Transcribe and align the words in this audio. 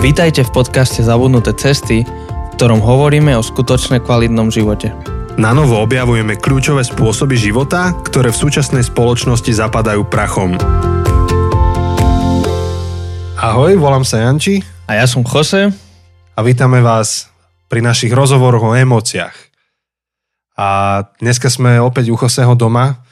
Vítajte 0.00 0.48
v 0.48 0.64
podcaste 0.64 1.04
Zabudnuté 1.04 1.52
cesty, 1.52 2.08
v 2.08 2.52
ktorom 2.56 2.80
hovoríme 2.80 3.36
o 3.36 3.44
skutočne 3.44 4.00
kvalitnom 4.00 4.48
živote. 4.48 4.96
Na 5.36 5.52
novo 5.52 5.76
objavujeme 5.76 6.40
kľúčové 6.40 6.80
spôsoby 6.88 7.36
života, 7.36 7.92
ktoré 8.08 8.32
v 8.32 8.40
súčasnej 8.40 8.80
spoločnosti 8.80 9.52
zapadajú 9.52 10.08
prachom. 10.08 10.56
Ahoj, 13.36 13.76
volám 13.76 14.00
sa 14.00 14.24
Janči 14.24 14.64
A 14.88 14.96
ja 14.96 15.04
som 15.04 15.20
Jose. 15.20 15.68
a 16.32 16.40
vítame 16.40 16.80
vás 16.80 17.28
pri 17.68 17.84
našich 17.84 18.16
rozhovoroch 18.16 18.72
o 18.72 18.76
emóciách. 18.80 19.36
A 20.56 20.68
dneska 21.20 21.52
sme 21.52 21.76
opäť 21.76 22.08
u 22.08 22.16
Joseho 22.16 22.56
doma. 22.56 23.04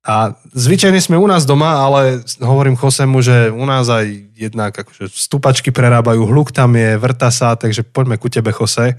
A 0.00 0.32
zvyčajne 0.56 0.96
sme 0.96 1.20
u 1.20 1.28
nás 1.28 1.44
doma, 1.44 1.76
ale 1.84 2.24
hovorím 2.40 2.72
Josemu, 2.72 3.20
že 3.20 3.52
u 3.52 3.68
nás 3.68 3.84
aj 3.84 4.08
jednak 4.32 4.72
akože 4.72 5.12
stupačky 5.12 5.68
prerábajú, 5.68 6.24
hluk 6.24 6.56
tam 6.56 6.72
je, 6.72 6.96
vrta 6.96 7.28
sa, 7.28 7.52
takže 7.52 7.84
poďme 7.84 8.16
ku 8.16 8.32
tebe, 8.32 8.48
Jose. 8.48 8.96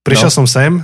Prišiel 0.00 0.32
No. 0.32 0.36
som 0.40 0.46
sem, 0.48 0.80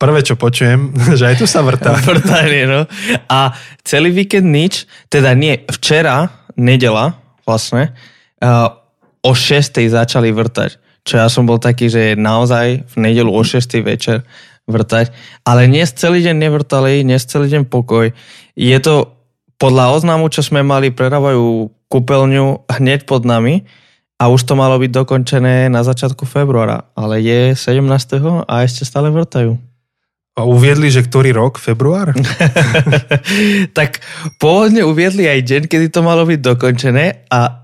prvé 0.00 0.24
čo 0.24 0.40
počujem, 0.40 0.88
že 1.20 1.28
aj 1.28 1.36
tu 1.36 1.44
sa 1.44 1.60
vrta. 1.60 1.92
Vrtanie, 2.08 2.64
no. 2.64 2.88
A 3.28 3.52
celý 3.84 4.08
víkend 4.08 4.48
nič, 4.48 4.88
teda 5.12 5.36
nie, 5.36 5.60
včera, 5.68 6.32
nedela 6.56 7.20
vlastne, 7.44 7.92
uh, 8.40 8.72
o 9.20 9.36
6. 9.36 9.84
začali 9.84 10.32
vrtať. 10.32 10.80
Čo 11.04 11.20
ja 11.20 11.28
som 11.28 11.44
bol 11.44 11.60
taký, 11.60 11.92
že 11.92 12.16
naozaj 12.16 12.88
v 12.88 12.94
nedelu 12.96 13.28
o 13.28 13.42
6. 13.44 13.60
večer 13.84 14.24
vrtať. 14.64 15.12
Ale 15.44 15.68
dnes 15.68 15.92
celý 15.92 16.24
deň 16.24 16.36
nevrtali, 16.36 17.04
dnes 17.04 17.24
celý 17.24 17.52
deň 17.52 17.68
pokoj. 17.68 18.12
Je 18.56 18.78
to 18.80 19.14
podľa 19.60 19.96
oznamu, 19.96 20.28
čo 20.32 20.42
sme 20.42 20.64
mali, 20.64 20.90
prerábajú 20.90 21.70
kúpeľňu 21.88 22.66
hneď 22.68 23.06
pod 23.06 23.22
nami 23.22 23.64
a 24.18 24.30
už 24.30 24.46
to 24.46 24.54
malo 24.58 24.80
byť 24.80 24.90
dokončené 24.90 25.68
na 25.70 25.84
začiatku 25.86 26.26
februára. 26.26 26.90
Ale 26.98 27.20
je 27.22 27.54
17. 27.54 27.84
a 28.44 28.54
ešte 28.64 28.82
stále 28.86 29.12
vrtajú. 29.12 29.56
A 30.34 30.42
uviedli, 30.42 30.90
že 30.90 31.06
ktorý 31.06 31.30
rok? 31.30 31.62
Február? 31.62 32.10
tak 33.78 34.02
pôvodne 34.42 34.82
uviedli 34.82 35.30
aj 35.30 35.40
deň, 35.46 35.62
kedy 35.70 35.86
to 35.94 36.02
malo 36.02 36.26
byť 36.26 36.40
dokončené 36.42 37.30
a 37.30 37.63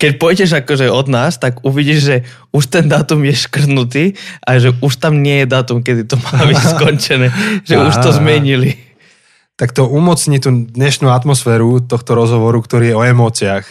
keď 0.00 0.16
pôjdeš 0.16 0.56
akože 0.56 0.88
od 0.88 1.12
nás, 1.12 1.36
tak 1.36 1.60
uvidíš, 1.60 2.00
že 2.00 2.16
už 2.56 2.72
ten 2.72 2.88
dátum 2.88 3.20
je 3.28 3.36
škrtnutý 3.36 4.04
a 4.40 4.56
že 4.56 4.72
už 4.80 4.96
tam 4.96 5.20
nie 5.20 5.44
je 5.44 5.46
dátum, 5.46 5.84
kedy 5.84 6.08
to 6.08 6.16
má 6.16 6.40
byť 6.48 6.60
skončené. 6.72 7.28
že 7.68 7.76
už 7.76 8.00
to 8.00 8.16
zmenili. 8.16 8.80
tak 9.60 9.76
to 9.76 9.84
umocní 9.84 10.40
tú 10.40 10.48
dnešnú 10.48 11.12
atmosféru 11.12 11.84
tohto 11.84 12.16
rozhovoru, 12.16 12.64
ktorý 12.64 12.84
je 12.90 12.96
o 12.96 13.04
emóciách. 13.04 13.68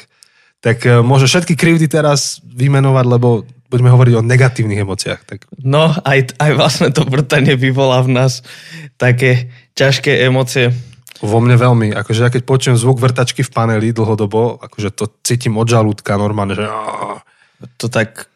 Tak 0.62 0.78
e, 0.86 1.02
môže 1.02 1.26
všetky 1.26 1.58
krivdy 1.58 1.90
teraz 1.90 2.46
vymenovať, 2.46 3.06
lebo 3.10 3.28
budeme 3.74 3.90
hovoriť 3.90 4.14
o 4.22 4.26
negatívnych 4.26 4.86
emóciách. 4.86 5.22
Tak 5.26 5.40
No, 5.66 5.90
aj, 6.06 6.38
aj 6.38 6.52
vlastne 6.54 6.88
to 6.94 7.10
vrtanie 7.10 7.58
vyvolá 7.58 8.06
v 8.06 8.14
nás 8.22 8.46
také 9.02 9.50
ťažké 9.74 10.30
emócie. 10.30 10.70
Vo 11.20 11.38
mne 11.44 11.60
veľmi, 11.60 11.88
akože 11.96 12.20
ja 12.24 12.30
keď 12.32 12.44
počujem 12.48 12.78
zvuk 12.80 13.00
vrtačky 13.00 13.44
v 13.44 13.52
paneli 13.52 13.92
dlhodobo, 13.92 14.60
akože 14.64 14.90
to 14.96 15.12
cítim 15.24 15.60
od 15.60 15.68
žalúdka 15.68 16.16
normálne, 16.16 16.56
že 16.56 16.66
To 17.76 17.92
tak 17.92 18.32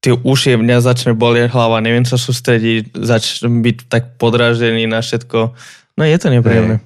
tie 0.00 0.16
ušie 0.16 0.56
mňa 0.56 0.80
začne 0.80 1.12
bolieť 1.12 1.52
hlava, 1.52 1.84
neviem 1.84 2.08
sa 2.08 2.16
sústrediť, 2.16 2.96
začnem 2.96 3.60
byť 3.60 3.76
tak 3.90 4.16
podráždený 4.16 4.88
na 4.88 5.04
všetko. 5.04 5.52
No 5.98 6.02
je 6.06 6.16
to 6.16 6.28
nepríjemné. 6.32 6.80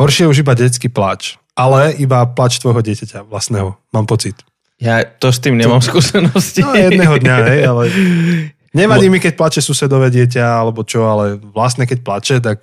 horšie 0.00 0.24
je 0.26 0.30
už 0.32 0.38
iba 0.40 0.56
detský 0.56 0.88
plač. 0.88 1.36
Ale 1.54 1.94
iba 2.02 2.24
plač 2.26 2.58
tvojho 2.58 2.82
dieťaťa 2.82 3.30
vlastného, 3.30 3.78
mám 3.94 4.06
pocit. 4.10 4.34
Ja 4.82 5.06
to 5.06 5.30
s 5.30 5.38
tým 5.38 5.54
nemám 5.54 5.78
skúsenosti. 5.78 6.66
No 6.66 6.74
jedného 6.74 7.14
dňa, 7.14 7.36
hej, 7.46 7.60
ale 7.62 7.82
nevadí 8.80 9.06
mi, 9.06 9.22
keď 9.22 9.38
plače 9.38 9.60
susedové 9.62 10.10
dieťa, 10.10 10.42
alebo 10.42 10.82
čo, 10.82 11.06
ale 11.06 11.38
vlastne 11.38 11.86
keď 11.86 11.98
plače, 12.02 12.34
tak 12.42 12.58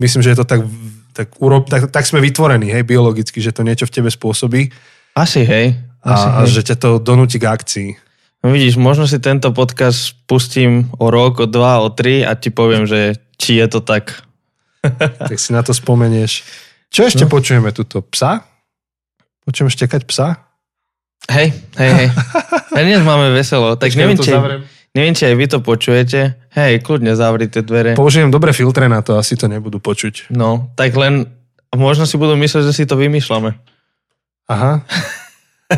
myslím, 0.00 0.24
že 0.24 0.32
je 0.32 0.38
to 0.40 0.46
tak, 0.48 0.64
tak, 1.12 1.36
urob, 1.38 1.68
tak, 1.68 1.92
tak 1.92 2.04
sme 2.08 2.24
vytvorení, 2.24 2.72
hej, 2.72 2.84
biologicky, 2.88 3.38
že 3.38 3.52
to 3.52 3.62
niečo 3.62 3.84
v 3.84 3.94
tebe 4.00 4.10
spôsobí 4.10 4.72
Asi 5.12 5.44
hej. 5.44 5.76
Asi 6.00 6.26
a, 6.26 6.30
a 6.32 6.40
hej. 6.42 6.56
že 6.56 6.72
ťa 6.72 6.76
to 6.80 6.90
donúti 6.96 7.36
k 7.36 7.48
akcii. 7.52 7.88
No 8.42 8.50
vidíš, 8.50 8.74
možno 8.74 9.06
si 9.06 9.22
tento 9.22 9.54
podcast 9.54 10.18
pustím 10.26 10.90
o 10.98 11.12
rok, 11.12 11.44
o 11.44 11.46
dva, 11.46 11.78
o 11.78 11.92
tri 11.94 12.26
a 12.26 12.34
ti 12.34 12.50
poviem, 12.50 12.88
že 12.88 13.20
či 13.38 13.60
je 13.60 13.66
to 13.68 13.80
tak. 13.84 14.24
Tak 15.30 15.38
si 15.38 15.54
na 15.54 15.62
to 15.62 15.70
spomenieš. 15.70 16.42
Čo 16.90 17.06
ešte 17.06 17.22
no. 17.22 17.30
počujeme 17.30 17.70
tuto? 17.70 18.02
Psa? 18.02 18.42
Počujem 19.46 19.70
štekať 19.70 20.02
psa? 20.10 20.42
Hej, 21.30 21.54
hej, 21.78 21.90
hej. 21.94 22.08
A 22.74 22.78
dnes 22.82 22.98
máme 23.06 23.30
veselo, 23.30 23.78
tak 23.78 23.94
Počkaj, 23.94 24.00
neviem 24.02 24.18
či, 24.18 24.34
zavriem. 24.34 24.62
Neviem, 24.92 25.14
či 25.16 25.28
aj 25.28 25.34
vy 25.36 25.46
to 25.48 25.58
počujete. 25.64 26.36
Hej, 26.52 26.84
kľudne 26.84 27.16
zavrite 27.16 27.64
dvere. 27.64 27.96
Použijem 27.96 28.28
dobré 28.28 28.52
filtre 28.52 28.88
na 28.88 29.00
to, 29.00 29.16
asi 29.16 29.36
to 29.36 29.48
nebudú 29.48 29.80
počuť. 29.80 30.32
No, 30.32 30.72
tak 30.76 30.92
len 30.96 31.28
možno 31.72 32.04
si 32.04 32.20
budú 32.20 32.36
myslieť, 32.36 32.68
že 32.68 32.76
si 32.76 32.84
to 32.84 33.00
vymýšľame. 33.00 33.56
Aha. 34.52 34.84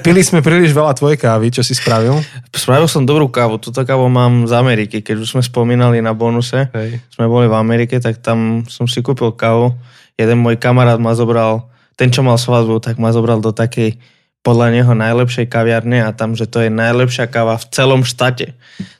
Pili 0.03 0.27
sme 0.27 0.43
príliš 0.43 0.75
veľa 0.75 0.99
tvojej 0.99 1.15
kávy, 1.15 1.55
čo 1.55 1.63
si 1.63 1.71
spravil? 1.71 2.19
Spravil 2.51 2.91
som 2.91 3.07
dobrú 3.07 3.31
kávu, 3.31 3.63
túto 3.63 3.79
kávu 3.87 4.11
mám 4.11 4.51
z 4.51 4.53
Ameriky, 4.59 4.99
keď 4.99 5.23
už 5.23 5.39
sme 5.39 5.43
spomínali 5.45 6.03
na 6.03 6.11
bonuse. 6.11 6.67
Hej. 6.75 6.99
sme 7.15 7.31
boli 7.31 7.47
v 7.47 7.55
Amerike, 7.55 8.03
tak 8.03 8.19
tam 8.19 8.67
som 8.67 8.91
si 8.91 8.99
kúpil 9.07 9.31
kávu. 9.31 9.79
Jeden 10.19 10.43
môj 10.43 10.59
kamarát 10.59 10.99
ma 10.99 11.15
zobral, 11.15 11.71
ten 11.95 12.11
čo 12.11 12.27
mal 12.27 12.35
svadbu, 12.35 12.83
tak 12.83 12.99
ma 12.99 13.15
zobral 13.15 13.39
do 13.39 13.55
takej 13.55 13.95
podľa 14.45 14.77
neho 14.77 14.93
najlepšej 14.93 15.49
kaviarne 15.49 16.05
a 16.05 16.13
tam, 16.13 16.37
že 16.37 16.45
to 16.45 16.61
je 16.61 16.69
najlepšia 16.69 17.25
káva 17.27 17.57
v 17.57 17.65
celom 17.73 18.05
štáte. 18.05 18.53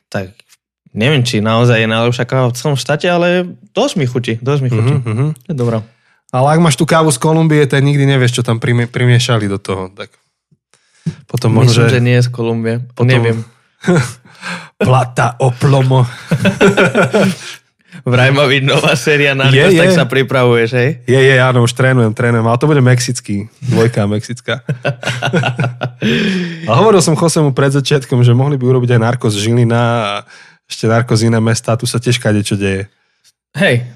Tak 0.09 0.33
neviem, 0.97 1.21
či 1.21 1.45
naozaj 1.45 1.85
je 1.85 1.89
najlepšia 1.89 2.25
káva 2.25 2.49
v 2.49 2.57
celom 2.57 2.77
štáte, 2.81 3.05
ale 3.05 3.53
dosť 3.77 3.95
mi 4.01 4.07
chutí, 4.09 4.41
dosť 4.41 4.61
mi 4.65 4.69
chutí. 4.73 4.95
Mhm, 4.97 5.05
mhm. 5.05 5.27
Je 5.53 5.55
dobrá. 5.55 5.85
Ale 6.35 6.51
ak 6.51 6.65
máš 6.65 6.75
tú 6.75 6.89
kávu 6.89 7.15
z 7.15 7.21
Kolumbie, 7.21 7.63
tak 7.69 7.85
nikdy 7.85 8.11
nevieš, 8.11 8.41
čo 8.41 8.43
tam 8.43 8.59
primie, 8.59 8.91
primiešali 8.91 9.47
do 9.47 9.61
toho. 9.61 9.93
Tak 9.95 10.11
potom 11.31 11.53
možno, 11.55 11.85
Myslím, 11.85 11.87
že 11.87 11.95
že 11.95 12.01
nie 12.03 12.17
je 12.19 12.25
z 12.27 12.31
Kolumbie. 12.33 12.77
Potom- 12.97 13.13
Neviem. 13.13 13.39
plata 14.81 15.37
o 15.39 15.53
plomo. 15.55 16.03
Vraj 18.05 18.37
má 18.37 18.45
byť 18.45 18.63
nová 18.69 18.93
séria 19.01 19.33
na 19.33 19.49
Je, 19.49 19.65
tak 19.65 19.89
je. 19.89 19.97
sa 19.97 20.05
pripravuješ, 20.05 20.71
hej? 20.77 20.91
Je, 21.09 21.17
je, 21.17 21.37
áno, 21.41 21.65
už 21.65 21.73
trénujem, 21.73 22.13
trénujem, 22.13 22.45
ale 22.45 22.61
to 22.61 22.69
bude 22.69 22.85
mexický. 22.85 23.49
Dvojka 23.65 24.05
mexická. 24.05 24.61
a 26.69 26.73
hovoril 26.77 27.01
som 27.01 27.17
Josemu 27.17 27.57
pred 27.57 27.73
začiatkom, 27.73 28.21
že 28.21 28.37
mohli 28.37 28.61
by 28.61 28.65
urobiť 28.69 28.93
aj 28.93 29.01
narkos 29.01 29.41
Žilina 29.41 29.81
a 29.81 30.13
ešte 30.69 30.85
narkos 30.85 31.25
iné 31.25 31.41
mesta, 31.41 31.81
tu 31.81 31.89
sa 31.89 31.97
tiež 31.97 32.21
kade 32.21 32.45
čo 32.45 32.61
deje. 32.61 32.93
Hej. 33.57 33.89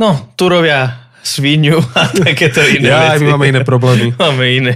No, 0.00 0.32
tu 0.32 0.48
robia 0.48 1.07
sviniu 1.20 1.78
a 1.92 2.08
takéto 2.24 2.62
iné 2.62 2.88
Ja, 2.88 3.12
veci. 3.12 3.22
my 3.22 3.34
máme 3.34 3.46
iné 3.48 3.60
problémy. 3.62 4.14
Máme 4.20 4.44
iné. 4.46 4.72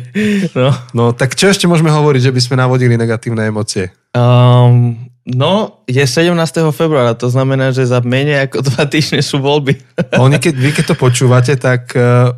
No. 0.53 0.70
No, 0.92 1.04
tak 1.10 1.34
čo 1.34 1.48
ešte 1.48 1.64
môžeme 1.64 1.88
hovoriť, 1.88 2.28
že 2.28 2.34
by 2.34 2.41
sme 2.41 2.54
navodili 2.56 2.94
negatívne 2.94 3.44
emócie? 3.44 3.91
Um, 4.12 4.94
no, 5.22 5.82
je 5.84 6.00
17. 6.00 6.34
februára, 6.70 7.14
to 7.14 7.26
znamená, 7.26 7.70
že 7.70 7.84
za 7.84 8.00
menej 8.00 8.47
ako 8.47 8.58
dva 8.69 8.84
týždne 8.84 9.20
sú 9.20 9.38
voľby. 9.38 9.78
Oni, 10.16 10.36
keď, 10.36 10.54
vy 10.54 10.70
keď 10.72 10.84
to 10.92 10.97
počúvate, 10.97 11.54
tak 11.56 11.94
uh, 11.94 12.32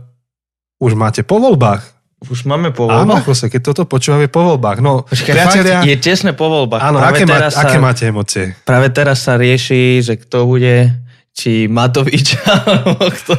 už 0.78 0.94
máte 0.94 1.22
po 1.22 1.38
voľbách. 1.38 1.94
Už 2.25 2.48
máme 2.48 2.72
po 2.72 2.88
Áno, 2.88 3.21
voľbách. 3.21 3.28
Jose, 3.28 3.53
keď 3.53 3.60
toto 3.62 3.82
počúvame 3.84 4.32
po 4.32 4.41
voľbách. 4.41 4.81
No, 4.81 5.04
Počkaj, 5.04 5.28
priatelia, 5.28 5.84
fakt, 5.84 5.88
je 5.92 5.97
tesne 5.98 6.32
po 6.32 6.48
voľbách. 6.48 6.81
áno, 6.81 6.97
práve, 6.97 7.21
aké, 7.21 7.25
má, 7.28 7.36
sa, 7.53 7.60
aké 7.60 7.76
máte 7.76 8.03
emócie? 8.09 8.44
práve 8.65 8.88
teraz 8.88 9.21
sa 9.21 9.36
rieši, 9.36 10.00
že 10.00 10.16
kto 10.16 10.48
bude, 10.48 10.88
či 11.34 11.67
Matovič, 11.67 12.39
kto 13.19 13.34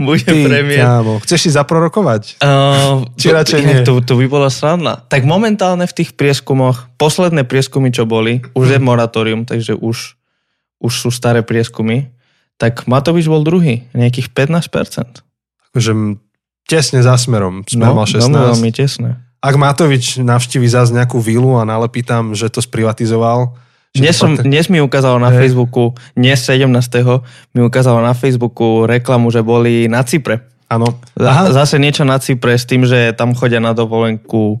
bude 0.00 0.24
Ty, 0.24 0.40
premiér. 0.40 0.80
kámo, 0.88 1.20
chceš 1.20 1.40
si 1.46 1.50
zaprorokovať? 1.52 2.40
Uh, 2.40 3.04
Či 3.20 3.28
radšej 3.28 3.60
inak 3.60 3.76
nie? 3.84 3.86
To, 3.86 4.00
to 4.00 4.16
by 4.16 4.26
bola 4.26 4.48
sranda. 4.48 5.04
Tak 5.12 5.28
momentálne 5.28 5.84
v 5.84 5.92
tých 5.92 6.16
prieskumoch, 6.16 6.88
posledné 6.96 7.44
prieskumy, 7.44 7.92
čo 7.92 8.08
boli, 8.08 8.40
už 8.56 8.66
je 8.74 8.78
moratórium, 8.80 9.44
takže 9.44 9.76
už, 9.76 10.16
už 10.80 10.92
sú 10.96 11.12
staré 11.12 11.44
prieskumy, 11.44 12.08
tak 12.56 12.88
Matovič 12.88 13.28
bol 13.28 13.44
druhý, 13.44 13.84
nejakých 13.92 14.32
15%. 14.32 15.20
Akože 15.70 15.92
tesne 16.64 17.04
za 17.04 17.20
smerom. 17.20 17.68
Smer 17.68 17.92
mal 17.92 18.08
16. 18.08 18.32
no, 18.32 18.48
veľmi 18.56 18.70
tesné. 18.72 19.20
Ak 19.44 19.60
Matovič 19.60 20.16
navštívi 20.24 20.64
zase 20.64 20.96
nejakú 20.96 21.20
vilu 21.20 21.60
a 21.60 21.68
nalepí 21.68 22.00
tam, 22.00 22.32
že 22.32 22.48
to 22.48 22.64
sprivatizoval, 22.64 23.52
Dnes, 23.94 24.18
som, 24.18 24.34
dnes 24.34 24.66
mi 24.66 24.82
ukázalo 24.82 25.22
na. 25.22 25.30
Facebooku, 25.30 25.94
dnes 26.18 26.42
17. 26.42 26.66
mi 27.54 27.62
ukázalo 27.62 28.02
na 28.02 28.10
Facebooku 28.10 28.90
reklamu, 28.90 29.30
že 29.30 29.38
boli 29.46 29.86
na 29.86 30.02
Cypre. 30.02 30.50
Áno. 30.66 30.98
Za, 31.14 31.54
zase 31.54 31.78
niečo 31.78 32.02
na 32.02 32.18
Cypre 32.18 32.58
s 32.58 32.66
tým, 32.66 32.82
že 32.82 33.14
tam 33.14 33.38
chodia 33.38 33.62
na 33.62 33.70
dovolenku 33.70 34.58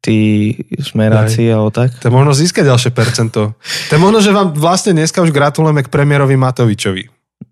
tí 0.00 0.56
smeráci 0.80 1.52
alebo 1.52 1.68
tak. 1.68 1.92
To 2.00 2.08
možno 2.08 2.32
získať 2.32 2.72
ďalšie 2.72 2.90
percento. 2.96 3.52
To 3.92 3.94
možno, 4.00 4.24
že 4.24 4.32
vám 4.32 4.56
vlastne 4.56 4.96
dneska 4.96 5.20
už 5.20 5.28
gratulujeme 5.28 5.84
k 5.84 5.92
premiérovi 5.92 6.40
Matovičovi. 6.40 7.04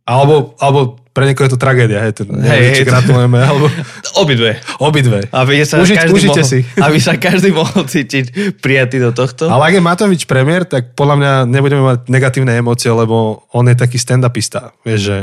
Alebo, 0.09 0.57
alebo 0.57 0.97
pre 1.19 1.27
niekoho 1.27 1.45
je 1.45 1.53
to 1.53 1.59
tragédia, 1.59 1.99
hej, 1.99 2.15
ten, 2.15 2.31
Hej, 2.31 2.47
hej, 2.63 2.75
či 2.77 2.83
to- 2.87 2.95
gratulujeme, 2.95 3.43
alebo 3.43 3.67
Obidve. 4.23 4.63
obidve. 4.79 5.27
Aby 5.29 5.67
sa, 5.67 5.83
Užiť- 5.83 5.99
každý 5.99 6.15
užite 6.15 6.31
mohol, 6.39 6.47
si. 6.47 6.59
aby 6.87 6.99
sa 7.03 7.19
každý 7.19 7.51
mohol 7.51 7.83
cítiť 7.83 8.25
prijatý 8.63 9.03
do 9.03 9.11
tohto. 9.11 9.51
Ale 9.51 9.67
ak 9.67 9.75
je 9.75 9.83
Matovič 9.83 10.23
premiér, 10.25 10.63
tak 10.63 10.95
podľa 10.95 11.15
mňa 11.19 11.33
nebudeme 11.45 11.83
mať 11.83 11.99
negatívne 12.07 12.55
emócie, 12.55 12.87
lebo 12.87 13.43
on 13.51 13.67
je 13.67 13.75
taký 13.75 13.99
stand-upista. 13.99 14.71
Vieš, 14.81 15.01
že 15.03 15.17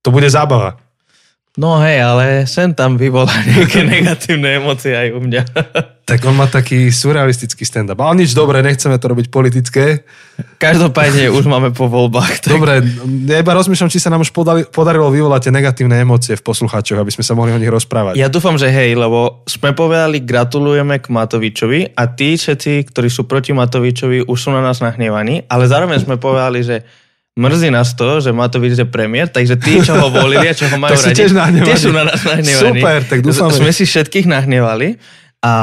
to 0.00 0.08
bude 0.08 0.24
zábava. 0.26 0.80
No 1.58 1.82
hej, 1.82 1.98
ale 1.98 2.46
sem 2.46 2.70
tam 2.70 2.94
vyvolá 2.94 3.34
nejaké 3.50 3.82
negatívne 3.82 4.62
emócie 4.62 4.94
aj 4.94 5.08
u 5.10 5.20
mňa. 5.20 5.42
Tak 6.08 6.24
on 6.24 6.40
má 6.40 6.48
taký 6.48 6.88
surrealistický 6.88 7.68
stand-up. 7.68 8.00
Ale 8.00 8.24
nič 8.24 8.32
dobré, 8.32 8.64
nechceme 8.64 8.96
to 8.96 9.12
robiť 9.12 9.28
politické. 9.28 10.08
Každopádne 10.56 11.28
už 11.28 11.44
máme 11.44 11.68
po 11.76 11.84
voľbách. 11.84 12.48
Tak... 12.48 12.56
Dobre, 12.56 12.80
ja 13.28 13.44
iba 13.44 13.52
rozmýšľam, 13.52 13.92
či 13.92 14.00
sa 14.00 14.08
nám 14.08 14.24
už 14.24 14.32
podali, 14.32 14.64
podarilo 14.64 15.12
vyvolať 15.12 15.44
tie 15.44 15.52
negatívne 15.52 16.00
emócie 16.00 16.32
v 16.32 16.40
poslucháčoch, 16.40 17.04
aby 17.04 17.12
sme 17.12 17.28
sa 17.28 17.36
mohli 17.36 17.52
o 17.52 17.60
nich 17.60 17.68
rozprávať. 17.68 18.16
Ja 18.16 18.32
dúfam, 18.32 18.56
že 18.56 18.72
hej, 18.72 18.96
lebo 18.96 19.44
sme 19.44 19.76
povedali 19.76 20.24
gratulujeme 20.24 20.96
k 20.96 21.12
Matovičovi 21.12 21.92
a 21.92 22.08
tí 22.08 22.40
všetci, 22.40 22.88
ktorí 22.88 23.12
sú 23.12 23.28
proti 23.28 23.52
Matovičovi, 23.52 24.24
už 24.24 24.38
sú 24.40 24.48
na 24.48 24.64
nás 24.64 24.80
nahnevaní, 24.80 25.44
ale 25.44 25.68
zároveň 25.68 26.08
sme 26.08 26.16
povedali, 26.16 26.64
že 26.64 26.88
mrzí 27.38 27.70
nás 27.70 27.94
to, 27.94 28.18
že 28.18 28.34
Matovič 28.34 28.74
je 28.74 28.82
premiér, 28.82 29.30
takže 29.30 29.54
tí, 29.54 29.78
čo 29.78 29.94
ho 29.94 30.10
volili 30.10 30.50
a 30.50 30.54
čo 30.54 30.66
ho 30.66 30.76
majú 30.82 30.98
radi, 30.98 31.14
tiež 31.14 31.30
nahnevaní. 31.30 31.68
tie 31.70 31.78
sú 31.78 31.90
na 31.94 32.02
nás 32.02 32.20
nahnevaní. 32.26 32.82
Super, 32.82 32.98
tak 33.06 33.18
dúfame. 33.22 33.54
Sme 33.54 33.70
si 33.70 33.86
všetkých 33.86 34.26
nahnevali 34.26 34.98
a, 35.40 35.54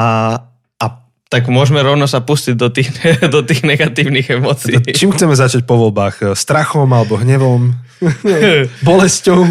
a 0.80 0.86
tak 1.28 1.52
môžeme 1.52 1.84
rovno 1.84 2.08
sa 2.08 2.24
pustiť 2.24 2.54
do 2.56 2.72
tých, 2.72 2.88
do 3.34 3.44
tých 3.44 3.60
negatívnych 3.68 4.26
emócií. 4.32 4.80
Čím 4.96 5.12
chceme 5.12 5.36
začať 5.36 5.68
po 5.68 5.76
voľbách? 5.76 6.32
Strachom 6.32 6.88
alebo 6.88 7.20
hnevom? 7.20 7.76
Bolesťou? 8.88 9.44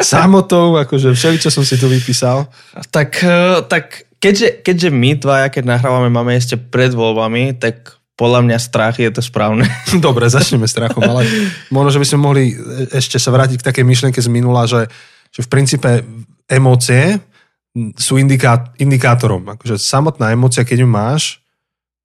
Samotou? 0.00 0.76
Akože 0.80 1.12
všeli, 1.12 1.36
čo 1.40 1.52
som 1.52 1.64
si 1.64 1.76
tu 1.76 1.88
vypísal. 1.88 2.48
Tak, 2.92 3.10
eh, 3.20 3.60
tak 3.68 4.08
keďže, 4.20 4.64
keďže 4.64 4.88
my 4.88 5.10
dvaja, 5.20 5.46
keď 5.52 5.64
nahrávame, 5.68 6.08
máme 6.08 6.32
ešte 6.36 6.56
pred 6.56 6.92
voľbami, 6.96 7.56
tak 7.60 8.00
podľa 8.14 8.46
mňa 8.46 8.58
strach 8.62 8.98
je 9.02 9.10
to 9.10 9.22
správne. 9.22 9.66
Dobre, 10.06 10.30
začneme 10.30 10.70
strachom, 10.70 11.02
ale 11.02 11.26
možno, 11.74 11.98
že 11.98 12.00
by 12.02 12.06
sme 12.06 12.20
mohli 12.22 12.44
ešte 12.94 13.18
sa 13.18 13.34
vrátiť 13.34 13.58
k 13.58 13.66
takej 13.66 13.84
myšlienke 13.84 14.20
z 14.22 14.30
minula, 14.30 14.70
že, 14.70 14.86
že 15.34 15.42
v 15.42 15.50
princípe 15.50 15.90
emócie 16.46 17.18
sú 17.98 18.22
indiká, 18.22 18.70
indikátorom. 18.78 19.58
Akože 19.58 19.82
samotná 19.82 20.30
emócia, 20.30 20.62
keď 20.62 20.86
ju 20.86 20.88
máš, 20.88 21.22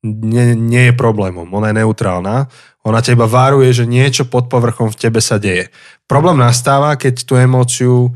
nie, 0.01 0.55
nie 0.57 0.89
je 0.89 0.93
problémom. 0.95 1.45
Ona 1.45 1.69
je 1.69 1.79
neutrálna. 1.83 2.49
Ona 2.87 2.99
teba 3.03 3.27
varuje, 3.27 3.69
že 3.75 3.85
niečo 3.85 4.25
pod 4.25 4.47
povrchom 4.47 4.89
v 4.89 4.97
tebe 4.97 5.19
sa 5.19 5.37
deje. 5.37 5.69
Problém 6.07 6.39
nastáva, 6.39 6.95
keď 6.95 7.27
tú 7.27 7.35
emóciu 7.35 8.07
e, 8.07 8.11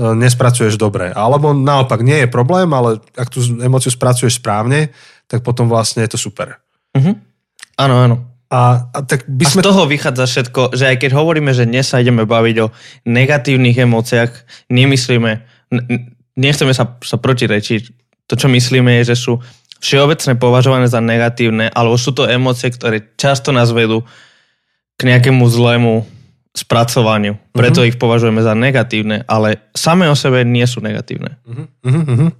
nespracuješ 0.00 0.78
dobre. 0.78 1.10
Alebo 1.10 1.52
naopak, 1.52 2.00
nie 2.00 2.24
je 2.24 2.28
problém, 2.30 2.70
ale 2.70 3.02
ak 3.18 3.28
tú 3.28 3.42
emóciu 3.60 3.90
spracuješ 3.90 4.38
správne, 4.38 4.94
tak 5.26 5.42
potom 5.42 5.66
vlastne 5.66 6.06
je 6.06 6.14
to 6.14 6.18
super. 6.30 6.62
Mhm. 6.94 7.33
Áno, 7.80 7.94
áno. 7.98 8.16
A, 8.54 8.86
a 8.94 8.98
tak 9.02 9.26
by 9.26 9.44
A 9.44 9.50
sme... 9.50 9.60
z 9.62 9.66
toho 9.66 9.82
vychádza 9.90 10.24
všetko, 10.30 10.78
že 10.78 10.94
aj 10.94 10.96
keď 11.02 11.10
hovoríme, 11.18 11.50
že 11.50 11.66
dnes 11.66 11.90
sa 11.90 11.98
ideme 11.98 12.22
baviť 12.22 12.56
o 12.62 12.70
negatívnych 13.08 13.82
emóciách, 13.82 14.30
nemyslíme, 14.70 15.32
nechceme 16.38 16.72
sa, 16.76 16.94
sa 17.02 17.16
protirečiť. 17.18 17.82
To, 18.30 18.38
čo 18.38 18.46
myslíme, 18.46 19.02
je, 19.02 19.12
že 19.12 19.16
sú 19.18 19.42
všeobecne 19.82 20.38
považované 20.38 20.86
za 20.86 21.02
negatívne, 21.02 21.68
alebo 21.68 21.98
sú 21.98 22.14
to 22.14 22.30
emócie, 22.30 22.70
ktoré 22.70 23.02
často 23.18 23.50
nás 23.50 23.74
vedú 23.74 24.06
k 24.96 25.02
nejakému 25.02 25.44
zlému 25.44 26.06
spracovaniu. 26.54 27.34
Preto 27.50 27.82
ich 27.82 27.98
považujeme 27.98 28.38
za 28.38 28.54
negatívne, 28.54 29.26
ale 29.26 29.66
same 29.74 30.06
o 30.06 30.14
sebe 30.14 30.46
nie 30.46 30.62
sú 30.70 30.78
negatívne. 30.78 31.36
Uh-huh, 31.42 31.66
uh-huh. 31.82 32.30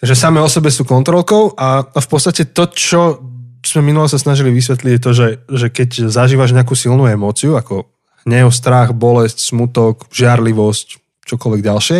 Takže 0.00 0.14
same 0.16 0.40
o 0.40 0.48
sebe 0.48 0.72
sú 0.72 0.88
kontrolkou 0.88 1.52
a, 1.52 1.84
a 1.84 1.98
v 2.00 2.08
podstate 2.08 2.48
to, 2.56 2.64
čo 2.72 3.20
sme 3.66 3.82
minulo 3.82 4.06
sa 4.06 4.20
snažili 4.20 4.54
vysvetliť, 4.54 4.92
je 4.94 5.02
to, 5.02 5.12
že, 5.12 5.28
že 5.50 5.66
keď 5.72 5.88
zažívaš 6.12 6.54
nejakú 6.54 6.78
silnú 6.78 7.08
emóciu, 7.10 7.58
ako 7.58 7.90
hnev, 8.26 8.50
strach, 8.50 8.90
bolesť, 8.90 9.38
smutok, 9.38 10.10
žiarlivosť, 10.10 10.98
čokoľvek 11.26 11.62
ďalšie, 11.62 11.98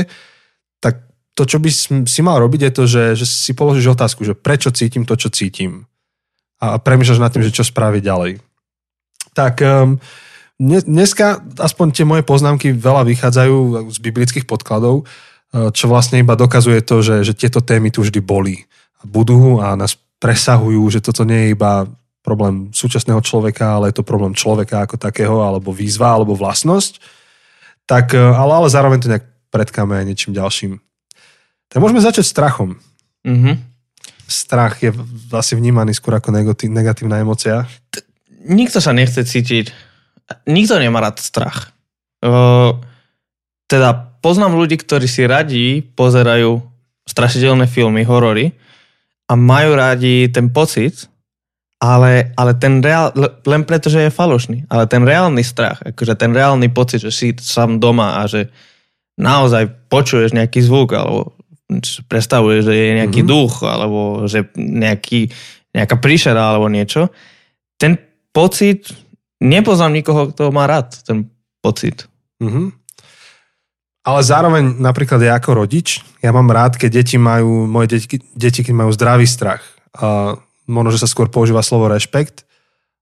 tak 0.83 1.07
to, 1.35 1.43
čo 1.47 1.59
by 1.63 1.71
si- 1.71 2.25
mal 2.27 2.43
robiť, 2.43 2.61
je 2.67 2.73
to, 2.73 2.85
že, 2.87 3.05
že 3.19 3.27
si 3.27 3.53
položíš 3.55 3.95
otázku, 3.95 4.27
že 4.27 4.35
prečo 4.35 4.75
cítim 4.75 5.07
to, 5.07 5.15
čo 5.15 5.31
cítim. 5.31 5.87
A 6.59 6.81
premýšľaš 6.81 7.23
nad 7.23 7.31
tým, 7.31 7.45
že 7.45 7.55
čo 7.55 7.63
spraviť 7.63 8.03
ďalej. 8.03 8.33
Tak 9.37 9.55
um, 9.61 10.01
dneska 10.59 11.45
aspoň 11.61 11.87
tie 11.93 12.09
moje 12.09 12.25
poznámky 12.25 12.73
veľa 12.73 13.05
vychádzajú 13.05 13.91
z 13.93 13.99
biblických 14.01 14.49
podkladov, 14.49 15.05
uh, 15.05 15.69
čo 15.71 15.87
vlastne 15.87 16.23
iba 16.23 16.33
dokazuje 16.33 16.81
to, 16.81 17.05
že, 17.05 17.23
že 17.23 17.37
tieto 17.37 17.61
témy 17.61 17.93
tu 17.93 18.01
vždy 18.01 18.25
boli 18.25 18.65
a 18.99 19.05
budú 19.05 19.61
a 19.61 19.77
nás 19.77 20.01
presahujú, 20.19 20.83
že 20.91 21.01
toto 21.05 21.23
nie 21.23 21.49
je 21.49 21.53
iba 21.55 21.87
problém 22.27 22.75
súčasného 22.75 23.23
človeka, 23.23 23.79
ale 23.79 23.95
je 23.95 24.03
to 24.03 24.09
problém 24.09 24.35
človeka 24.35 24.83
ako 24.83 24.99
takého, 24.99 25.47
alebo 25.47 25.71
výzva, 25.71 26.19
alebo 26.19 26.35
vlastnosť. 26.35 26.99
Tak, 27.87 28.19
uh, 28.19 28.35
ale, 28.35 28.53
ale 28.65 28.69
zároveň 28.73 28.99
to 28.99 29.13
nejak 29.13 29.27
predkáme 29.55 29.95
aj 29.95 30.05
niečím 30.11 30.35
ďalším. 30.35 30.83
Tak 31.71 31.79
môžeme 31.79 32.03
začať 32.03 32.27
strachom. 32.27 32.83
Mhm. 33.23 33.79
Strach 34.27 34.83
je 34.83 34.91
asi 35.31 35.55
vnímaný 35.55 35.95
skôr 35.95 36.19
ako 36.19 36.35
negatí- 36.35 36.67
negatívna 36.67 37.23
emocia. 37.23 37.71
nikto 38.43 38.83
sa 38.83 38.91
nechce 38.91 39.23
cítiť, 39.23 39.71
nikto 40.51 40.83
nemá 40.83 40.99
rád 40.99 41.23
strach. 41.23 41.71
Uh, 42.19 42.75
teda 43.71 44.19
poznám 44.19 44.59
ľudí, 44.59 44.79
ktorí 44.79 45.07
si 45.07 45.23
radí 45.27 45.79
pozerajú 45.95 46.59
strašidelné 47.07 47.71
filmy, 47.71 48.03
horory 48.03 48.51
a 49.27 49.35
majú 49.35 49.75
rádi 49.75 50.31
ten 50.31 50.49
pocit, 50.49 51.11
ale, 51.77 52.33
ale 52.35 52.55
ten 52.57 52.81
reál, 52.81 53.13
le- 53.13 53.37
len 53.45 53.63
preto, 53.63 53.91
že 53.91 54.07
je 54.07 54.15
falošný, 54.15 54.65
ale 54.71 54.87
ten 54.87 55.03
reálny 55.03 55.43
strach, 55.43 55.83
akože 55.83 56.15
ten 56.15 56.33
reálny 56.33 56.71
pocit, 56.71 57.03
že 57.03 57.13
si 57.13 57.35
sám 57.37 57.77
doma 57.77 58.23
a 58.23 58.31
že 58.31 58.49
naozaj 59.19 59.89
počuješ 59.89 60.33
nejaký 60.33 60.61
zvuk 60.63 60.93
alebo 60.93 61.37
predstavuješ, 62.07 62.63
že 62.65 62.75
je 62.75 62.89
nejaký 62.97 63.21
Mhm. 63.21 63.29
mm-hmm. 63.29 63.43
duch 63.45 63.55
alebo 63.61 63.99
že 64.31 64.39
nejaký, 64.57 65.21
nejaká 65.75 65.97
príšera 65.99 66.55
alebo 66.55 66.71
niečo, 66.71 67.11
ten 67.77 67.99
pocit, 68.31 68.89
nepoznám 69.43 69.93
nikoho, 69.93 70.33
kto 70.33 70.49
má 70.49 70.65
rád 70.65 70.97
ten 71.03 71.29
pocit. 71.61 72.07
Mhm. 72.41 72.73
Ale 74.07 74.23
zároveň 74.23 74.79
napríklad 74.79 75.19
ja 75.19 75.35
ako 75.35 75.67
rodič, 75.67 75.99
ja 76.23 76.31
mám 76.31 76.47
rád, 76.47 76.79
keď 76.79 77.03
deti 77.03 77.19
majú, 77.19 77.67
moje 77.67 77.99
deti, 77.99 78.23
deti 78.39 78.63
keď 78.63 78.75
majú 78.87 78.91
zdravý 78.95 79.27
strach. 79.27 79.67
A 79.99 80.39
možno, 80.71 80.95
že 80.95 81.03
sa 81.03 81.11
skôr 81.11 81.27
používa 81.27 81.67
slovo 81.67 81.91
rešpekt, 81.91 82.47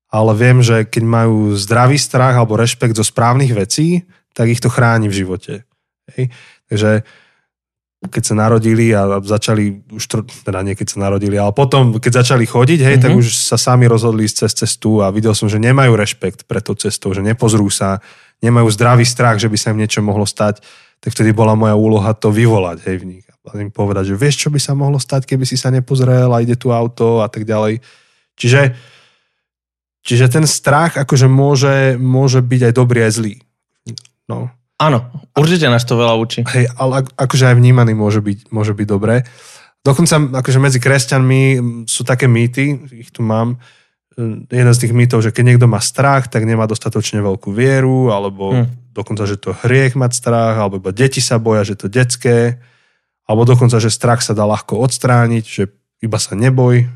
ale 0.08 0.32
viem, 0.32 0.64
že 0.64 0.88
keď 0.88 1.04
majú 1.04 1.52
zdravý 1.60 2.00
strach 2.00 2.32
alebo 2.32 2.56
rešpekt 2.56 2.96
zo 2.96 3.04
správnych 3.04 3.52
vecí, 3.52 4.08
tak 4.32 4.48
ich 4.48 4.64
to 4.64 4.72
chráni 4.72 5.12
v 5.12 5.18
živote. 5.20 5.68
Hej? 6.16 6.32
Takže 6.72 7.04
keď 8.04 8.22
sa 8.24 8.34
narodili 8.36 8.92
a 8.92 9.20
začali, 9.20 9.84
už 9.92 10.04
teda 10.44 10.60
nie 10.60 10.76
keď 10.76 10.96
sa 10.96 10.98
narodili, 11.08 11.40
ale 11.40 11.56
potom, 11.56 11.96
keď 11.96 12.24
začali 12.24 12.44
chodiť, 12.44 12.80
hej, 12.84 12.96
mm-hmm. 12.96 13.04
tak 13.04 13.12
Mhm. 13.16 13.20
už 13.20 13.26
sa 13.32 13.56
sami 13.56 13.88
rozhodli 13.88 14.28
ísť 14.28 14.44
cez 14.44 14.52
cestu 14.52 15.00
a 15.00 15.08
videl 15.08 15.32
som, 15.32 15.48
že 15.48 15.60
nemajú 15.60 15.96
rešpekt 15.96 16.44
pre 16.44 16.60
tou 16.60 16.76
cestou, 16.76 17.16
že 17.16 17.24
nepozrú 17.24 17.68
sa, 17.72 18.04
nemajú 18.44 18.68
zdravý 18.72 19.08
strach, 19.08 19.40
že 19.40 19.48
by 19.48 19.56
sa 19.56 19.72
im 19.72 19.80
niečo 19.80 20.04
mohlo 20.04 20.28
stať, 20.28 20.60
tak 21.04 21.12
vtedy 21.12 21.36
bola 21.36 21.52
moja 21.52 21.76
úloha 21.76 22.16
to 22.16 22.32
vyvolať 22.32 22.80
hej, 22.88 22.96
v 23.04 23.08
nich. 23.12 23.24
A 23.28 23.60
im 23.60 23.68
povedať, 23.68 24.08
že 24.08 24.16
vieš, 24.16 24.40
čo 24.40 24.48
by 24.48 24.56
sa 24.56 24.72
mohlo 24.72 24.96
stať, 24.96 25.28
keby 25.28 25.44
si 25.44 25.60
sa 25.60 25.68
nepozrel 25.68 26.32
a 26.32 26.40
ide 26.40 26.56
tu 26.56 26.72
auto 26.72 27.20
a 27.20 27.28
tak 27.28 27.44
ďalej. 27.44 27.84
Čiže, 28.40 28.72
čiže 30.00 30.32
ten 30.32 30.48
strach 30.48 30.96
akože 30.96 31.28
môže, 31.28 32.00
môže 32.00 32.40
byť 32.40 32.60
aj 32.64 32.72
dobrý, 32.72 33.04
aj 33.04 33.12
zlý. 33.20 33.34
No. 34.32 34.48
Áno, 34.80 35.12
určite 35.36 35.68
nás 35.68 35.84
to 35.84 36.00
veľa 36.00 36.16
učí. 36.16 36.40
Hej, 36.48 36.72
ale 36.80 37.04
ak- 37.04 37.12
akože 37.20 37.52
aj 37.52 37.56
vnímaný 37.60 37.92
môže 37.92 38.24
byť, 38.24 38.48
môže 38.48 38.72
byť 38.72 38.86
dobré. 38.88 39.28
Dokonca 39.84 40.40
akože 40.40 40.58
medzi 40.64 40.80
kresťanmi 40.80 41.40
sú 41.84 42.00
také 42.08 42.24
mýty, 42.24 42.80
ich 42.96 43.12
tu 43.12 43.20
mám, 43.20 43.60
jeden 44.48 44.72
z 44.72 44.80
tých 44.80 44.96
mýtov, 44.96 45.20
že 45.20 45.36
keď 45.36 45.44
niekto 45.52 45.66
má 45.68 45.84
strach, 45.84 46.32
tak 46.32 46.48
nemá 46.48 46.64
dostatočne 46.64 47.20
veľkú 47.20 47.52
vieru, 47.52 48.08
alebo 48.08 48.56
Hm. 48.56 48.83
Dokonca, 48.94 49.26
že 49.26 49.36
to 49.36 49.50
hriech 49.52 49.98
mať 49.98 50.14
strach, 50.14 50.54
alebo 50.54 50.78
iba 50.78 50.94
deti 50.94 51.18
sa 51.18 51.42
boja, 51.42 51.66
že 51.66 51.74
to 51.74 51.90
detské, 51.90 52.62
alebo 53.26 53.42
dokonca, 53.42 53.82
že 53.82 53.90
strach 53.90 54.22
sa 54.22 54.32
dá 54.32 54.46
ľahko 54.46 54.78
odstrániť, 54.78 55.44
že 55.44 55.62
iba 55.98 56.18
sa 56.22 56.38
neboj. 56.38 56.86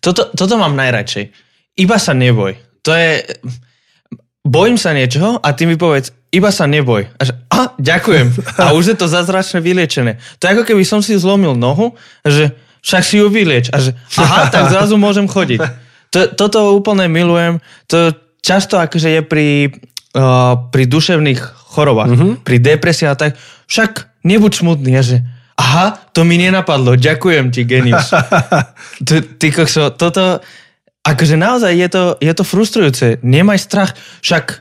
Toto, 0.00 0.32
toto 0.32 0.54
mám 0.56 0.72
najradšej. 0.74 1.30
Iba 1.76 2.00
sa 2.00 2.16
neboj. 2.16 2.56
To 2.88 2.90
je... 2.96 3.22
Bojím 4.42 4.74
sa 4.74 4.90
niečoho 4.90 5.38
a 5.38 5.54
ty 5.54 5.70
mi 5.70 5.78
povedz, 5.78 6.10
iba 6.34 6.50
sa 6.50 6.66
neboj. 6.66 7.06
A, 7.14 7.22
že, 7.22 7.30
a 7.46 7.78
ďakujem. 7.78 8.58
A 8.58 8.74
už 8.74 8.90
je 8.90 8.96
to 8.98 9.06
zázračne 9.06 9.62
vyliečené. 9.62 10.18
To 10.42 10.50
je 10.50 10.52
ako 10.58 10.64
keby 10.66 10.82
som 10.82 10.98
si 10.98 11.14
zlomil 11.14 11.54
nohu, 11.54 11.94
že 12.26 12.50
však 12.82 13.02
si 13.06 13.22
ju 13.22 13.30
vylieč. 13.30 13.70
A 13.70 13.78
že, 13.78 13.94
aha, 14.18 14.50
tak 14.50 14.74
zrazu 14.74 14.98
môžem 14.98 15.30
chodiť. 15.30 15.62
To, 16.10 16.20
toto 16.34 16.74
úplne 16.74 17.06
milujem. 17.06 17.62
To 17.86 18.10
často 18.42 18.82
akože 18.82 19.08
je 19.14 19.22
pri 19.22 19.46
uh, 20.14 20.68
pri 20.68 20.84
duševných 20.86 21.40
chorobách, 21.72 22.12
Mhm. 22.12 22.28
pri 22.44 22.56
depresii 22.58 23.08
a 23.08 23.16
tak, 23.16 23.36
však 23.66 24.22
nebuď 24.24 24.52
smutný. 24.52 24.92
Ja 24.92 25.02
že, 25.02 25.24
aha, 25.56 25.96
to 26.12 26.22
mi 26.22 26.36
nenapadlo, 26.36 26.96
ďakujem 26.96 27.48
ti, 27.48 27.64
genius. 27.64 28.12
ty, 29.08 29.24
ty 29.24 29.46
kokso, 29.48 29.88
toto, 29.96 30.44
akože 31.02 31.34
naozaj 31.34 31.72
je 31.72 31.88
to, 31.88 32.02
je 32.20 32.32
to 32.32 32.44
frustrujúce. 32.44 33.06
Nemaj 33.24 33.58
strach, 33.58 33.90
však 34.20 34.60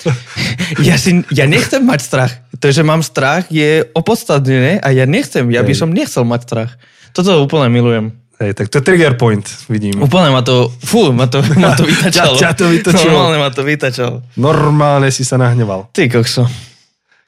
ja, 0.88 0.96
si, 0.96 1.20
ja 1.28 1.44
nechcem 1.44 1.84
mať 1.84 2.00
strach. 2.00 2.32
To, 2.60 2.72
že 2.72 2.80
mám 2.80 3.04
strach, 3.04 3.48
je 3.52 3.84
opodstatnené 3.92 4.80
a 4.80 4.88
ja 4.92 5.04
nechcem. 5.04 5.48
Ja 5.52 5.60
by 5.60 5.72
som 5.76 5.92
nechcel 5.92 6.24
mať 6.24 6.40
strach. 6.44 6.70
Toto 7.12 7.42
úplne 7.42 7.68
milujem. 7.68 8.19
Hej, 8.40 8.56
tak 8.56 8.72
to 8.72 8.80
je 8.80 8.84
trigger 8.88 9.20
point, 9.20 9.44
vidím. 9.68 10.00
Úplne 10.00 10.32
ma 10.32 10.40
to, 10.40 10.72
fú, 10.80 11.12
ma 11.12 11.28
to, 11.28 11.44
ma 11.60 11.76
to 11.76 11.84
vytačalo. 11.92 12.40
Ťa- 12.40 12.40
ťa 12.40 12.50
to 12.56 12.64
vytočilo. 12.72 13.12
Normálne 13.12 13.36
ma 13.36 13.50
to 13.52 13.60
vytačalo. 13.60 14.16
Normálne 14.40 15.08
si 15.12 15.28
sa 15.28 15.36
nahneval. 15.36 15.92
Ty 15.92 16.08
kokso. 16.08 16.48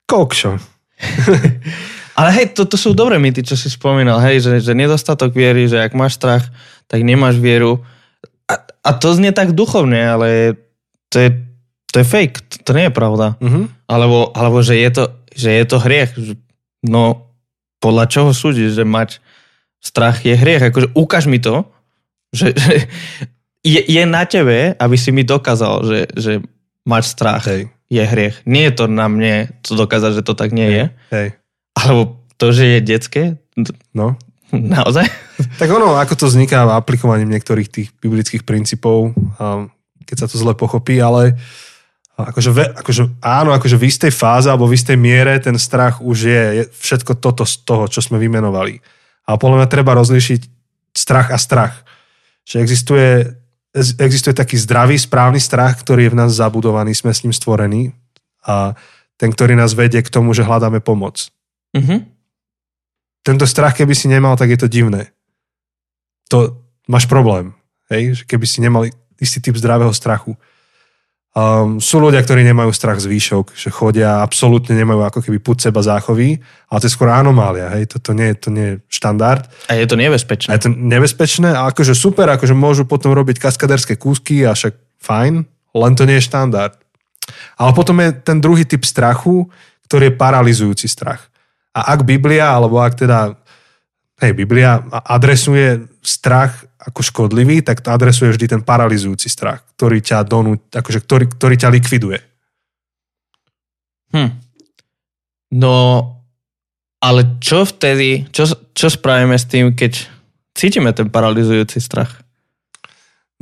Kokšo. 0.08 0.56
Ale 2.18 2.28
hej, 2.36 2.56
toto 2.56 2.76
sú 2.76 2.92
dobré 2.92 3.16
mýty, 3.16 3.40
čo 3.40 3.56
si 3.56 3.68
spomínal, 3.68 4.20
hej, 4.20 4.40
že, 4.40 4.52
že 4.60 4.72
nedostatok 4.72 5.32
viery, 5.32 5.64
že 5.68 5.80
ak 5.80 5.92
máš 5.92 6.16
strach, 6.16 6.44
tak 6.88 7.04
nemáš 7.04 7.36
vieru. 7.36 7.80
A, 8.48 8.60
a 8.84 8.90
to 8.96 9.12
znie 9.12 9.32
tak 9.32 9.56
duchovne, 9.56 9.96
ale 9.96 10.56
to 11.08 11.16
je, 11.20 11.28
to 11.88 12.00
je 12.00 12.06
fake, 12.08 12.36
to, 12.48 12.56
to 12.64 12.70
nie 12.72 12.88
je 12.88 12.92
pravda. 12.92 13.36
Mhm. 13.40 13.68
Alebo, 13.84 14.32
alebo 14.32 14.60
že, 14.60 14.76
je 14.76 14.90
to, 14.92 15.04
že 15.32 15.48
je 15.60 15.64
to 15.64 15.76
hriech. 15.76 16.12
No, 16.84 17.28
podľa 17.80 18.04
čoho 18.08 18.30
súdiš, 18.32 18.76
že 18.76 18.84
mať 18.84 19.20
strach 19.82 20.22
je 20.22 20.32
hriech? 20.38 20.70
Akože 20.70 20.94
ukáž 20.94 21.26
mi 21.26 21.42
to, 21.42 21.66
že, 22.30 22.54
že 22.54 22.74
je, 23.74 23.80
je 23.82 24.02
na 24.06 24.22
tebe, 24.24 24.78
aby 24.78 24.96
si 24.96 25.10
mi 25.10 25.26
dokázal, 25.26 25.74
že, 25.84 26.00
že 26.14 26.32
mať 26.86 27.02
strach 27.04 27.44
Hej, 27.50 27.68
je 27.90 28.02
hriech. 28.02 28.36
Nie 28.46 28.70
je 28.70 28.74
to 28.78 28.84
na 28.86 29.10
mne 29.10 29.50
to 29.66 29.74
dokázať, 29.74 30.22
že 30.22 30.26
to 30.26 30.38
tak 30.38 30.54
nie 30.54 30.70
je. 30.70 30.84
hej. 31.12 31.28
Alebo 31.74 32.22
to, 32.38 32.54
že 32.54 32.78
je 32.78 32.80
detské, 32.80 33.22
No. 33.92 34.16
naozaj? 34.52 35.08
Tak 35.58 35.68
ono, 35.68 35.96
ako 35.96 36.14
to 36.16 36.24
vzniká 36.28 36.64
aplikovaním 36.76 37.32
niektorých 37.32 37.68
tých 37.68 37.88
biblických 38.00 38.44
princípov, 38.44 39.16
keď 40.04 40.16
sa 40.16 40.26
to 40.28 40.36
zle 40.36 40.52
pochopí, 40.52 41.00
ale 41.00 41.36
akože, 42.16 42.50
ve, 42.52 42.64
akože 42.68 43.02
áno, 43.24 43.56
akože 43.56 43.80
v 43.80 43.88
istej 43.88 44.12
fáze 44.12 44.46
alebo 44.52 44.68
v 44.68 44.76
istej 44.76 44.96
miere 45.00 45.40
ten 45.40 45.56
strach 45.56 46.04
už 46.04 46.18
je, 46.28 46.42
je 46.60 46.64
všetko 46.68 47.18
toto 47.18 47.48
z 47.48 47.64
toho, 47.64 47.88
čo 47.88 48.04
sme 48.04 48.20
vymenovali. 48.20 48.78
A 49.28 49.38
podľa 49.38 49.64
mňa 49.64 49.68
treba 49.70 49.94
rozlíšiť 49.94 50.40
strach 50.92 51.30
a 51.30 51.38
strach. 51.38 51.86
Že 52.42 52.56
existuje, 52.60 53.08
ex- 53.72 53.96
existuje 53.96 54.34
taký 54.34 54.58
zdravý, 54.58 54.98
správny 54.98 55.38
strach, 55.38 55.78
ktorý 55.78 56.10
je 56.10 56.12
v 56.12 56.18
nás 56.18 56.34
zabudovaný, 56.34 56.92
sme 56.92 57.14
s 57.14 57.22
ním 57.22 57.32
stvorení 57.32 57.94
a 58.42 58.74
ten, 59.16 59.30
ktorý 59.30 59.54
nás 59.54 59.72
vedie 59.78 60.02
k 60.02 60.10
tomu, 60.10 60.34
že 60.34 60.42
hľadáme 60.42 60.82
pomoc 60.82 61.30
Mhm. 61.72 62.04
tento 63.22 63.46
strach, 63.46 63.78
keby 63.78 63.94
si 63.94 64.10
nemal, 64.10 64.34
tak 64.36 64.50
je 64.50 64.58
to 64.60 64.68
divné. 64.68 65.14
To 66.28 66.58
máš 66.90 67.06
problém. 67.06 67.54
Hej? 67.88 68.26
Keby 68.26 68.46
si 68.50 68.58
nemal 68.60 68.90
istý 69.16 69.38
typ 69.38 69.54
zdravého 69.56 69.94
strachu. 69.94 70.34
Um, 71.32 71.80
sú 71.80 71.96
ľudia, 71.96 72.20
ktorí 72.20 72.44
nemajú 72.44 72.68
strach 72.76 73.00
z 73.00 73.08
výšok, 73.08 73.56
že 73.56 73.72
chodia, 73.72 74.20
absolútne 74.20 74.76
nemajú 74.76 75.00
ako 75.00 75.20
keby 75.24 75.40
púd 75.40 75.64
seba 75.64 75.80
záchovy, 75.80 76.36
ale 76.68 76.76
to 76.76 76.84
je 76.84 76.92
skôr 76.92 77.08
anomália. 77.08 77.72
Hej? 77.72 77.96
Toto 77.96 78.12
nie, 78.12 78.36
to 78.36 78.52
nie 78.52 78.66
je 78.68 78.74
štandard. 78.92 79.48
A 79.72 79.80
je 79.80 79.88
to 79.88 79.96
A 79.96 80.00
nebezpečné. 80.04 80.52
je 80.52 80.68
to 80.68 80.70
nebezpečné 80.76 81.56
a 81.56 81.72
akože 81.72 81.96
super, 81.96 82.28
akože 82.28 82.52
môžu 82.52 82.84
potom 82.84 83.16
robiť 83.16 83.40
kaskaderské 83.40 83.96
kúsky 83.96 84.44
a 84.44 84.52
však 84.52 84.76
fajn, 85.00 85.48
len 85.72 85.92
to 85.96 86.04
nie 86.04 86.20
je 86.20 86.28
štandard. 86.28 86.76
Ale 87.56 87.72
potom 87.72 87.96
je 88.04 88.12
ten 88.12 88.36
druhý 88.36 88.68
typ 88.68 88.84
strachu, 88.84 89.48
ktorý 89.88 90.12
je 90.12 90.20
paralizujúci 90.20 90.84
strach. 90.84 91.32
A 91.72 91.96
ak 91.96 92.04
Biblia, 92.04 92.52
alebo 92.52 92.76
ak 92.76 92.92
teda, 93.00 93.40
hej, 94.22 94.32
Biblia 94.38 94.78
adresuje 94.90 95.90
strach 96.02 96.62
ako 96.82 97.00
škodlivý, 97.02 97.62
tak 97.62 97.82
to 97.82 97.94
adresuje 97.94 98.34
vždy 98.34 98.58
ten 98.58 98.62
paralizujúci 98.62 99.30
strach, 99.30 99.62
ktorý 99.78 100.02
ťa 100.02 100.26
donú, 100.26 100.58
akože 100.70 100.98
ktorý, 101.02 101.26
ktorý 101.30 101.54
ťa 101.58 101.70
likviduje. 101.70 102.18
Hm. 104.14 104.30
No, 105.52 105.76
ale 107.02 107.38
čo 107.42 107.62
vtedy, 107.66 108.26
čo, 108.34 108.50
čo 108.74 108.86
spravíme 108.90 109.34
s 109.34 109.46
tým, 109.46 109.74
keď 109.74 110.06
cítime 110.54 110.90
ten 110.94 111.10
paralizujúci 111.10 111.78
strach? 111.78 112.22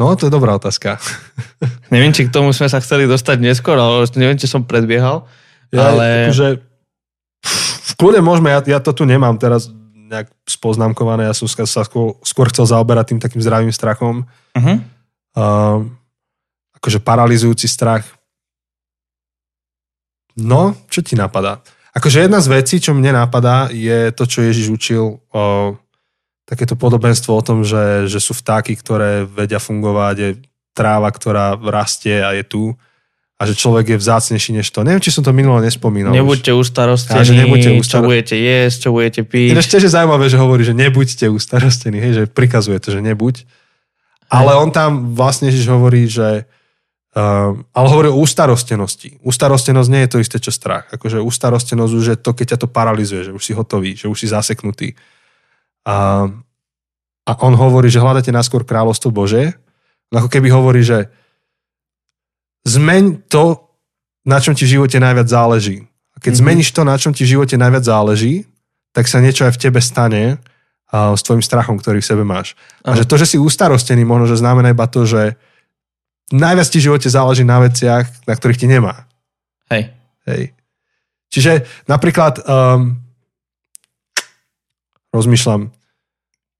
No, 0.00 0.16
to 0.16 0.28
je 0.28 0.32
dobrá 0.32 0.56
otázka. 0.56 0.96
Neviem, 1.92 2.12
či 2.16 2.24
k 2.28 2.32
tomu 2.32 2.56
sme 2.56 2.68
sa 2.72 2.80
chceli 2.80 3.04
dostať 3.04 3.36
neskôr, 3.40 3.76
ale 3.76 4.08
neviem, 4.16 4.40
či 4.40 4.48
som 4.48 4.64
predbiehal. 4.64 5.28
Ja, 5.68 5.92
Ale- 5.92 6.32
akože, 6.32 6.48
v 7.90 7.92
kľude 8.00 8.20
môžeme, 8.24 8.48
ja, 8.48 8.64
ja 8.64 8.78
to 8.80 8.96
tu 8.96 9.04
nemám 9.04 9.36
teraz 9.36 9.68
nejak 10.10 10.28
spoznámkované, 10.42 11.30
ja 11.30 11.34
som 11.34 11.46
sa 11.46 11.86
skôr, 11.86 12.18
skôr 12.26 12.50
chcel 12.50 12.66
zaoberať 12.66 13.14
tým 13.14 13.20
takým 13.22 13.38
zdravým 13.38 13.70
strachom. 13.70 14.26
Uh-huh. 14.58 14.76
Uh, 15.38 15.86
akože 16.82 16.98
paralizujúci 16.98 17.70
strach. 17.70 18.02
No, 20.34 20.74
čo 20.90 21.06
ti 21.06 21.14
napadá? 21.14 21.62
Akože 21.94 22.26
jedna 22.26 22.42
z 22.42 22.50
vecí, 22.50 22.82
čo 22.82 22.90
mne 22.90 23.14
napadá, 23.14 23.70
je 23.70 24.10
to, 24.10 24.26
čo 24.26 24.42
Ježiš 24.42 24.66
učil 24.74 25.22
o 25.30 25.74
takéto 26.46 26.74
podobenstvo 26.74 27.30
o 27.30 27.46
tom, 27.46 27.62
že, 27.62 28.10
že 28.10 28.18
sú 28.18 28.34
vtáky, 28.34 28.74
ktoré 28.74 29.22
vedia 29.22 29.62
fungovať, 29.62 30.14
je 30.18 30.30
tráva, 30.74 31.06
ktorá 31.14 31.54
rastie 31.54 32.18
a 32.18 32.34
je 32.34 32.42
tu 32.42 32.74
a 33.40 33.48
že 33.48 33.56
človek 33.56 33.96
je 33.96 33.96
vzácnejší 33.96 34.60
než 34.60 34.68
to. 34.68 34.84
Neviem, 34.84 35.00
či 35.00 35.08
som 35.08 35.24
to 35.24 35.32
minulo 35.32 35.64
nespomínal. 35.64 36.12
Nebuďte 36.12 36.52
ustarostení, 36.52 37.16
A 37.16 37.24
že 37.24 37.32
nebuďte 37.32 37.72
čo 37.72 37.80
ustar- 37.80 38.04
budete 38.04 38.36
jesť, 38.36 38.76
čo 38.84 38.88
budete 38.92 39.20
piť. 39.24 39.56
Ináč 39.56 39.72
tiež 39.72 39.88
je 39.88 39.96
zaujímavé, 39.96 40.28
že 40.28 40.36
hovorí, 40.36 40.60
že 40.60 40.76
nebuďte 40.76 41.32
ustarostení, 41.32 41.96
hej, 41.96 42.12
že 42.12 42.24
prikazuje 42.28 42.76
to, 42.76 42.92
že 42.92 43.00
nebuď. 43.00 43.48
Ale 44.28 44.52
on 44.60 44.68
tam 44.68 45.16
vlastne 45.16 45.48
Ježiš 45.48 45.72
hovorí, 45.72 46.04
že 46.04 46.44
Um, 47.10 47.66
ale 47.74 47.90
hovorí 47.90 48.06
o 48.06 48.22
ustarostenosti. 48.22 49.18
Ustarostenosť 49.26 49.90
nie 49.90 50.06
je 50.06 50.10
to 50.14 50.22
isté, 50.22 50.38
čo 50.38 50.54
strach. 50.54 50.86
Akože 50.94 51.18
ustarostenosť 51.18 51.92
už 51.98 52.06
je 52.06 52.16
to, 52.22 52.30
keď 52.30 52.54
ťa 52.54 52.58
to 52.62 52.68
paralizuje, 52.70 53.26
že 53.26 53.34
už 53.34 53.42
si 53.42 53.50
hotový, 53.50 53.98
že 53.98 54.06
už 54.06 54.14
si 54.14 54.30
zaseknutý. 54.30 54.94
A, 55.90 56.30
a 57.26 57.30
on 57.42 57.58
hovorí, 57.58 57.90
že 57.90 57.98
hľadáte 57.98 58.30
náskôr 58.30 58.62
kráľovstvo 58.62 59.10
Bože. 59.10 59.58
No 60.14 60.22
ako 60.22 60.30
keby 60.30 60.54
hovorí, 60.54 60.86
že 60.86 61.10
zmeň 62.66 63.26
to, 63.28 63.56
na 64.26 64.36
čom 64.40 64.52
ti 64.52 64.68
v 64.68 64.78
živote 64.80 65.00
najviac 65.00 65.28
záleží. 65.28 65.86
A 66.12 66.20
keď 66.20 66.32
Mhm. 66.32 66.36
mm-hmm. 66.36 66.40
zmeníš 66.44 66.68
to, 66.72 66.82
na 66.84 66.96
čom 67.00 67.12
ti 67.16 67.22
v 67.24 67.32
živote 67.38 67.56
najviac 67.56 67.84
záleží, 67.84 68.44
tak 68.92 69.06
sa 69.06 69.22
niečo 69.22 69.46
aj 69.46 69.54
v 69.54 69.62
tebe 69.62 69.80
stane 69.80 70.36
a, 70.90 71.14
s 71.14 71.22
tvojim 71.22 71.40
strachom, 71.40 71.78
ktorý 71.78 72.02
v 72.02 72.08
sebe 72.10 72.24
máš. 72.26 72.58
A 72.82 72.92
Áno. 72.92 72.98
že 72.98 73.06
to, 73.06 73.14
že 73.16 73.26
si 73.34 73.36
ustarostený, 73.38 74.02
možno, 74.02 74.26
že 74.34 74.42
znamená 74.42 74.74
iba 74.74 74.90
to, 74.90 75.06
že 75.06 75.38
najviac 76.34 76.66
ti 76.66 76.78
v 76.82 76.86
živote 76.90 77.06
záleží 77.06 77.46
na 77.46 77.62
veciach, 77.62 78.10
na 78.26 78.34
ktorých 78.34 78.60
ti 78.60 78.66
nemá. 78.66 79.06
Hej. 79.70 79.94
Hej. 80.26 80.42
Čiže 81.30 81.52
napríklad 81.86 82.42
um, 82.42 82.98
rozmýšľam, 85.14 85.70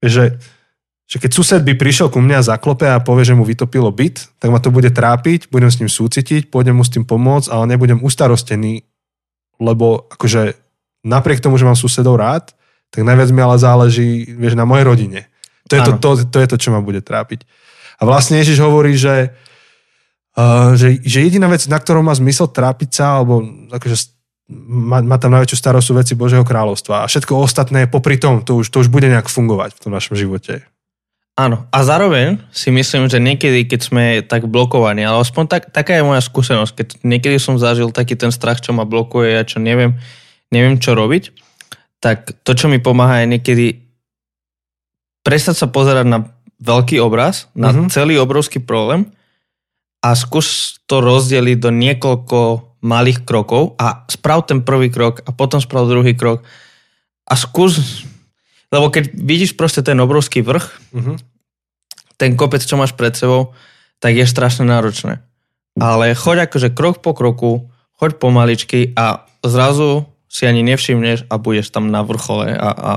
že, 0.01 0.39
že 1.11 1.19
keď 1.19 1.31
sused 1.35 1.61
by 1.67 1.75
prišiel 1.75 2.07
ku 2.07 2.23
mne 2.23 2.39
a 2.39 2.47
zaklope 2.47 2.87
a 2.87 3.03
povie, 3.03 3.27
že 3.27 3.35
mu 3.35 3.43
vytopilo 3.43 3.91
byt, 3.91 4.31
tak 4.39 4.47
ma 4.47 4.63
to 4.63 4.71
bude 4.71 4.87
trápiť, 4.95 5.51
budem 5.51 5.67
s 5.67 5.83
ním 5.83 5.91
súcitiť, 5.91 6.47
pôjdem 6.47 6.79
mu 6.79 6.87
s 6.87 6.93
tým 6.95 7.03
pomôcť, 7.03 7.51
ale 7.51 7.67
nebudem 7.75 7.99
ustarostený, 7.99 8.87
lebo 9.59 10.07
akože 10.07 10.55
napriek 11.03 11.43
tomu, 11.43 11.59
že 11.59 11.67
mám 11.67 11.75
susedov 11.75 12.15
rád, 12.15 12.55
tak 12.95 13.03
najviac 13.03 13.27
mi 13.35 13.43
ale 13.43 13.59
záleží, 13.59 14.23
vieš, 14.39 14.55
na 14.55 14.63
mojej 14.63 14.87
rodine. 14.87 15.27
To 15.67 15.75
je 15.75 15.81
to, 15.83 15.91
to, 15.99 16.09
to 16.31 16.37
je 16.39 16.47
to, 16.47 16.57
čo 16.59 16.69
ma 16.71 16.79
bude 16.79 17.03
trápiť. 17.03 17.43
A 17.99 18.07
vlastne 18.07 18.39
Ježiš 18.39 18.63
hovorí, 18.63 18.95
že, 18.95 19.35
uh, 20.39 20.79
že, 20.79 20.95
že 21.03 21.27
jediná 21.27 21.51
vec, 21.51 21.67
na 21.67 21.75
ktorou 21.75 22.07
má 22.07 22.15
zmysel 22.15 22.47
trápiť 22.47 22.89
sa, 23.03 23.19
alebo 23.19 23.43
akože 23.67 23.95
má, 24.67 25.03
má 25.03 25.19
tam 25.19 25.35
najväčšiu 25.35 25.59
starosť 25.59 25.87
veci 25.91 26.13
Božieho 26.15 26.47
kráľovstva. 26.47 27.03
A 27.03 27.09
všetko 27.11 27.35
ostatné 27.35 27.87
popri 27.91 28.15
tom, 28.15 28.43
to 28.47 28.63
už, 28.63 28.71
to 28.71 28.79
už 28.79 28.87
bude 28.87 29.07
nejak 29.07 29.27
fungovať 29.27 29.75
v 29.75 29.81
tom 29.83 29.91
našom 29.91 30.15
živote. 30.15 30.63
Áno. 31.41 31.65
A 31.73 31.81
zároveň 31.81 32.37
si 32.53 32.69
myslím, 32.69 33.09
že 33.09 33.17
niekedy, 33.17 33.65
keď 33.65 33.79
sme 33.81 34.03
tak 34.21 34.45
blokovaní, 34.45 35.01
ale 35.01 35.25
aspoň 35.25 35.43
tak, 35.49 35.63
taká 35.73 35.97
je 35.97 36.05
moja 36.05 36.21
skúsenosť, 36.21 36.73
keď 36.77 36.87
niekedy 37.01 37.37
som 37.41 37.57
zažil 37.57 37.89
taký 37.89 38.13
ten 38.13 38.29
strach, 38.29 38.61
čo 38.61 38.77
ma 38.77 38.85
blokuje 38.85 39.33
a 39.33 39.41
čo 39.41 39.57
neviem, 39.57 39.97
neviem 40.53 40.77
čo 40.77 40.93
robiť, 40.93 41.33
tak 41.97 42.37
to, 42.45 42.53
čo 42.53 42.69
mi 42.69 42.77
pomáha 42.77 43.25
je 43.25 43.31
niekedy 43.33 43.65
prestať 45.25 45.65
sa 45.65 45.67
pozerať 45.69 46.05
na 46.05 46.19
veľký 46.61 47.01
obraz, 47.01 47.49
na 47.57 47.73
Mhm. 47.73 47.89
mm-hmm. 47.89 47.89
celý 47.89 48.21
obrovský 48.21 48.61
problém 48.61 49.09
a 50.05 50.13
skús 50.13 50.77
to 50.85 51.01
rozdeliť 51.01 51.57
do 51.57 51.73
niekoľko 51.73 52.39
malých 52.81 53.25
krokov 53.25 53.77
a 53.81 54.05
sprav 54.09 54.45
ten 54.45 54.61
prvý 54.61 54.89
krok 54.89 55.25
a 55.25 55.33
potom 55.33 55.61
sprav 55.61 55.85
druhý 55.89 56.17
krok 56.17 56.41
a 57.25 57.33
skús, 57.37 58.01
lebo 58.73 58.89
keď 58.89 59.13
vidíš 59.13 59.53
proste 59.53 59.81
ten 59.81 59.97
obrovský 59.97 60.41
vrch, 60.45 60.65
Uh-huh. 60.91 61.15
Ten 62.21 62.37
kopec, 62.37 62.61
čo 62.61 62.77
máš 62.77 62.93
pred 62.93 63.17
sebou, 63.17 63.57
tak 63.97 64.13
je 64.13 64.29
strašne 64.29 64.69
náročné. 64.69 65.25
ale 65.81 66.13
choď 66.13 66.45
akože 66.45 66.69
krok 66.77 67.01
po 67.01 67.17
kroku, 67.17 67.65
choď 67.97 68.21
pomaličky 68.21 68.93
a 68.93 69.25
zrazu 69.41 70.05
si 70.29 70.45
ani 70.45 70.61
nevšimneš 70.61 71.25
a 71.31 71.41
budeš 71.41 71.73
tam 71.73 71.89
na 71.89 72.05
vrchole 72.05 72.53
a, 72.53 72.69
a 72.69 72.91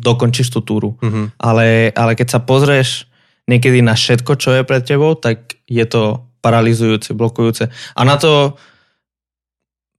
dokončíš 0.00 0.48
tú 0.48 0.64
túru. 0.64 0.96
Mhm. 1.04 1.36
Ale, 1.36 1.92
ale 1.92 2.16
keď 2.16 2.38
sa 2.38 2.40
pozrieš 2.40 3.04
niekedy 3.44 3.84
na 3.84 3.92
všetko, 3.92 4.40
čo 4.40 4.56
je 4.56 4.62
pred 4.64 4.80
tebou, 4.80 5.12
tak 5.18 5.60
je 5.68 5.84
to 5.84 6.24
paralizujúce, 6.40 7.14
blokujúce. 7.14 7.68
A 7.70 8.00
na 8.02 8.16
to 8.16 8.56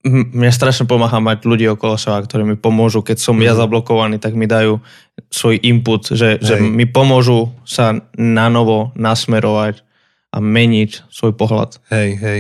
m- 0.03 0.27
mne 0.29 0.51
strašne 0.51 0.83
pomáha 0.83 1.17
mať 1.17 1.43
ľudí 1.43 1.65
okolo 1.65 1.95
seba, 1.95 2.19
ktorí 2.19 2.43
mi 2.43 2.55
pomôžu. 2.55 3.00
Keď 3.00 3.17
som 3.17 3.36
ja 3.38 3.51
Mhm. 3.51 3.60
zablokovaný, 3.60 4.15
tak 4.17 4.33
mi 4.33 4.45
dajú 4.45 4.83
svoj 5.29 5.60
input, 5.60 6.12
že, 6.12 6.38
že 6.39 6.60
mi 6.60 6.83
pomôžu 6.83 7.51
sa 7.63 7.95
na 8.13 8.48
novo 8.48 8.91
nasmerovať 8.93 9.81
a 10.29 10.38
meniť 10.38 11.07
svoj 11.10 11.33
pohľad. 11.33 11.77
Hej, 11.88 12.10
hej. 12.17 12.39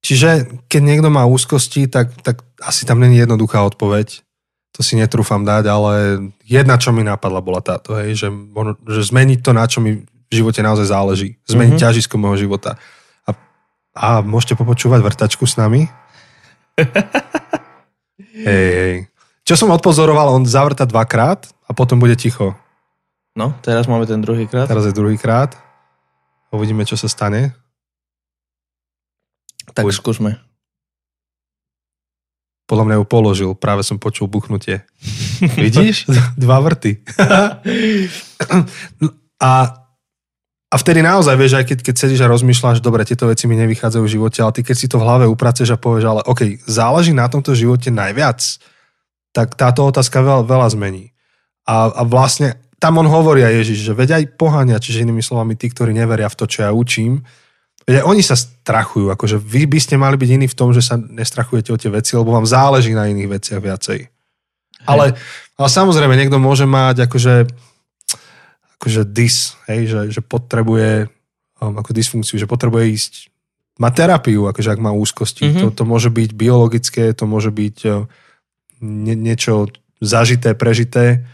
Čiže 0.00 0.28
keď 0.68 0.80
niekto 0.82 1.08
má 1.08 1.24
úzkosti, 1.24 1.88
tak, 1.88 2.12
tak 2.20 2.44
asi 2.60 2.84
tam 2.84 3.00
není 3.00 3.16
jednoduchá 3.16 3.64
odpoveď. 3.64 4.20
To 4.74 4.82
si 4.82 4.98
netrúfam 4.98 5.40
dať, 5.40 5.64
ale 5.64 5.92
jedna, 6.42 6.76
čo 6.76 6.90
mi 6.90 7.00
napadla, 7.00 7.40
bola 7.40 7.62
táto, 7.62 7.94
hej, 7.94 8.12
že, 8.16 8.28
možno- 8.28 8.76
že 8.84 9.00
zmeniť 9.00 9.38
to, 9.40 9.50
na 9.54 9.64
čo 9.64 9.80
mi 9.80 10.02
v 10.02 10.32
živote 10.32 10.60
naozaj 10.60 10.90
záleží. 10.90 11.38
Zmeniť 11.46 11.56
Mhm. 11.56 11.78
mm-hmm. 11.78 11.84
ťažisko 11.84 12.14
môjho 12.18 12.36
života. 12.42 12.76
A, 13.24 13.30
a 13.94 14.06
môžete 14.20 14.58
popočúvať 14.58 15.00
vrtačku 15.00 15.46
s 15.46 15.54
nami? 15.56 15.88
hej, 18.48 18.70
hej. 18.74 18.96
Čo 19.44 19.54
som 19.60 19.70
odpozoroval, 19.76 20.32
on 20.32 20.48
zavrta 20.48 20.88
dvakrát 20.88 21.46
a 21.68 21.70
potom 21.76 22.00
bude 22.00 22.16
ticho. 22.16 22.56
No, 23.34 23.52
teraz 23.60 23.90
máme 23.90 24.06
ten 24.06 24.22
druhý 24.22 24.46
krát. 24.46 24.70
Teraz 24.70 24.86
je 24.86 24.94
druhýkrát. 24.94 25.58
Uvidíme, 26.54 26.86
čo 26.86 26.94
sa 26.94 27.10
stane. 27.10 27.52
Tak 29.74 29.84
Buď- 29.84 29.98
skúsme. 29.98 30.30
Podľa 32.64 32.84
mňa 32.88 32.96
ju 32.96 33.04
položil, 33.04 33.50
práve 33.52 33.84
som 33.84 34.00
počul 34.00 34.24
buchnutie. 34.24 34.88
Vidíš? 35.60 36.08
Dva 36.40 36.64
vrty. 36.64 37.04
a, 39.36 39.50
a 40.74 40.76
vtedy 40.76 41.06
naozaj, 41.06 41.38
vieš, 41.38 41.54
aj 41.54 41.70
keď, 41.70 41.78
keď 41.86 41.94
sedíš 41.94 42.26
a 42.26 42.32
rozmýšľaš, 42.34 42.82
dobre, 42.82 43.06
tieto 43.06 43.30
veci 43.30 43.46
mi 43.46 43.54
nevychádzajú 43.54 44.02
v 44.02 44.14
živote, 44.18 44.42
ale 44.42 44.58
ty 44.58 44.66
keď 44.66 44.74
si 44.74 44.90
to 44.90 44.98
v 44.98 45.06
hlave 45.06 45.30
upraceš 45.30 45.70
a 45.70 45.78
povieš, 45.78 46.04
ale 46.10 46.20
OK, 46.26 46.66
záleží 46.66 47.14
na 47.14 47.30
tomto 47.30 47.54
živote 47.54 47.94
najviac, 47.94 48.42
tak 49.30 49.54
táto 49.54 49.86
otázka 49.86 50.18
veľa, 50.18 50.42
veľa 50.42 50.68
zmení. 50.74 51.14
A, 51.70 51.94
a 51.94 52.02
vlastne 52.02 52.58
tam 52.82 52.98
on 52.98 53.06
hovorí 53.06 53.46
aj 53.46 53.62
Ježiš, 53.62 53.86
že 53.86 53.92
veď 53.94 54.10
aj 54.18 54.24
pohania, 54.34 54.82
čiže 54.82 55.06
inými 55.06 55.22
slovami 55.22 55.54
tí, 55.54 55.70
ktorí 55.70 55.94
neveria 55.94 56.26
v 56.26 56.38
to, 56.42 56.50
čo 56.50 56.66
ja 56.66 56.70
učím, 56.74 57.22
veď 57.86 58.02
aj 58.02 58.04
oni 58.10 58.22
sa 58.26 58.34
strachujú, 58.34 59.14
akože 59.14 59.38
vy 59.38 59.70
by 59.70 59.78
ste 59.78 59.94
mali 59.94 60.18
byť 60.18 60.30
iní 60.42 60.46
v 60.50 60.58
tom, 60.58 60.74
že 60.74 60.82
sa 60.82 60.98
nestrachujete 60.98 61.70
o 61.70 61.78
tie 61.78 61.88
veci, 61.94 62.18
lebo 62.18 62.34
vám 62.34 62.50
záleží 62.50 62.90
na 62.98 63.06
iných 63.06 63.30
veciach 63.30 63.62
viacej. 63.62 64.10
Ale, 64.84 65.14
ale 65.56 65.68
samozrejme, 65.70 66.18
niekto 66.18 66.42
môže 66.42 66.66
mať 66.66 67.06
akože, 67.06 67.48
akože 68.84 69.08
dis, 69.08 69.56
hej, 69.64 69.88
že, 69.88 70.00
že 70.12 70.20
potrebuje 70.20 71.08
um, 71.64 71.72
ako 71.80 71.96
dysfunkciu, 71.96 72.36
že 72.36 72.44
potrebuje 72.44 72.84
ísť 72.92 73.12
má 73.80 73.88
terapiu, 73.88 74.44
akože 74.44 74.76
ak 74.76 74.84
má 74.84 74.92
úzkosti. 74.92 75.48
Mhm. 75.48 75.48
Mm-hmm. 75.48 75.62
To, 75.64 75.68
to 75.72 75.84
môže 75.88 76.12
byť 76.12 76.30
biologické, 76.36 77.16
to 77.16 77.24
môže 77.24 77.48
byť 77.48 77.76
uh, 77.88 78.04
nie, 78.84 79.16
niečo 79.16 79.72
zažité, 80.04 80.52
prežité 80.52 81.24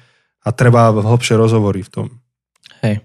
a 0.47 0.55
treba 0.55 0.95
hlbšie 0.95 1.35
rozhovory 1.35 1.83
v 1.83 1.91
tom. 1.91 2.07
Hej. 2.87 3.03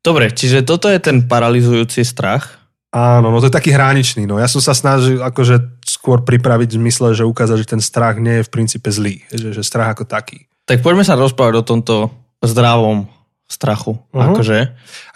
Dobre, 0.00 0.30
čiže 0.30 0.62
toto 0.62 0.86
je 0.86 1.02
ten 1.02 1.26
paralizujúci 1.26 2.06
strach. 2.06 2.62
Áno, 2.94 3.34
no 3.34 3.42
to 3.42 3.50
je 3.50 3.58
taký 3.58 3.74
hraničný. 3.74 4.24
No. 4.30 4.38
Ja 4.38 4.46
som 4.46 4.62
sa 4.62 4.72
snažil 4.72 5.20
akože 5.20 5.82
skôr 5.84 6.22
pripraviť 6.22 6.74
v 6.74 6.78
zmysle, 6.80 7.12
že 7.12 7.28
ukázať, 7.28 7.66
že 7.66 7.70
ten 7.76 7.82
strach 7.82 8.16
nie 8.22 8.40
je 8.40 8.46
v 8.46 8.52
princípe 8.54 8.88
zlý. 8.88 9.26
Že, 9.34 9.58
že 9.58 9.62
strach 9.66 9.98
ako 9.98 10.08
taký. 10.08 10.48
Tak 10.64 10.80
poďme 10.80 11.02
sa 11.02 11.18
rozprávať 11.18 11.54
o 11.60 11.66
tomto 11.66 11.94
zdravom 12.40 13.10
strachu. 13.50 13.98
Mhm. 14.14 14.22
Akože. 14.30 14.58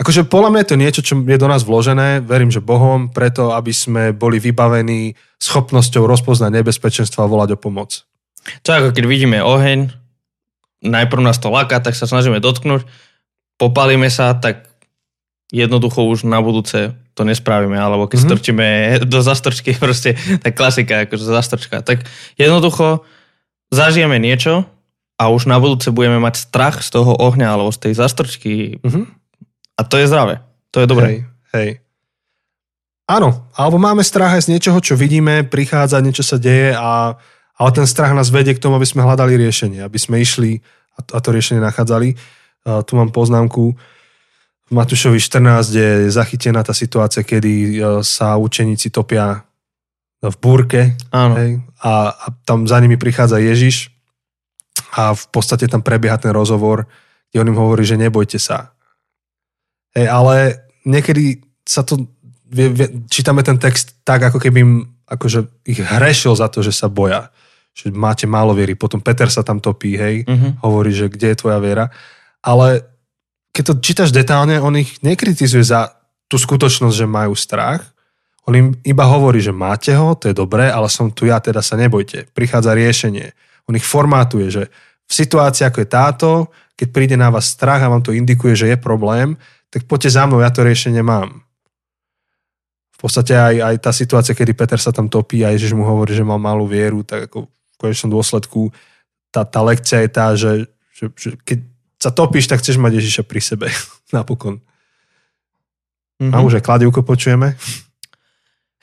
Akože 0.03 0.20
podľa 0.27 0.51
mňa 0.51 0.61
je 0.61 0.70
to 0.75 0.81
niečo, 0.83 1.01
čo 1.07 1.14
je 1.23 1.38
do 1.38 1.47
nás 1.47 1.62
vložené, 1.62 2.18
verím, 2.18 2.51
že 2.51 2.59
Bohom, 2.59 3.07
preto, 3.14 3.55
aby 3.55 3.70
sme 3.70 4.11
boli 4.11 4.42
vybavení 4.42 5.14
schopnosťou 5.38 6.03
rozpoznať 6.11 6.51
nebezpečenstva 6.51 7.25
a 7.25 7.31
volať 7.31 7.55
o 7.55 7.59
pomoc. 7.62 8.03
To 8.66 8.68
ako 8.75 8.90
keď 8.90 9.05
vidíme 9.07 9.38
oheň, 9.38 9.94
najprv 10.83 11.23
nás 11.23 11.38
to 11.38 11.49
laká, 11.49 11.79
tak 11.79 11.94
sa 11.94 12.11
snažíme 12.11 12.42
dotknúť, 12.42 12.85
popalíme 13.57 14.11
sa, 14.11 14.35
tak 14.35 14.66
jednoducho 15.55 16.03
už 16.05 16.27
na 16.27 16.42
budúce 16.42 16.92
to 17.14 17.23
nespravíme, 17.23 17.79
alebo 17.79 18.11
keď 18.11 18.18
Mhm. 18.18 18.18
mm-hmm. 18.18 18.35
strčíme 18.35 18.66
do 19.07 19.18
zastrčky, 19.23 19.70
proste, 19.85 20.18
tak 20.42 20.59
klasika, 20.59 21.07
akože 21.07 21.25
zastrčka. 21.25 21.87
Tak 21.87 22.03
jednoducho 22.35 23.07
zažijeme 23.70 24.18
niečo 24.18 24.66
a 25.14 25.31
už 25.31 25.46
na 25.46 25.57
budúce 25.57 25.88
budeme 25.88 26.18
mať 26.18 26.50
strach 26.50 26.83
z 26.83 26.90
toho 26.90 27.14
ohňa 27.14 27.55
alebo 27.55 27.70
z 27.70 27.79
tej 27.88 27.92
zastrčky 27.96 28.53
Mhm. 28.83 29.07
a 29.79 29.81
to 29.87 29.94
je 29.98 30.07
zdravé. 30.11 30.42
To 30.74 30.83
je 30.83 30.87
dobré. 30.90 31.07
Hej, 31.07 31.18
hej. 31.55 31.70
Áno, 33.05 33.46
alebo 33.53 33.77
máme 33.77 34.00
strach 34.00 34.33
aj 34.33 34.48
z 34.48 34.57
niečoho, 34.57 34.81
čo 34.81 34.96
vidíme, 34.96 35.44
prichádza, 35.44 36.00
niečo 36.00 36.24
sa 36.24 36.40
deje, 36.40 36.72
a, 36.72 37.14
ale 37.55 37.70
ten 37.70 37.85
strach 37.85 38.16
nás 38.16 38.33
vedie 38.33 38.57
k 38.57 38.62
tomu, 38.64 38.81
aby 38.81 38.88
sme 38.88 39.05
hľadali 39.05 39.37
riešenie, 39.37 39.85
aby 39.85 39.98
sme 40.00 40.24
išli 40.24 40.64
a 40.96 41.05
to, 41.05 41.11
a 41.12 41.20
to 41.20 41.29
riešenie 41.31 41.61
nachádzali. 41.61 42.16
A 42.64 42.81
tu 42.81 42.96
mám 42.96 43.12
poznámku 43.12 43.77
v 44.64 44.70
Matúšovi 44.72 45.20
14, 45.20 45.68
kde 45.68 45.85
je 46.09 46.16
zachytená 46.16 46.64
tá 46.64 46.72
situácia, 46.72 47.20
kedy 47.20 47.53
e, 47.53 47.72
sa 48.00 48.40
učeníci 48.40 48.88
topia 48.88 49.44
v 50.24 50.37
búrke 50.40 50.96
Áno. 51.12 51.37
hej, 51.37 51.61
a, 51.85 52.09
a 52.09 52.27
tam 52.48 52.64
za 52.64 52.81
nimi 52.81 52.96
prichádza 52.96 53.37
Ježiš 53.37 53.92
a 54.95 55.11
v 55.13 55.25
podstate 55.29 55.67
tam 55.67 55.83
prebieha 55.83 56.15
ten 56.17 56.31
rozhovor, 56.31 56.87
kde 57.31 57.43
on 57.43 57.51
im 57.51 57.59
hovorí, 57.59 57.83
že 57.83 57.99
nebojte 57.99 58.39
sa. 58.39 58.71
Hej, 59.95 60.07
ale 60.07 60.35
niekedy 60.87 61.43
sa 61.67 61.83
to, 61.83 62.07
čítame 63.11 63.43
ten 63.43 63.59
text 63.59 63.99
tak, 64.07 64.23
ako 64.31 64.39
keby 64.39 64.59
im, 64.63 64.73
akože 65.11 65.67
ich 65.67 65.83
hrešil 65.83 66.39
za 66.39 66.47
to, 66.47 66.63
že 66.63 66.71
sa 66.71 66.87
boja. 66.87 67.35
Že 67.75 67.91
máte 67.91 68.31
málo 68.31 68.55
viery. 68.55 68.79
Potom 68.79 69.03
Peter 69.03 69.27
sa 69.27 69.43
tam 69.43 69.59
topí, 69.59 69.99
hej, 69.99 70.23
Mhm. 70.31 70.63
hovorí, 70.63 70.95
že 70.95 71.11
kde 71.11 71.35
je 71.35 71.41
tvoja 71.43 71.59
viera. 71.59 71.91
Ale 72.39 72.87
keď 73.51 73.63
to 73.67 73.75
čítaš 73.83 74.11
detálne, 74.15 74.63
on 74.63 74.79
ich 74.79 75.03
nekritizuje 75.03 75.63
za 75.67 75.91
tú 76.31 76.39
skutočnosť, 76.39 76.95
že 76.95 77.07
majú 77.07 77.35
strach. 77.35 77.83
On 78.47 78.55
im 78.55 78.77
iba 78.85 79.09
hovorí, 79.09 79.41
že 79.41 79.57
máte 79.57 79.95
ho, 79.97 80.15
to 80.15 80.29
je 80.31 80.37
dobré, 80.37 80.69
ale 80.69 80.87
som 80.93 81.09
tu 81.11 81.25
ja, 81.27 81.41
teda 81.41 81.63
sa 81.65 81.79
nebojte. 81.81 82.29
Prichádza 82.37 82.77
riešenie. 82.77 83.33
On 83.68 83.74
ich 83.77 83.87
formátuje, 83.87 84.50
že 84.50 84.62
v 85.05 85.12
situácii 85.12 85.68
ako 85.68 85.79
je 85.85 85.88
táto, 85.88 86.31
keď 86.74 86.88
príde 86.90 87.16
na 87.16 87.29
vás 87.31 87.53
strach 87.53 87.81
a 87.85 87.92
vám 87.92 88.03
to 88.03 88.16
indikuje, 88.16 88.57
že 88.57 88.70
je 88.72 88.79
problém, 88.81 89.37
tak 89.68 89.85
poďte 89.85 90.14
za 90.14 90.27
mnou, 90.27 90.40
ja 90.42 90.50
to 90.50 90.64
riešenie 90.64 91.03
mám. 91.03 91.44
V 92.94 92.98
podstate 92.98 93.37
aj, 93.37 93.55
aj 93.61 93.77
tá 93.85 93.90
situácia, 93.92 94.33
kedy 94.33 94.57
Peter 94.57 94.81
sa 94.81 94.94
tam 94.94 95.12
topí 95.12 95.44
a 95.44 95.53
Ježiš 95.53 95.77
mu 95.77 95.85
hovorí, 95.85 96.16
že 96.16 96.24
mal 96.24 96.40
malú 96.40 96.64
vieru, 96.64 97.05
tak 97.05 97.29
ako 97.29 97.50
v 97.50 97.77
konečnom 97.77 98.11
dôsledku 98.14 98.72
tá, 99.35 99.42
tá 99.42 99.61
lekcia 99.61 100.07
je 100.07 100.11
tá, 100.11 100.27
že, 100.38 100.70
že, 100.94 101.11
že 101.18 101.31
keď 101.42 101.59
sa 101.98 102.11
topíš, 102.14 102.46
tak 102.46 102.62
chceš 102.62 102.79
mať 102.79 103.03
Ježiša 103.03 103.22
pri 103.27 103.40
sebe 103.42 103.66
napokon. 104.16 104.62
Mhm. 106.22 106.33
A 106.33 106.37
už 106.40 106.62
aj 106.62 106.64
kladivko 106.64 107.03
počujeme. 107.03 107.59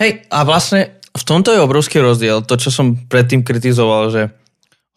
Hej, 0.02 0.28
a 0.28 0.44
vlastne 0.44 1.00
v 1.12 1.24
tomto 1.24 1.54
je 1.54 1.62
obrovský 1.62 2.02
rozdiel. 2.02 2.44
To, 2.44 2.56
čo 2.58 2.74
som 2.74 2.98
predtým 2.98 3.46
kritizoval, 3.46 4.10
že 4.12 4.22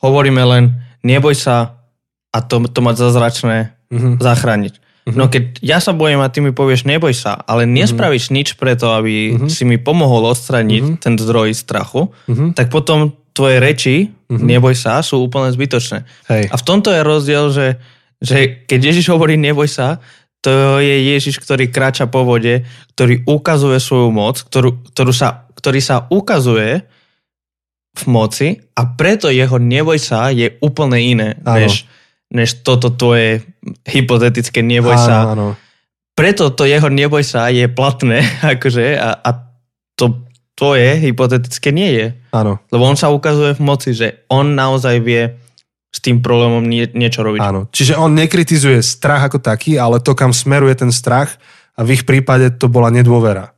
hovoríme 0.04 0.44
len 0.44 0.64
neboj 1.00 1.32
sa 1.32 1.80
a 2.28 2.38
to, 2.40 2.60
to 2.66 2.80
mať 2.80 2.96
zázračné 3.00 3.56
Mhm. 3.88 4.18
zachrániť. 4.18 4.74
No 5.06 5.28
keď 5.28 5.60
ja 5.60 5.78
sa 5.78 5.92
bojím 5.92 6.18
a 6.18 6.28
ty 6.28 6.40
mi 6.40 6.50
povieš 6.50 6.82
neboj 6.82 7.12
sa, 7.12 7.36
ale 7.36 7.62
nespravíš 7.64 8.32
nič 8.32 8.56
preto, 8.56 8.88
aby 8.90 9.36
Mhm. 9.36 9.48
si 9.48 9.62
mi 9.62 9.76
pomohol 9.76 10.24
odstraniť 10.26 10.82
Mhm. 10.82 10.96
ten 10.98 11.14
zdroj 11.14 11.52
strachu, 11.52 12.08
Mhm. 12.26 12.52
tak 12.52 12.68
potom 12.68 13.12
tvoje 13.30 13.58
reči 13.58 13.94
Mhm. 14.26 14.40
neboj 14.42 14.72
sa 14.72 14.98
sú 14.98 15.20
úplne 15.20 15.50
zbytočné. 15.50 16.08
Hej. 16.26 16.48
A 16.48 16.56
v 16.56 16.64
tomto 16.64 16.88
je 16.88 17.02
rozdiel, 17.02 17.44
že, 17.52 17.66
že 18.18 18.64
keď 18.64 18.80
Ježiš 18.90 19.12
hovorí 19.12 19.36
neboj 19.36 19.68
sa, 19.68 20.00
to 20.40 20.50
je 20.78 20.96
Ježiš, 21.10 21.36
ktorý 21.38 21.68
kráča 21.68 22.08
po 22.08 22.24
vode, 22.24 22.64
ktorý 22.92 23.24
ukazuje 23.24 23.76
svoju 23.76 24.08
moc, 24.08 24.40
ktorú, 24.40 24.88
ktorú 24.90 25.12
sa, 25.12 25.48
ktorý 25.54 25.80
sa 25.80 26.08
ukazuje 26.08 26.84
v 27.94 28.02
moci 28.11 28.48
a 28.74 28.83
preto 28.90 29.30
jeho 29.30 29.54
neboj 29.57 29.98
sa 29.98 30.28
je 30.28 30.59
úplne 30.59 30.98
iné, 30.98 31.28
Áno. 31.46 31.62
než, 31.62 31.87
než 32.28 32.66
toto 32.66 32.90
tvoje 32.90 33.46
hypotetické 33.87 34.61
neboj 34.61 34.98
áno, 34.98 35.07
sa. 35.07 35.16
áno. 35.30 35.46
Preto 36.14 36.50
to 36.50 36.66
jeho 36.66 36.90
neboj 36.90 37.22
sa 37.22 37.50
je 37.50 37.66
platné, 37.66 38.22
akože, 38.59 38.98
a, 38.98 39.14
a 39.14 39.30
to 39.94 40.26
tvoje 40.54 41.02
hypotetické 41.02 41.70
nie 41.70 41.90
je. 41.94 42.07
Áno, 42.30 42.59
Lebo 42.70 42.83
on 42.87 42.98
sa 42.98 43.11
ukazuje 43.11 43.54
v 43.54 43.62
moci, 43.62 43.90
že 43.94 44.22
on 44.26 44.54
naozaj 44.54 44.98
vie 44.98 45.38
s 45.94 46.02
tým 46.02 46.18
problémom 46.18 46.62
nie, 46.66 46.90
niečo 46.90 47.22
robiť. 47.22 47.38
áno. 47.42 47.70
Čiže 47.70 47.94
on 47.94 48.14
nekritizuje 48.14 48.83
strach 48.83 49.30
ako 49.30 49.38
taký, 49.38 49.78
ale 49.78 50.02
to, 50.02 50.18
kam 50.18 50.35
smeruje 50.35 50.74
ten 50.74 50.90
strach 50.90 51.38
a 51.74 51.87
v 51.87 51.94
ich 51.94 52.02
prípade 52.02 52.59
to 52.59 52.66
bola 52.66 52.90
nedôvera. 52.90 53.54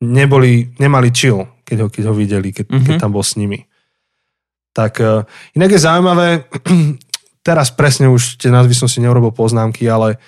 neboli, 0.00 0.70
nemali 0.78 1.10
chill, 1.10 1.44
keď 1.70 1.86
ho, 1.86 1.88
keď 1.88 2.04
ho 2.10 2.14
videli, 2.18 2.50
keď, 2.50 2.66
mm-hmm. 2.66 2.86
keď 2.90 2.94
tam 2.98 3.14
bol 3.14 3.22
s 3.22 3.38
nimi. 3.38 3.70
Tak 4.74 4.98
uh, 4.98 5.22
inak 5.54 5.70
je 5.70 5.80
zaujímavé, 5.86 6.50
teraz 7.48 7.70
presne 7.70 8.10
už 8.10 8.42
tie 8.42 8.50
názvy 8.50 8.74
som 8.74 8.90
si 8.90 8.98
neurobil 8.98 9.30
poznámky, 9.30 9.86
ale, 9.86 10.18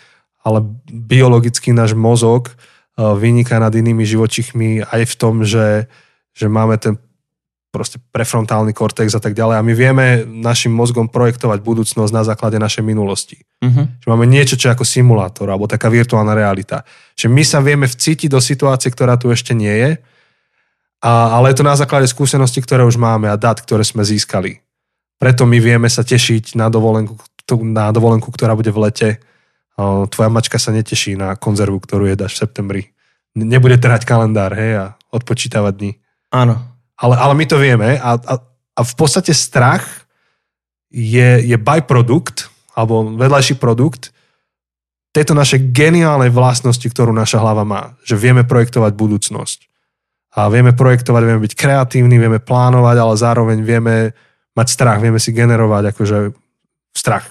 ale 0.47 0.63
biologicky 0.87 1.75
náš 1.75 1.99
mozog 1.99 2.55
uh, 2.55 3.19
vyniká 3.19 3.59
nad 3.59 3.75
inými 3.75 4.07
živočichmi 4.07 4.87
aj 4.87 5.03
v 5.11 5.15
tom, 5.19 5.43
že, 5.43 5.91
že 6.31 6.47
máme 6.47 6.79
ten 6.79 6.95
proste 7.73 7.97
prefrontálny 8.13 8.77
kortex 8.77 9.17
a 9.17 9.21
tak 9.25 9.33
ďalej. 9.33 9.57
A 9.57 9.65
my 9.65 9.73
vieme 9.73 10.07
našim 10.29 10.69
mozgom 10.69 11.09
projektovať 11.09 11.65
budúcnosť 11.65 12.13
na 12.13 12.21
základe 12.21 12.61
našej 12.61 12.85
minulosti. 12.85 13.41
Uh-huh. 13.65 13.89
Že 13.89 14.07
máme 14.13 14.29
niečo, 14.29 14.61
čo 14.61 14.69
ako 14.69 14.85
simulátor, 14.85 15.49
alebo 15.49 15.65
taká 15.65 15.89
virtuálna 15.89 16.37
realita. 16.37 16.85
Že 17.17 17.33
my 17.33 17.43
sa 17.49 17.65
vieme 17.65 17.89
vcítiť 17.89 18.29
do 18.29 18.45
situácie, 18.45 18.93
ktorá 18.93 19.17
tu 19.17 19.33
ešte 19.33 19.57
nie 19.57 19.73
je, 19.73 19.91
a, 21.03 21.35
ale 21.35 21.51
je 21.51 21.59
to 21.59 21.67
na 21.67 21.75
základe 21.75 22.07
skúseností, 22.07 22.63
ktoré 22.63 22.87
už 22.87 22.95
máme 22.95 23.27
a 23.27 23.35
dát, 23.35 23.59
ktoré 23.59 23.83
sme 23.83 24.07
získali. 24.07 24.63
Preto 25.19 25.43
my 25.47 25.59
vieme 25.59 25.91
sa 25.91 26.07
tešiť 26.07 26.55
na 26.55 26.71
dovolenku, 26.71 27.19
na 27.67 27.91
dovolenku 27.91 28.31
ktorá 28.31 28.55
bude 28.55 28.71
v 28.71 28.87
lete. 28.87 29.09
Tvoja 29.83 30.31
mačka 30.31 30.63
sa 30.63 30.71
neteší 30.71 31.19
na 31.19 31.35
konzervu, 31.35 31.83
ktorú 31.83 32.07
jedáš 32.07 32.39
v 32.39 32.43
septembri. 32.47 32.83
Nebude 33.35 33.83
trhať 33.83 34.07
kalendár, 34.07 34.55
hej, 34.55 34.79
a 34.79 34.85
odpočítavať 35.11 35.73
dní. 35.75 35.93
Áno, 36.31 36.59
ale, 36.99 37.15
ale 37.19 37.35
my 37.35 37.45
to 37.51 37.57
vieme 37.59 37.99
a, 37.99 38.15
a, 38.15 38.35
a 38.79 38.81
v 38.85 38.95
podstate 38.95 39.35
strach 39.35 39.85
je, 40.93 41.41
je 41.41 41.57
byprodukt 41.57 42.53
alebo 42.79 43.11
vedľajší 43.17 43.59
produkt 43.59 44.13
tejto 45.13 45.37
našej 45.37 45.73
geniálnej 45.73 46.33
vlastnosti, 46.33 46.85
ktorú 46.85 47.13
naša 47.13 47.41
hlava 47.41 47.65
má. 47.65 47.97
Že 48.05 48.17
vieme 48.21 48.43
projektovať 48.45 48.93
budúcnosť. 48.97 49.72
A 50.33 50.49
vieme 50.49 50.73
projektovať, 50.73 51.23
vieme 51.29 51.45
byť 51.45 51.55
kreatívni, 51.57 52.17
vieme 52.17 52.41
plánovať, 52.41 52.97
ale 52.97 53.15
zároveň 53.21 53.59
vieme 53.61 54.17
mať 54.57 54.67
strach, 54.69 54.99
vieme 55.01 55.21
si 55.21 55.33
generovať 55.33 55.93
akože 55.93 56.19
strach 56.93 57.27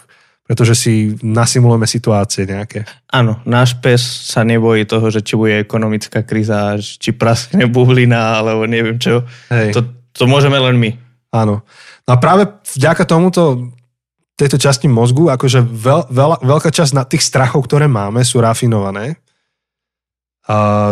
pretože 0.52 0.76
si 0.76 0.94
nasimulujeme 1.24 1.88
situácie 1.88 2.44
nejaké. 2.44 2.84
Áno, 3.08 3.40
náš 3.48 3.72
pes 3.80 4.04
sa 4.04 4.44
nebojí 4.44 4.84
toho, 4.84 5.08
že 5.08 5.24
či 5.24 5.40
bude 5.40 5.64
ekonomická 5.64 6.28
kríza, 6.28 6.76
či 6.76 7.16
praskne 7.16 7.72
bublina, 7.72 8.44
alebo 8.44 8.68
neviem 8.68 9.00
čo. 9.00 9.24
Hej. 9.48 9.80
To, 9.80 9.88
to 10.12 10.24
môžeme 10.28 10.60
len 10.60 10.76
my. 10.76 10.92
Áno. 11.32 11.64
No 12.04 12.10
a 12.12 12.20
práve 12.20 12.52
vďaka 12.76 13.08
tomuto, 13.08 13.72
tejto 14.36 14.60
časti 14.60 14.92
mozgu, 14.92 15.32
akože 15.32 15.64
veľ, 15.64 16.12
veľ, 16.12 16.32
veľká 16.44 16.68
časť 16.68 17.00
na 17.00 17.08
tých 17.08 17.24
strachov, 17.24 17.64
ktoré 17.64 17.88
máme, 17.88 18.20
sú 18.28 18.44
rafinované. 18.44 19.24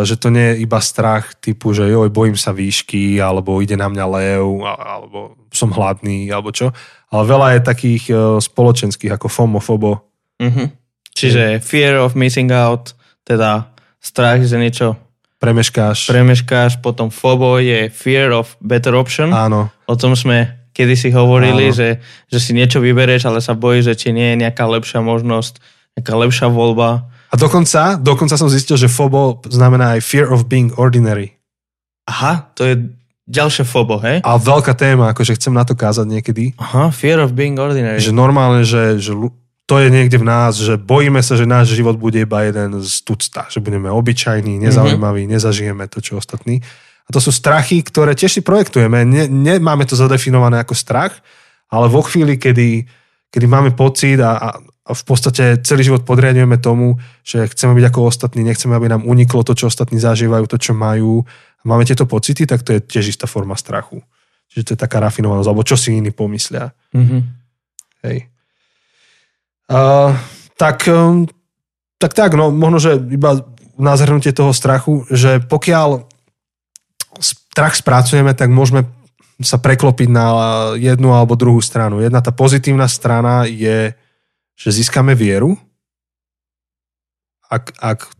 Že 0.06 0.14
to 0.16 0.28
nie 0.32 0.46
je 0.54 0.60
iba 0.64 0.80
strach 0.80 1.36
typu, 1.36 1.76
že 1.76 1.90
joj, 1.90 2.08
bojím 2.08 2.38
sa 2.38 2.54
výšky, 2.54 3.20
alebo 3.20 3.60
ide 3.60 3.76
na 3.76 3.92
mňa 3.92 4.04
lev, 4.08 4.46
alebo 4.64 5.36
som 5.52 5.68
hladný, 5.74 6.32
alebo 6.32 6.54
čo 6.54 6.72
ale 7.10 7.22
veľa 7.26 7.48
je 7.58 7.60
takých 7.66 8.04
uh, 8.14 8.38
spoločenských 8.38 9.18
ako 9.18 9.26
FOMO, 9.26 9.58
FOBO. 9.58 9.92
Mm-hmm. 10.38 10.66
Čiže 11.10 11.58
fear 11.58 11.98
of 11.98 12.14
missing 12.14 12.48
out, 12.54 12.94
teda 13.26 13.74
strach, 13.98 14.40
že 14.46 14.56
niečo 14.56 14.94
premeškáš. 15.42 16.06
Premeškáš, 16.06 16.78
potom 16.78 17.10
FOBO 17.10 17.58
je 17.58 17.90
fear 17.90 18.30
of 18.30 18.54
better 18.62 18.94
option. 18.94 19.34
Áno. 19.34 19.74
O 19.90 19.98
tom 19.98 20.14
sme 20.14 20.56
kedy 20.70 20.94
si 20.94 21.08
hovorili, 21.10 21.74
že, 21.74 21.98
že 22.30 22.38
si 22.38 22.54
niečo 22.54 22.78
vybereš, 22.78 23.26
ale 23.26 23.42
sa 23.42 23.58
bojíš, 23.58 23.90
že 23.92 23.98
či 24.06 24.08
nie 24.14 24.32
je 24.32 24.40
nejaká 24.46 24.64
lepšia 24.70 25.02
možnosť, 25.02 25.58
nejaká 25.98 26.14
lepšia 26.14 26.46
voľba. 26.46 27.10
A 27.30 27.34
dokonca, 27.38 27.94
dokonca 27.94 28.34
som 28.34 28.50
zistil, 28.50 28.74
že 28.74 28.90
FOBO 28.90 29.38
znamená 29.46 29.94
aj 29.94 30.00
fear 30.02 30.26
of 30.26 30.50
being 30.50 30.74
ordinary. 30.74 31.38
Aha, 32.10 32.50
to 32.58 32.66
je 32.66 32.74
Ďalšie 33.30 33.62
fobo, 33.62 34.02
hej? 34.02 34.18
A 34.26 34.34
veľká 34.34 34.74
téma, 34.74 35.14
akože 35.14 35.38
chcem 35.38 35.54
na 35.54 35.62
to 35.62 35.78
kázať 35.78 36.02
niekedy. 36.02 36.50
Aha, 36.58 36.90
fear 36.90 37.22
of 37.22 37.30
being 37.30 37.54
ordinary. 37.54 38.02
Že 38.02 38.10
normálne, 38.10 38.66
že, 38.66 38.98
že 38.98 39.14
to 39.70 39.78
je 39.78 39.86
niekde 39.86 40.18
v 40.18 40.26
nás, 40.26 40.58
že 40.58 40.74
bojíme 40.74 41.22
sa, 41.22 41.38
že 41.38 41.46
náš 41.46 41.78
život 41.78 41.94
bude 41.94 42.18
iba 42.18 42.42
jeden 42.42 42.82
z 42.82 42.90
tucta, 43.06 43.46
že 43.46 43.62
budeme 43.62 43.86
obyčajní, 43.86 44.58
mhm. 44.58 44.62
nezaujímaví, 44.66 45.22
mm-hmm. 45.30 45.36
nezažijeme 45.38 45.86
to, 45.86 46.02
čo 46.02 46.18
ostatní. 46.18 46.58
A 47.06 47.10
to 47.14 47.22
sú 47.22 47.30
strachy, 47.30 47.86
ktoré 47.86 48.18
tiež 48.18 48.38
si 48.38 48.42
projektujeme. 48.42 49.06
Ne, 49.06 49.30
nemáme 49.30 49.86
to 49.86 49.94
zadefinované 49.94 50.58
ako 50.58 50.74
strach, 50.74 51.14
ale 51.70 51.86
vo 51.86 52.02
chvíli, 52.02 52.34
kedy, 52.34 52.82
kedy 53.30 53.46
máme 53.46 53.78
pocit 53.78 54.18
a, 54.18 54.34
a 54.42 54.48
v 54.92 55.04
podstate 55.06 55.62
celý 55.62 55.86
život 55.86 56.02
podriadujeme 56.02 56.58
tomu, 56.58 56.98
že 57.22 57.46
chceme 57.46 57.74
byť 57.78 57.84
ako 57.90 58.00
ostatní, 58.10 58.42
nechceme, 58.42 58.74
aby 58.74 58.90
nám 58.90 59.06
uniklo 59.06 59.46
to, 59.46 59.54
čo 59.54 59.70
ostatní 59.70 60.02
zažívajú, 60.02 60.44
to, 60.50 60.58
čo 60.58 60.72
majú, 60.74 61.22
a 61.60 61.62
máme 61.68 61.84
tieto 61.84 62.08
pocity, 62.08 62.48
tak 62.48 62.64
to 62.64 62.76
je 62.76 62.80
tiež 62.80 63.12
istá 63.14 63.28
forma 63.28 63.54
strachu. 63.54 64.00
Čiže 64.50 64.64
to 64.64 64.72
je 64.74 64.82
taká 64.82 64.98
rafinovanosť, 64.98 65.48
alebo 65.48 65.62
čo 65.62 65.76
si 65.78 65.94
iní 65.94 66.10
pomyslia. 66.10 66.74
Mm-hmm. 66.90 67.20
Hej. 68.08 68.18
Uh, 69.70 70.16
tak, 70.58 70.88
um, 70.90 71.30
tak 72.00 72.16
tak, 72.16 72.34
no 72.34 72.50
možno, 72.50 72.82
že 72.82 72.98
iba 72.98 73.46
na 73.78 73.94
zhrnutie 73.94 74.34
toho 74.34 74.50
strachu, 74.50 75.06
že 75.08 75.38
pokiaľ 75.38 76.04
strach 77.20 77.76
spracujeme, 77.78 78.32
tak 78.34 78.50
môžeme 78.50 78.88
sa 79.40 79.56
preklopiť 79.56 80.08
na 80.12 80.26
jednu 80.76 81.16
alebo 81.16 81.32
druhú 81.32 81.64
stranu. 81.64 82.04
Jedna 82.04 82.20
tá 82.20 82.28
pozitívna 82.28 82.88
strana 82.88 83.48
je, 83.48 83.96
že 84.60 84.68
získame 84.68 85.16
vieru. 85.16 85.56
Ak, 87.48 87.72
ak 87.80 88.12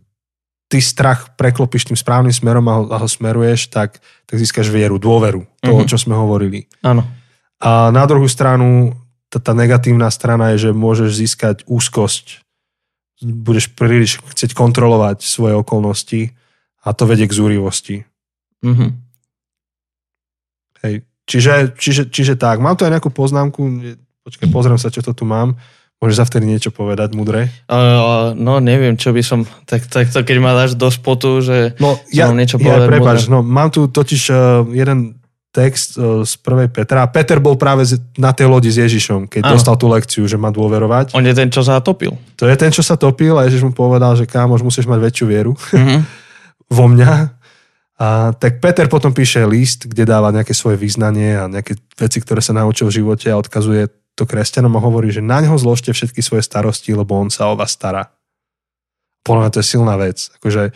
ty 0.65 0.81
strach 0.81 1.37
preklopíš 1.37 1.85
tým 1.85 1.99
správnym 1.99 2.33
smerom 2.33 2.65
a 2.65 2.73
ho, 2.81 2.83
a 2.89 2.97
ho 2.97 3.07
smeruješ, 3.07 3.69
tak, 3.69 4.01
tak 4.25 4.35
získaš 4.41 4.73
vieru, 4.73 4.97
dôveru, 4.97 5.45
to, 5.61 5.69
mm-hmm. 5.69 5.85
o 5.85 5.89
čo 5.89 6.01
sme 6.01 6.17
hovorili. 6.17 6.65
Áno. 6.81 7.05
A 7.61 7.93
na 7.93 8.09
druhú 8.09 8.25
stranu, 8.25 8.97
tá, 9.29 9.37
tá 9.37 9.53
negatívna 9.53 10.09
strana 10.09 10.57
je, 10.57 10.67
že 10.67 10.71
môžeš 10.73 11.11
získať 11.13 11.57
úzkosť, 11.69 12.41
budeš 13.21 13.69
príliš 13.77 14.17
chcieť 14.33 14.57
kontrolovať 14.57 15.21
svoje 15.21 15.53
okolnosti 15.53 16.33
a 16.81 16.89
to 16.97 17.05
vedie 17.05 17.29
k 17.29 17.37
zúrivosti. 17.37 17.95
Mm-hmm. 18.65 18.89
Hej. 20.81 20.95
Čiže, 21.29 21.77
čiže, 21.77 22.03
čiže 22.09 22.33
tak, 22.33 22.57
mám 22.57 22.73
tu 22.73 22.83
aj 22.83 22.97
nejakú 22.97 23.13
poznámku, 23.13 23.61
počkaj, 24.25 24.49
pozriem 24.49 24.81
sa, 24.81 24.89
čo 24.89 25.05
to 25.05 25.13
tu 25.13 25.23
mám. 25.23 25.53
Môžeš 26.01 26.17
sa 26.17 26.25
vtedy 26.25 26.49
niečo 26.49 26.73
povedať 26.73 27.13
mudre? 27.13 27.53
Uh, 27.69 28.33
no 28.33 28.57
neviem, 28.57 28.97
čo 28.97 29.13
by 29.13 29.21
som... 29.21 29.45
Tak, 29.69 29.85
tak 29.85 30.09
to, 30.09 30.25
keď 30.25 30.37
ma 30.41 30.57
dáš 30.57 30.73
do 30.73 30.89
spotu, 30.89 31.45
že 31.45 31.77
no, 31.77 31.93
ja, 32.09 32.25
mám 32.25 32.41
niečo 32.41 32.57
povedať 32.57 32.81
ja, 32.81 32.89
prepáč, 32.89 33.19
no, 33.29 33.45
mám 33.45 33.69
tu 33.69 33.85
totiž 33.85 34.21
uh, 34.33 34.65
jeden 34.73 35.21
text 35.53 36.01
uh, 36.01 36.25
z 36.25 36.33
prvej 36.41 36.73
Petra. 36.73 37.05
Peter 37.05 37.37
bol 37.37 37.53
práve 37.53 37.85
na 38.17 38.33
tej 38.33 38.49
lodi 38.49 38.73
s 38.73 38.81
Ježišom, 38.81 39.29
keď 39.29 39.45
ano. 39.45 39.53
dostal 39.53 39.77
tú 39.77 39.93
lekciu, 39.93 40.25
že 40.25 40.41
má 40.41 40.49
dôverovať. 40.49 41.13
On 41.13 41.21
je 41.21 41.37
ten, 41.37 41.53
čo 41.53 41.61
sa 41.61 41.77
topil. 41.85 42.17
To 42.41 42.49
je 42.49 42.57
ten, 42.57 42.73
čo 42.73 42.81
sa 42.81 42.97
topil 42.97 43.37
a 43.37 43.45
Ježiš 43.45 43.61
mu 43.61 43.69
povedal, 43.69 44.17
že 44.17 44.25
kámoš, 44.25 44.65
musíš 44.65 44.89
mať 44.89 45.05
väčšiu 45.05 45.25
vieru 45.29 45.53
mm-hmm. 45.53 45.99
vo 46.81 46.85
mňa. 46.89 47.37
A 48.01 48.33
tak 48.33 48.57
Peter 48.57 48.89
potom 48.89 49.13
píše 49.13 49.45
list, 49.45 49.85
kde 49.85 50.09
dáva 50.09 50.33
nejaké 50.33 50.57
svoje 50.57 50.81
význanie 50.81 51.37
a 51.37 51.45
nejaké 51.45 51.77
veci, 51.93 52.17
ktoré 52.17 52.41
sa 52.41 52.57
naučil 52.57 52.89
v 52.89 52.97
živote 52.97 53.29
a 53.29 53.37
odkazuje 53.37 54.00
to 54.15 54.27
kresťanom 54.27 54.73
a 54.75 54.83
hovorí, 54.83 55.09
že 55.09 55.23
na 55.23 55.39
neho 55.39 55.55
zložte 55.55 55.95
všetky 55.95 56.19
svoje 56.19 56.43
starosti, 56.43 56.91
lebo 56.91 57.15
on 57.15 57.31
sa 57.31 57.49
o 57.49 57.55
vás 57.55 57.73
stará. 57.73 58.11
Podľa 59.23 59.41
mňa 59.47 59.53
to 59.53 59.59
je 59.61 59.71
silná 59.71 59.95
vec. 59.95 60.17
Akože 60.37 60.73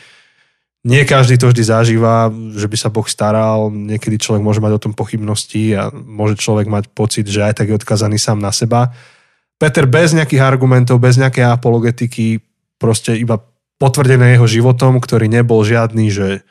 nie 0.85 1.01
každý 1.01 1.41
to 1.41 1.49
vždy 1.49 1.63
zažíva, 1.65 2.29
že 2.53 2.69
by 2.69 2.77
sa 2.77 2.93
Boh 2.93 3.09
staral, 3.09 3.73
niekedy 3.73 4.21
človek 4.21 4.45
môže 4.45 4.61
mať 4.61 4.77
o 4.77 4.83
tom 4.85 4.93
pochybnosti 4.93 5.73
a 5.73 5.89
môže 5.89 6.37
človek 6.37 6.69
mať 6.69 6.93
pocit, 6.93 7.25
že 7.25 7.41
aj 7.41 7.57
tak 7.57 7.73
je 7.73 7.77
odkazaný 7.81 8.21
sám 8.21 8.37
na 8.37 8.53
seba. 8.53 8.93
Peter 9.57 9.89
bez 9.89 10.13
nejakých 10.13 10.45
argumentov, 10.45 11.01
bez 11.01 11.17
nejakej 11.17 11.49
apologetiky, 11.49 12.37
proste 12.77 13.17
iba 13.17 13.41
potvrdené 13.81 14.37
jeho 14.37 14.45
životom, 14.45 15.01
ktorý 15.01 15.25
nebol 15.25 15.65
žiadny, 15.65 16.13
že 16.13 16.45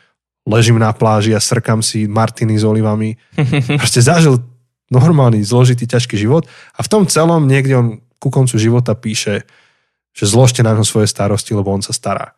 ležím 0.44 0.82
na 0.82 0.92
pláži 0.92 1.32
a 1.32 1.40
srkam 1.40 1.80
si 1.80 2.04
martiny 2.04 2.58
s 2.58 2.64
olivami. 2.66 3.16
Proste 3.80 4.04
zažil 4.04 4.40
normálny, 4.92 5.40
zložitý, 5.44 5.88
ťažký 5.88 6.16
život 6.16 6.44
a 6.76 6.80
v 6.84 6.90
tom 6.90 7.04
celom 7.08 7.48
niekde 7.48 7.74
on 7.76 7.88
ku 8.20 8.32
koncu 8.32 8.56
života 8.56 8.96
píše, 8.96 9.44
že 10.16 10.24
zložte 10.24 10.64
na 10.64 10.72
ňo 10.72 10.86
svoje 10.86 11.10
starosti, 11.10 11.52
lebo 11.52 11.68
on 11.74 11.84
sa 11.84 11.92
stará. 11.92 12.32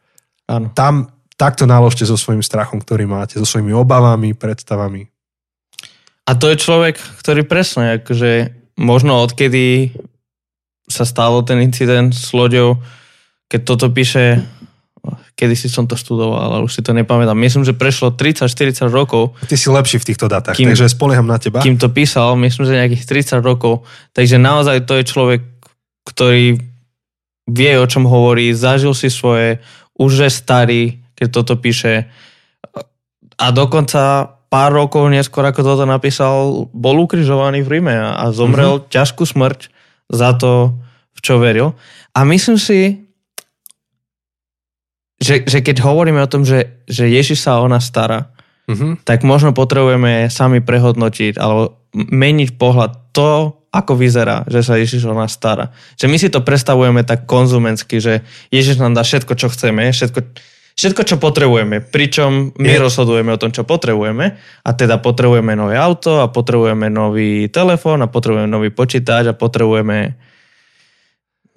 Áno. 0.51 0.71
Tam 0.75 1.15
takto 1.39 1.69
naložte 1.69 2.09
so 2.09 2.17
svojím 2.17 2.43
strachom, 2.43 2.81
ktorý 2.81 3.07
máte, 3.07 3.37
so 3.39 3.47
svojimi 3.47 3.77
obavami, 3.77 4.33
predstavami. 4.33 5.07
A 6.27 6.35
to 6.35 6.51
je 6.51 6.59
človek, 6.59 6.99
ktorý 7.23 7.47
presne, 7.47 8.03
akože 8.03 8.51
možno 8.81 9.23
odkedy 9.23 9.95
sa 10.91 11.07
stalo 11.07 11.47
ten 11.47 11.63
incident 11.63 12.11
s 12.15 12.35
loďou, 12.35 12.83
keď 13.47 13.61
toto 13.63 13.87
píše 13.95 14.43
kedy 15.39 15.55
si 15.55 15.69
som 15.71 15.87
to 15.87 15.95
študoval, 15.95 16.39
ale 16.39 16.57
už 16.67 16.73
si 16.79 16.81
to 16.83 16.91
nepamätám. 16.97 17.37
Myslím, 17.37 17.63
že 17.63 17.77
prešlo 17.77 18.15
30-40 18.15 18.91
rokov. 18.91 19.37
Ty 19.47 19.57
si 19.57 19.69
lepší 19.71 20.03
v 20.03 20.07
týchto 20.13 20.27
datách, 20.27 20.59
kým, 20.59 20.73
takže 20.73 20.91
spolieham 20.91 21.29
na 21.29 21.39
teba. 21.39 21.63
Kým 21.63 21.79
to 21.79 21.93
písal, 21.93 22.35
myslím, 22.41 22.65
že 22.67 22.81
nejakých 22.81 23.05
30 23.39 23.45
rokov. 23.45 23.87
Takže 24.17 24.37
naozaj 24.41 24.89
to 24.89 24.99
je 24.99 25.05
človek, 25.07 25.41
ktorý 26.07 26.59
vie, 27.47 27.73
o 27.79 27.87
čom 27.87 28.07
hovorí, 28.11 28.51
zažil 28.51 28.95
si 28.95 29.07
svoje, 29.07 29.63
už 29.95 30.27
je 30.27 30.31
starý, 30.31 30.83
keď 31.15 31.29
toto 31.31 31.55
píše. 31.57 32.11
a 33.37 33.47
dokonca 33.53 34.35
pár 34.51 34.71
rokov 34.75 35.11
neskôr, 35.11 35.47
ako 35.47 35.61
toto 35.63 35.85
napísal, 35.85 36.67
bol 36.71 36.97
ukrižovaný 37.03 37.63
v 37.63 37.79
Ríme 37.79 37.95
a, 37.95 38.19
a 38.19 38.25
zomrel 38.35 38.81
mm-hmm. 38.81 38.91
ťažkú 38.91 39.23
smrť 39.27 39.71
za 40.11 40.35
to, 40.39 40.75
v 41.17 41.21
čo 41.23 41.39
veril. 41.43 41.75
A 42.15 42.25
myslím 42.25 42.57
si, 42.57 43.06
že, 45.27 45.43
že 45.43 45.59
keď 45.59 45.83
hovoríme 45.83 46.23
o 46.23 46.31
tom, 46.31 46.47
že, 46.47 46.79
že 46.87 47.11
Ježiš 47.11 47.43
sa 47.43 47.59
o 47.59 47.67
nás 47.67 47.83
stará, 47.91 48.31
mm-hmm. 48.71 49.03
tak 49.03 49.27
možno 49.27 49.51
potrebujeme 49.51 50.31
sami 50.31 50.63
prehodnotiť 50.63 51.35
alebo 51.35 51.83
meniť 51.97 52.55
pohľad 52.55 53.11
to, 53.11 53.59
ako 53.75 53.93
vyzerá, 53.99 54.47
že 54.47 54.63
sa 54.63 54.79
Ježiš 54.79 55.05
o 55.05 55.13
nás 55.13 55.35
stará. 55.35 55.75
Že 55.99 56.07
my 56.09 56.17
si 56.17 56.29
to 56.31 56.41
predstavujeme 56.41 57.03
tak 57.03 57.29
konzumensky, 57.29 57.99
že 58.01 58.25
Ježiš 58.49 58.81
nám 58.81 58.95
dá 58.95 59.03
všetko, 59.05 59.37
čo 59.37 59.53
chceme, 59.53 59.93
všetko, 59.93 60.21
všetko, 60.79 61.03
čo 61.05 61.17
potrebujeme, 61.21 61.85
pričom 61.85 62.57
my 62.57 62.73
Je. 62.73 62.81
rozhodujeme 62.81 63.37
o 63.37 63.41
tom, 63.41 63.53
čo 63.53 63.69
potrebujeme 63.69 64.37
a 64.65 64.71
teda 64.73 65.03
potrebujeme 65.03 65.53
nové 65.53 65.77
auto 65.77 66.25
a 66.25 66.33
potrebujeme 66.33 66.89
nový 66.89 67.53
telefón 67.53 68.01
a 68.01 68.09
potrebujeme 68.09 68.49
nový 68.49 68.73
počítač 68.73 69.33
a 69.33 69.35
potrebujeme 69.37 70.17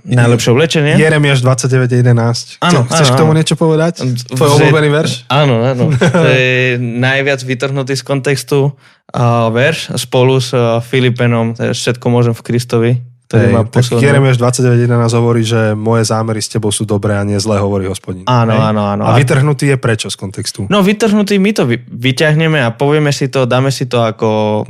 Najlepšie 0.07 0.49
oblečenie? 0.55 0.93
Jeremiáš 0.95 1.43
29.11. 1.43 2.63
Áno, 2.63 2.88
Chceš 2.88 3.07
áno, 3.12 3.15
k 3.15 3.19
tomu 3.19 3.31
niečo 3.35 3.59
povedať? 3.59 3.99
Tvoj 4.31 4.49
obľúbený 4.55 4.89
verš? 4.89 5.12
Áno, 5.27 5.59
áno. 5.67 5.91
To 6.23 6.27
je 6.27 6.79
najviac 6.79 7.43
vytrhnutý 7.43 7.99
z 7.99 8.03
kontextu 8.07 8.71
uh, 8.71 9.51
verš 9.51 9.99
spolu 9.99 10.39
s 10.39 10.55
uh, 10.55 10.79
Filipenom. 10.79 11.55
Všetko 11.55 12.05
môžem 12.07 12.31
v 12.31 12.41
Kristovi. 12.41 12.91
Hej, 13.29 13.53
ma 13.53 13.62
tak 13.62 13.85
Jeremiáš 13.85 14.41
29.11 14.41 14.89
hovorí, 15.13 15.45
že 15.45 15.77
moje 15.77 16.01
zámery 16.09 16.41
s 16.41 16.49
tebou 16.49 16.73
sú 16.73 16.81
dobré 16.81 17.13
a 17.13 17.21
nie 17.21 17.38
zlé, 17.38 17.62
hovorí 17.62 17.85
hospodin. 17.85 18.25
Áno, 18.25 18.57
Hej? 18.57 18.73
áno, 18.73 18.81
áno. 18.89 19.03
A 19.05 19.13
vytrhnutý 19.13 19.69
je 19.69 19.77
prečo 19.77 20.09
z 20.09 20.17
kontextu? 20.17 20.65
No 20.65 20.81
vytrhnutý 20.81 21.38
my 21.38 21.53
to 21.53 21.69
vyťahneme 21.69 22.57
a 22.57 22.73
povieme 22.73 23.13
si 23.13 23.29
to, 23.29 23.45
dáme 23.45 23.69
si 23.69 23.85
to 23.85 24.01
ako 24.01 24.65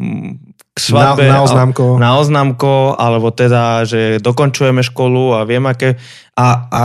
svadbe. 0.79 1.27
Na, 1.27 1.39
na 1.39 1.41
oznámko. 1.43 1.83
Na 1.99 2.11
oznámko, 2.15 2.95
alebo 2.95 3.35
teda, 3.35 3.83
že 3.83 4.23
dokončujeme 4.23 4.79
školu 4.79 5.35
a 5.35 5.43
viem 5.43 5.63
aké. 5.67 5.99
A, 6.39 6.47
a 6.71 6.81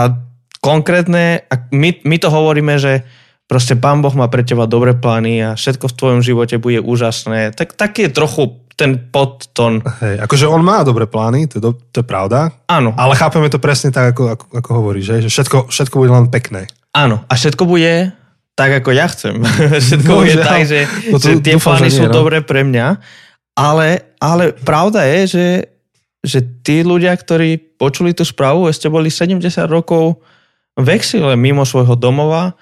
konkrétne, 0.58 1.46
my, 1.70 2.02
my 2.02 2.16
to 2.18 2.28
hovoríme, 2.28 2.74
že 2.82 3.06
proste 3.46 3.78
Pán 3.78 4.02
Boh 4.02 4.12
má 4.18 4.26
pre 4.26 4.42
teba 4.42 4.66
dobré 4.66 4.96
plány 4.96 5.40
a 5.44 5.50
všetko 5.54 5.92
v 5.92 5.96
tvojom 5.96 6.20
živote 6.24 6.56
bude 6.58 6.82
úžasné. 6.82 7.54
Tak, 7.54 7.78
tak 7.78 8.02
je 8.02 8.10
trochu 8.10 8.64
ten 8.74 8.98
podton. 8.98 9.78
Hej, 10.02 10.18
akože 10.26 10.50
on 10.50 10.66
má 10.66 10.82
dobré 10.82 11.06
plány, 11.06 11.46
to 11.46 11.58
je, 11.58 11.62
do, 11.62 11.70
to 11.94 12.02
je 12.02 12.06
pravda. 12.06 12.50
Áno. 12.66 12.90
Ale 12.98 13.14
chápeme 13.14 13.46
to 13.46 13.62
presne 13.62 13.94
tak, 13.94 14.16
ako, 14.16 14.34
ako, 14.34 14.44
ako 14.50 14.70
hovoríš, 14.74 15.22
že 15.22 15.30
všetko, 15.30 15.70
všetko 15.70 15.94
bude 15.94 16.10
len 16.10 16.26
pekné. 16.26 16.66
Áno, 16.90 17.22
a 17.30 17.32
všetko 17.38 17.62
bude 17.70 18.10
tak, 18.54 18.70
ako 18.82 18.90
ja 18.94 19.06
chcem. 19.10 19.42
všetko 19.86 20.10
no, 20.10 20.18
bude 20.22 20.34
že, 20.34 20.42
tak, 20.42 20.60
že, 20.66 20.86
no 21.10 21.18
to, 21.18 21.26
že 21.26 21.42
tie 21.42 21.54
dúfam, 21.58 21.78
plány 21.78 21.90
že 21.90 21.90
nie, 21.90 21.98
sú 21.98 22.04
no. 22.06 22.14
dobré 22.14 22.38
pre 22.42 22.62
mňa 22.66 22.86
ale, 23.54 24.18
ale 24.18 24.52
pravda 24.52 25.06
je, 25.06 25.20
že, 25.26 25.48
že 26.26 26.38
tí 26.62 26.82
ľudia, 26.82 27.14
ktorí 27.14 27.78
počuli 27.78 28.10
tú 28.10 28.26
správu, 28.26 28.66
ešte 28.66 28.90
boli 28.90 29.10
70 29.10 29.42
rokov 29.70 30.18
v 30.74 30.88
exile 30.90 31.38
mimo 31.38 31.62
svojho 31.62 31.94
domova, 31.94 32.58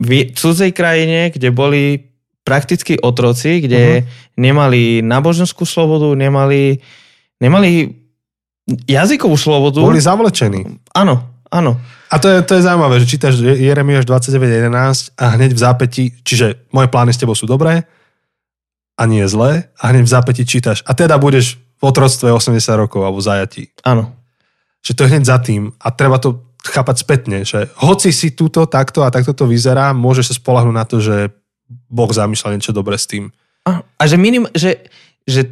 v 0.00 0.10
cudzej 0.32 0.72
krajine, 0.72 1.28
kde 1.32 1.52
boli 1.52 2.00
prakticky 2.46 2.96
otroci, 2.96 3.60
kde 3.60 4.00
uh-huh. 4.00 4.38
nemali 4.40 5.02
náboženskú 5.04 5.66
slobodu, 5.68 6.14
nemali, 6.16 6.78
nemali 7.42 7.92
jazykovú 8.86 9.36
slobodu. 9.36 9.82
Boli 9.82 10.00
zavlečení. 10.00 10.64
Áno, 10.94 11.42
áno. 11.50 11.76
A 12.06 12.22
to 12.22 12.30
je, 12.30 12.38
to 12.46 12.54
je 12.56 12.62
zaujímavé, 12.64 13.02
že 13.02 13.10
čítaš 13.10 13.42
Jeremiáš 13.42 14.06
29.11 14.06 15.18
a 15.18 15.24
hneď 15.34 15.50
v 15.52 15.60
zápäti, 15.60 16.04
čiže 16.22 16.70
moje 16.70 16.86
plány 16.86 17.10
s 17.10 17.18
tebou 17.18 17.34
sú 17.34 17.50
dobré, 17.50 17.82
a 18.96 19.02
nie 19.04 19.24
je 19.24 19.32
zlé 19.32 19.50
a 19.76 19.92
hneď 19.92 20.04
v 20.08 20.12
zápäti 20.12 20.42
čítaš. 20.48 20.80
A 20.88 20.96
teda 20.96 21.20
budeš 21.20 21.60
v 21.76 21.82
otroctve 21.84 22.32
80 22.32 22.56
rokov 22.80 23.04
alebo 23.04 23.20
zajatí. 23.20 23.68
Áno. 23.84 24.16
Že 24.80 24.92
to 24.96 25.00
je 25.04 25.10
hneď 25.12 25.24
za 25.28 25.38
tým 25.38 25.62
a 25.76 25.92
treba 25.92 26.16
to 26.16 26.42
chápať 26.66 26.96
spätne, 27.04 27.38
že 27.46 27.70
hoci 27.78 28.10
si 28.10 28.34
túto 28.34 28.64
takto 28.66 29.06
a 29.06 29.12
takto 29.12 29.36
to 29.36 29.46
vyzerá, 29.46 29.94
môžeš 29.94 30.32
sa 30.32 30.34
spolahnúť 30.40 30.74
na 30.74 30.84
to, 30.88 30.98
že 30.98 31.30
Boh 31.86 32.10
zamýšľa 32.10 32.58
niečo 32.58 32.74
dobré 32.74 32.98
s 32.98 33.06
tým. 33.06 33.30
A, 33.66 33.82
a 33.82 34.02
že, 34.06 34.18
minim, 34.18 34.50
že, 34.54 34.86
že 35.26 35.46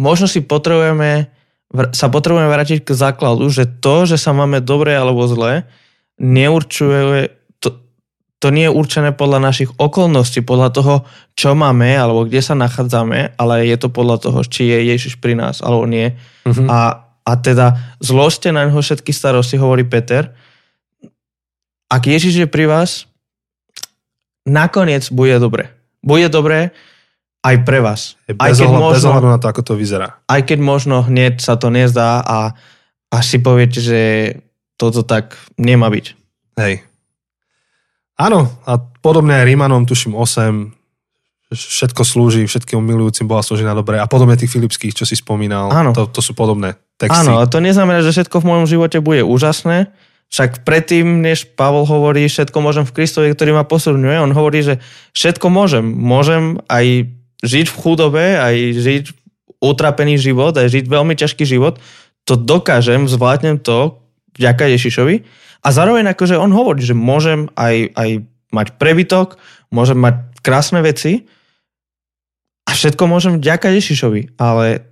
možno 0.00 0.24
si 0.30 0.40
potrebujeme 0.40 1.32
sa 1.92 2.06
potrebujeme 2.06 2.46
vrátiť 2.46 2.86
k 2.86 2.90
základu, 2.94 3.50
že 3.50 3.66
to, 3.66 4.06
že 4.06 4.16
sa 4.16 4.30
máme 4.30 4.62
dobre 4.62 4.94
alebo 4.94 5.26
zle, 5.26 5.66
neurčuje 6.16 7.34
to 8.36 8.52
nie 8.52 8.68
je 8.68 8.76
určené 8.76 9.16
podľa 9.16 9.40
našich 9.40 9.72
okolností, 9.80 10.44
podľa 10.44 10.68
toho, 10.76 10.94
čo 11.32 11.56
máme 11.56 11.88
alebo 11.96 12.28
kde 12.28 12.44
sa 12.44 12.52
nachádzame, 12.52 13.32
ale 13.40 13.64
je 13.64 13.76
to 13.80 13.88
podľa 13.88 14.28
toho, 14.28 14.44
či 14.44 14.68
je 14.68 14.92
Ježiš 14.92 15.16
pri 15.16 15.32
nás 15.32 15.64
alebo 15.64 15.88
nie. 15.88 16.12
Uh-huh. 16.44 16.68
A, 16.68 17.08
a 17.24 17.32
teda 17.40 17.96
zložte 17.96 18.52
na 18.52 18.68
neho 18.68 18.76
všetky 18.76 19.08
starosti, 19.08 19.56
hovorí 19.56 19.88
Peter. 19.88 20.36
Ak 21.88 22.04
Ježiš 22.04 22.44
je 22.44 22.48
pri 22.50 22.68
vás, 22.68 23.08
nakoniec 24.44 25.08
bude 25.08 25.40
dobre. 25.40 25.72
Bude 26.04 26.28
dobre 26.28 26.76
aj 27.40 27.56
pre 27.64 27.78
vás. 27.80 28.20
Bez, 28.28 28.36
aj 28.36 28.50
keď 28.52 28.68
ohľad, 28.68 28.82
možno, 28.84 28.96
bez 29.00 29.06
ohľadu 29.06 29.28
na 29.32 29.38
to, 29.40 29.46
ako 29.48 29.62
to 29.64 29.74
vyzerá. 29.80 30.08
Aj 30.28 30.40
keď 30.44 30.58
možno 30.60 31.00
hneď 31.06 31.40
sa 31.40 31.56
to 31.56 31.72
nezdá 31.72 32.20
a, 32.20 32.52
a 33.08 33.16
si 33.24 33.40
poviete, 33.40 33.80
že 33.80 34.00
toto 34.76 35.06
tak 35.06 35.38
nemá 35.56 35.88
byť. 35.88 36.06
Hej. 36.60 36.84
Áno, 38.16 38.48
a 38.64 38.80
podobne 38.80 39.36
aj 39.36 39.44
Rímanom, 39.44 39.84
tuším 39.84 40.16
8, 40.16 40.72
všetko 41.52 42.02
slúži, 42.02 42.48
všetkým 42.48 42.80
milujúcim 42.80 43.28
Boha 43.28 43.44
slúži 43.44 43.62
na 43.62 43.76
dobre. 43.76 44.00
A 44.00 44.08
podobne 44.08 44.40
tých 44.40 44.50
Filipských, 44.50 44.96
čo 44.96 45.04
si 45.04 45.14
spomínal, 45.14 45.68
Áno. 45.68 45.92
To, 45.92 46.08
to 46.08 46.24
sú 46.24 46.32
podobné 46.32 46.80
texty. 46.96 47.28
Áno, 47.28 47.38
a 47.38 47.46
to 47.46 47.60
neznamená, 47.60 48.00
že 48.00 48.16
všetko 48.16 48.40
v 48.40 48.48
mojom 48.48 48.66
živote 48.66 48.98
bude 49.04 49.20
úžasné, 49.20 49.92
však 50.26 50.66
predtým, 50.66 51.22
než 51.22 51.46
Pavol 51.54 51.86
hovorí, 51.86 52.26
všetko 52.26 52.58
môžem 52.58 52.82
v 52.82 52.94
Kristovi, 52.98 53.30
ktorý 53.30 53.54
ma 53.54 53.62
posilňuje, 53.62 54.16
on 54.18 54.34
hovorí, 54.34 54.58
že 54.58 54.82
všetko 55.14 55.46
môžem. 55.46 55.86
Môžem 55.86 56.58
aj 56.66 57.06
žiť 57.46 57.66
v 57.70 57.78
chudobe, 57.78 58.24
aj 58.34 58.54
žiť 58.74 59.04
utrapený 59.62 60.18
život, 60.18 60.50
aj 60.58 60.66
žiť 60.66 60.84
veľmi 60.90 61.14
ťažký 61.14 61.46
život. 61.46 61.78
To 62.26 62.34
dokážem, 62.34 63.06
zvládnem 63.06 63.62
to 63.62 64.02
vďaka 64.34 64.66
Ježišovi 64.74 65.45
a 65.66 65.68
zároveň 65.74 66.14
akože 66.14 66.38
on 66.38 66.54
hovorí, 66.54 66.86
že 66.86 66.94
môžem 66.94 67.50
aj, 67.58 67.90
aj 67.98 68.10
mať 68.54 68.66
prebytok, 68.78 69.34
môžem 69.74 69.98
mať 69.98 70.22
krásne 70.46 70.78
veci 70.78 71.26
a 72.62 72.70
všetko 72.70 73.02
môžem 73.10 73.42
vďaka 73.42 73.74
Ježišovi, 73.74 74.38
ale 74.38 74.86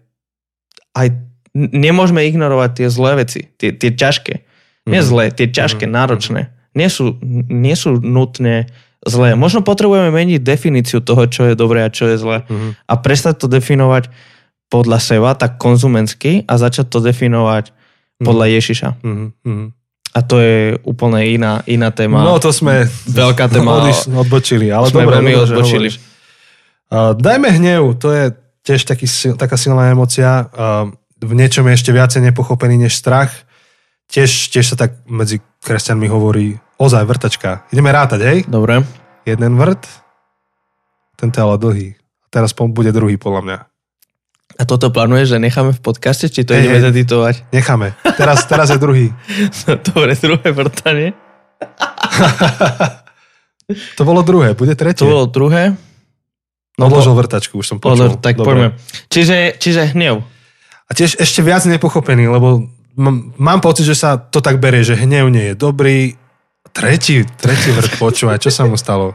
aj 0.99 1.15
nemôžeme 1.55 2.27
ignorovať 2.27 2.71
tie 2.83 2.89
zlé 2.91 3.23
veci, 3.23 3.47
tie, 3.55 3.71
tie 3.71 3.95
ťažké. 3.95 4.35
Nie 4.91 4.99
mm-hmm. 4.99 5.07
zlé, 5.07 5.25
tie 5.31 5.47
ťažké, 5.47 5.87
mm-hmm. 5.87 5.99
náročné. 6.03 6.41
Nie 6.75 6.91
sú, 6.91 7.15
nie 7.47 7.79
sú 7.79 8.03
nutne 8.03 8.67
zlé. 9.07 9.39
Možno 9.39 9.63
potrebujeme 9.63 10.11
meniť 10.11 10.43
definíciu 10.43 10.99
toho, 10.99 11.31
čo 11.31 11.47
je 11.47 11.55
dobré 11.55 11.87
a 11.87 11.95
čo 11.95 12.11
je 12.11 12.19
zlé. 12.19 12.43
Mm-hmm. 12.43 12.71
A 12.91 12.95
prestať 12.99 13.39
to 13.39 13.47
definovať 13.47 14.11
podľa 14.67 14.99
seba, 14.99 15.39
tak 15.39 15.63
konzumensky 15.63 16.43
a 16.51 16.59
začať 16.59 16.91
to 16.91 16.99
definovať 16.99 17.71
podľa. 18.19 18.59
Ježiša. 18.59 18.89
Mm-hmm. 19.07 19.84
A 20.15 20.23
to 20.23 20.39
je 20.39 20.79
úplne 20.87 21.27
iná, 21.27 21.67
iná 21.67 21.91
téma. 21.91 22.23
No 22.23 22.39
to 22.39 22.55
sme 22.55 22.87
veľká 23.11 23.51
téma. 23.51 23.83
Odiš, 23.83 24.07
odbočili, 24.15 24.71
ale 24.71 24.87
sme 24.87 25.03
dobre, 25.03 25.19
veľmi 25.19 25.35
odbočili. 25.43 25.91
Uh, 26.87 27.19
dajme 27.19 27.51
hnev, 27.51 27.99
to 27.99 28.15
je 28.15 28.25
tiež 28.63 28.87
taký, 28.87 29.11
taká 29.35 29.59
silná 29.59 29.91
emocia. 29.91 30.47
Uh, 30.55 30.95
v 31.19 31.35
niečom 31.35 31.67
je 31.67 31.75
ešte 31.75 31.91
viacej 31.91 32.23
nepochopený 32.31 32.87
než 32.87 32.95
strach. 32.95 33.35
Tiež, 34.07 34.55
tiež 34.55 34.71
sa 34.71 34.77
tak 34.79 35.03
medzi 35.11 35.43
kresťanmi 35.67 36.07
hovorí 36.07 36.63
ozaj 36.79 37.03
vrtačka. 37.03 37.67
Ideme 37.75 37.91
rátať, 37.91 38.21
hej? 38.23 38.39
Dobre. 38.47 38.87
Jeden 39.27 39.59
vrt, 39.59 39.83
ten 41.19 41.35
je 41.35 41.41
ale 41.43 41.59
dlhý. 41.59 41.89
A 41.99 42.27
teraz 42.31 42.55
bude 42.55 42.95
druhý 42.95 43.19
podľa 43.19 43.43
mňa. 43.43 43.59
A 44.55 44.63
toto 44.63 44.87
plánuješ, 44.95 45.35
že 45.35 45.39
necháme 45.43 45.75
v 45.75 45.83
podcaste, 45.83 46.31
či 46.31 46.47
to 46.47 46.55
hey, 46.55 46.63
ideme 46.63 46.79
hey, 46.79 46.87
zeditovať? 46.87 47.35
Necháme. 47.51 47.99
Teraz, 48.15 48.47
teraz 48.47 48.71
je 48.71 48.79
druhý. 48.79 49.11
Dobre, 49.91 50.15
druhé 50.15 50.49
vrtanie. 50.55 51.11
to 53.99 54.03
bolo 54.07 54.23
druhé, 54.23 54.55
bude 54.55 54.79
tretie. 54.79 55.03
To 55.03 55.11
bolo 55.11 55.27
druhé. 55.27 55.75
No, 56.79 56.91
Odložil 56.91 57.15
vrtačku, 57.15 57.63
už 57.63 57.67
som 57.67 57.79
počul. 57.79 58.15
Odlož, 58.15 58.23
tak 58.23 58.39
Dobre. 58.39 58.47
poďme. 58.47 58.69
Čiže, 59.11 59.59
čiže 59.59 59.91
hnev. 59.95 60.23
A 60.87 60.91
tiež 60.95 61.19
ešte 61.19 61.43
viac 61.43 61.67
nepochopený, 61.67 62.31
lebo 62.31 62.71
mám 63.39 63.61
pocit, 63.63 63.87
že 63.87 63.99
sa 63.99 64.19
to 64.19 64.39
tak 64.39 64.63
berie, 64.63 64.87
že 64.87 64.99
hnev 64.99 65.31
nie 65.31 65.51
je 65.51 65.55
dobrý. 65.59 65.99
Tretí, 66.75 67.23
tretí 67.39 67.71
vrt 67.71 68.03
počúvaj, 68.03 68.43
čo 68.43 68.51
sa 68.51 68.67
mu 68.67 68.75
stalo? 68.75 69.15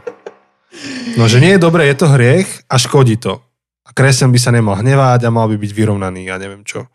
No, 1.20 1.28
že 1.28 1.44
nie 1.44 1.56
je 1.56 1.60
dobré, 1.60 1.92
je 1.92 1.96
to 2.00 2.08
hriech 2.08 2.48
a 2.64 2.80
škodí 2.80 3.20
to. 3.20 3.44
A 3.90 3.94
kresťan 3.94 4.30
by 4.30 4.38
sa 4.38 4.54
nemal 4.54 4.78
hnevať 4.78 5.26
a 5.26 5.34
mal 5.34 5.50
by 5.50 5.58
byť 5.58 5.72
vyrovnaný, 5.74 6.30
ja 6.30 6.38
neviem 6.38 6.62
čo. 6.62 6.86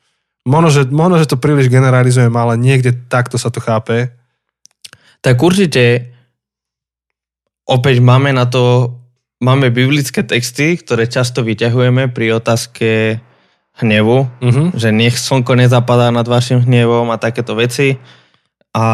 Možno, 0.48 0.72
že, 0.72 0.82
možno, 0.88 1.20
že 1.20 1.28
to 1.28 1.42
príliš 1.42 1.68
generalizujem, 1.68 2.32
ale 2.32 2.56
niekde 2.56 2.96
takto 3.12 3.36
sa 3.36 3.52
to 3.52 3.60
chápe. 3.60 4.16
Tak 5.20 5.36
určite 5.44 6.14
opäť 7.66 7.98
máme 8.00 8.30
na 8.32 8.46
to, 8.46 8.96
máme 9.42 9.74
biblické 9.74 10.22
texty, 10.22 10.78
ktoré 10.78 11.10
často 11.10 11.42
vyťahujeme 11.42 12.14
pri 12.14 12.38
otázke 12.40 13.20
hnevu, 13.76 14.30
Mhm. 14.40 14.64
že 14.80 14.96
nech 14.96 15.20
slnko 15.20 15.60
nezapadá 15.60 16.08
nad 16.14 16.24
vašim 16.24 16.64
hnevom 16.64 17.12
a 17.12 17.20
takéto 17.20 17.60
veci. 17.60 18.00
A 18.72 18.86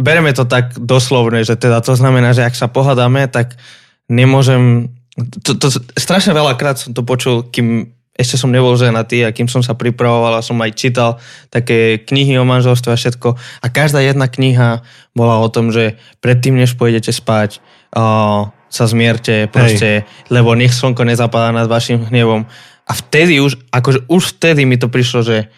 bereme 0.00 0.32
to 0.32 0.48
tak 0.48 0.72
doslovne, 0.80 1.44
že 1.44 1.60
teda 1.60 1.84
to 1.84 1.92
znamená, 1.92 2.32
že 2.32 2.46
ak 2.46 2.56
sa 2.56 2.72
pohadáme, 2.72 3.28
tak 3.28 3.60
nemôžem... 4.08 4.95
To, 5.16 5.56
to, 5.56 5.72
strašne 5.96 6.36
veľakrát 6.36 6.76
som 6.76 6.92
to 6.92 7.00
počul, 7.00 7.48
kým 7.48 7.96
ešte 8.16 8.40
som 8.40 8.48
nebol 8.48 8.72
ženatý 8.80 9.28
a 9.28 9.32
kým 9.32 9.44
som 9.44 9.60
sa 9.60 9.76
pripravoval 9.76 10.40
a 10.40 10.44
som 10.44 10.56
aj 10.64 10.72
čítal 10.72 11.20
také 11.52 12.00
knihy 12.00 12.40
o 12.40 12.48
manželstve 12.48 12.96
a 12.96 13.00
všetko. 13.00 13.36
A 13.36 13.66
každá 13.68 14.00
jedna 14.00 14.24
kniha 14.24 14.80
bola 15.12 15.36
o 15.44 15.52
tom, 15.52 15.68
že 15.68 16.00
predtým, 16.24 16.56
než 16.56 16.80
pôjdete 16.80 17.12
spať, 17.12 17.60
uh, 17.92 18.48
sa 18.72 18.84
zmierte, 18.88 19.52
proste, 19.52 20.08
lebo 20.32 20.56
nech 20.56 20.72
slnko 20.72 21.04
nezapadá 21.04 21.52
nad 21.52 21.68
vašim 21.68 22.08
hnevom. 22.08 22.48
A 22.88 22.92
vtedy 22.96 23.38
už, 23.40 23.60
akože 23.68 24.08
už 24.08 24.36
vtedy 24.36 24.64
mi 24.64 24.80
to 24.80 24.88
prišlo, 24.88 25.20
že 25.20 25.52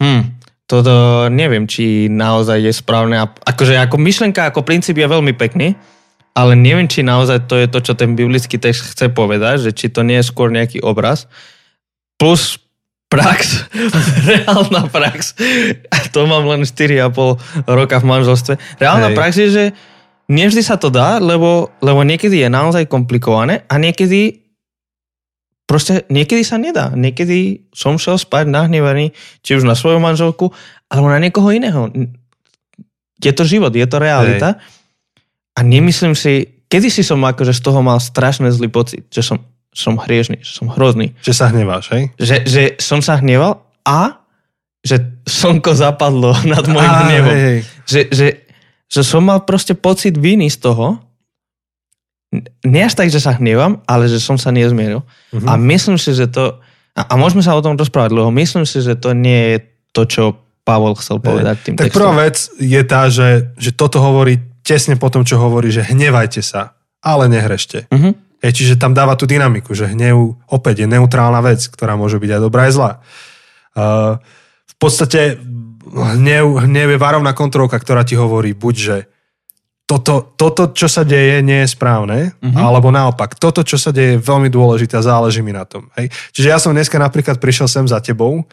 hm, 0.00 0.40
toto 0.64 1.26
neviem, 1.28 1.68
či 1.68 2.08
naozaj 2.08 2.58
je 2.64 2.72
správne. 2.72 3.20
A 3.20 3.28
akože 3.28 3.76
ako 3.76 3.96
myšlenka, 4.00 4.48
ako 4.48 4.64
princíp 4.64 4.96
je 4.96 5.04
veľmi 5.08 5.36
pekný, 5.36 5.76
ale 6.34 6.58
neviem, 6.58 6.90
či 6.90 7.06
naozaj 7.06 7.46
to 7.46 7.54
je 7.54 7.70
to, 7.70 7.78
čo 7.78 7.92
ten 7.94 8.18
biblický 8.18 8.58
text 8.58 8.90
chce 8.90 9.06
povedať, 9.14 9.70
že 9.70 9.70
či 9.70 9.86
to 9.86 10.02
nie 10.02 10.18
je 10.18 10.26
skôr 10.26 10.50
nejaký 10.50 10.82
obraz. 10.82 11.30
Plus 12.18 12.58
prax, 13.06 13.70
reálna 14.30 14.90
prax, 14.90 15.38
to 16.10 16.26
mám 16.26 16.50
len 16.50 16.66
4,5 16.66 17.70
roka 17.70 18.02
v 18.02 18.06
manželstve. 18.10 18.54
Reálna 18.82 19.14
Hej. 19.14 19.16
prax 19.16 19.32
je, 19.38 19.48
že 19.48 19.64
nevždy 20.26 20.62
sa 20.66 20.74
to 20.74 20.90
dá, 20.90 21.22
lebo, 21.22 21.70
lebo 21.78 22.02
niekedy 22.02 22.42
je 22.42 22.50
naozaj 22.50 22.90
komplikované 22.90 23.62
a 23.70 23.78
niekedy 23.78 24.42
proste 25.64 26.02
niekedy 26.10 26.42
sa 26.42 26.58
nedá. 26.58 26.92
Niekedy 26.92 27.70
som 27.70 27.96
šel 27.96 28.18
spať 28.18 28.50
nahnevaný, 28.50 29.14
či 29.46 29.56
už 29.56 29.64
na 29.64 29.78
svoju 29.78 30.02
manželku, 30.02 30.50
alebo 30.90 31.08
na 31.08 31.22
niekoho 31.22 31.54
iného. 31.54 31.88
Je 33.22 33.32
to 33.32 33.46
život, 33.46 33.72
je 33.72 33.86
to 33.86 33.96
realita. 34.02 34.60
A 35.54 35.62
nemyslím 35.62 36.18
si, 36.18 36.64
kedy 36.66 36.90
si 36.90 37.02
som 37.06 37.22
akože 37.22 37.54
z 37.54 37.62
toho 37.62 37.78
mal 37.80 38.02
strašne 38.02 38.50
zlý 38.50 38.66
pocit, 38.66 39.06
že 39.10 39.22
som, 39.22 39.38
som 39.70 39.94
hriešný, 39.94 40.42
že 40.42 40.52
som 40.58 40.66
hrozný. 40.70 41.14
Že 41.22 41.32
sa 41.34 41.46
hneváš, 41.54 41.94
hej? 41.94 42.02
Že, 42.18 42.36
že 42.46 42.62
som 42.82 42.98
sa 42.98 43.22
hneval 43.22 43.62
a 43.86 44.18
že 44.82 45.00
slnko 45.24 45.72
zapadlo 45.78 46.34
nad 46.52 46.64
môjim 46.66 46.94
hnevom. 47.06 47.34
hej. 47.34 47.58
Že, 47.86 48.00
že, 48.10 48.26
že 48.90 49.00
som 49.06 49.22
mal 49.22 49.46
proste 49.46 49.78
pocit 49.78 50.18
viny 50.18 50.50
z 50.50 50.58
toho, 50.58 50.98
nie 52.66 52.82
až 52.82 52.98
tak, 52.98 53.14
že 53.14 53.22
sa 53.22 53.38
hnevam, 53.38 53.78
ale 53.86 54.10
že 54.10 54.18
som 54.18 54.34
sa 54.34 54.50
nezmieril. 54.50 55.06
Mhm. 55.30 55.46
A 55.46 55.54
myslím 55.54 55.96
si, 56.02 56.10
že 56.10 56.26
to... 56.26 56.58
A, 56.94 57.10
a 57.10 57.14
môžeme 57.14 57.42
sa 57.42 57.54
o 57.54 57.62
tom 57.62 57.78
rozprávať 57.78 58.10
dlho. 58.14 58.30
Myslím 58.34 58.66
si, 58.66 58.78
že 58.82 58.94
to 58.98 59.14
nie 59.14 59.54
je 59.54 59.56
to, 59.94 60.02
čo 60.06 60.22
Pavol 60.64 60.94
chcel 60.98 61.18
povedať 61.20 61.56
tým 61.62 61.74
Tak 61.78 61.90
textom. 61.90 61.98
prvá 62.00 62.12
vec 62.26 62.36
je 62.56 62.82
tá, 62.86 63.06
že, 63.10 63.52
že 63.58 63.70
toto 63.74 64.00
hovorí 64.00 64.40
tesne 64.64 64.96
po 64.96 65.12
tom, 65.12 65.22
čo 65.22 65.36
hovorí, 65.36 65.68
že 65.68 65.84
hnevajte 65.84 66.40
sa, 66.40 66.74
ale 67.04 67.28
nehrešte. 67.28 67.86
Mhm. 67.92 68.40
Hej, 68.44 68.52
čiže 68.60 68.74
tam 68.76 68.92
dáva 68.92 69.16
tú 69.16 69.24
dynamiku, 69.24 69.72
že 69.72 69.88
hnev 69.88 70.36
opäť 70.52 70.84
je 70.84 70.88
neutrálna 70.88 71.40
vec, 71.40 71.64
ktorá 71.64 71.96
môže 71.96 72.20
byť 72.20 72.30
aj 72.36 72.40
dobrá, 72.44 72.68
aj 72.68 72.72
zlá. 72.76 72.92
Uh, 73.72 74.20
v 74.68 74.74
podstate 74.76 75.40
hnev, 75.88 76.60
hnev 76.68 76.88
je 76.92 76.98
varovná 77.00 77.32
kontrolka, 77.32 77.80
ktorá 77.80 78.04
ti 78.04 78.20
hovorí 78.20 78.52
buď, 78.52 78.74
že 78.76 78.96
toto, 79.84 80.32
toto, 80.36 80.72
čo 80.72 80.88
sa 80.88 81.04
deje, 81.04 81.44
nie 81.44 81.64
je 81.64 81.72
správne, 81.72 82.32
Mhm. 82.40 82.56
alebo 82.56 82.88
naopak, 82.92 83.36
toto, 83.36 83.64
čo 83.64 83.76
sa 83.76 83.92
deje, 83.92 84.16
je 84.16 84.24
veľmi 84.24 84.48
dôležité 84.48 84.96
a 85.00 85.04
záleží 85.04 85.40
mi 85.44 85.52
na 85.52 85.64
tom. 85.64 85.88
Hej? 85.96 86.08
Čiže 86.32 86.48
ja 86.48 86.56
som 86.60 86.72
dneska 86.76 86.96
napríklad 87.00 87.40
prišiel 87.40 87.68
sem 87.68 87.84
za 87.88 88.00
tebou 88.00 88.44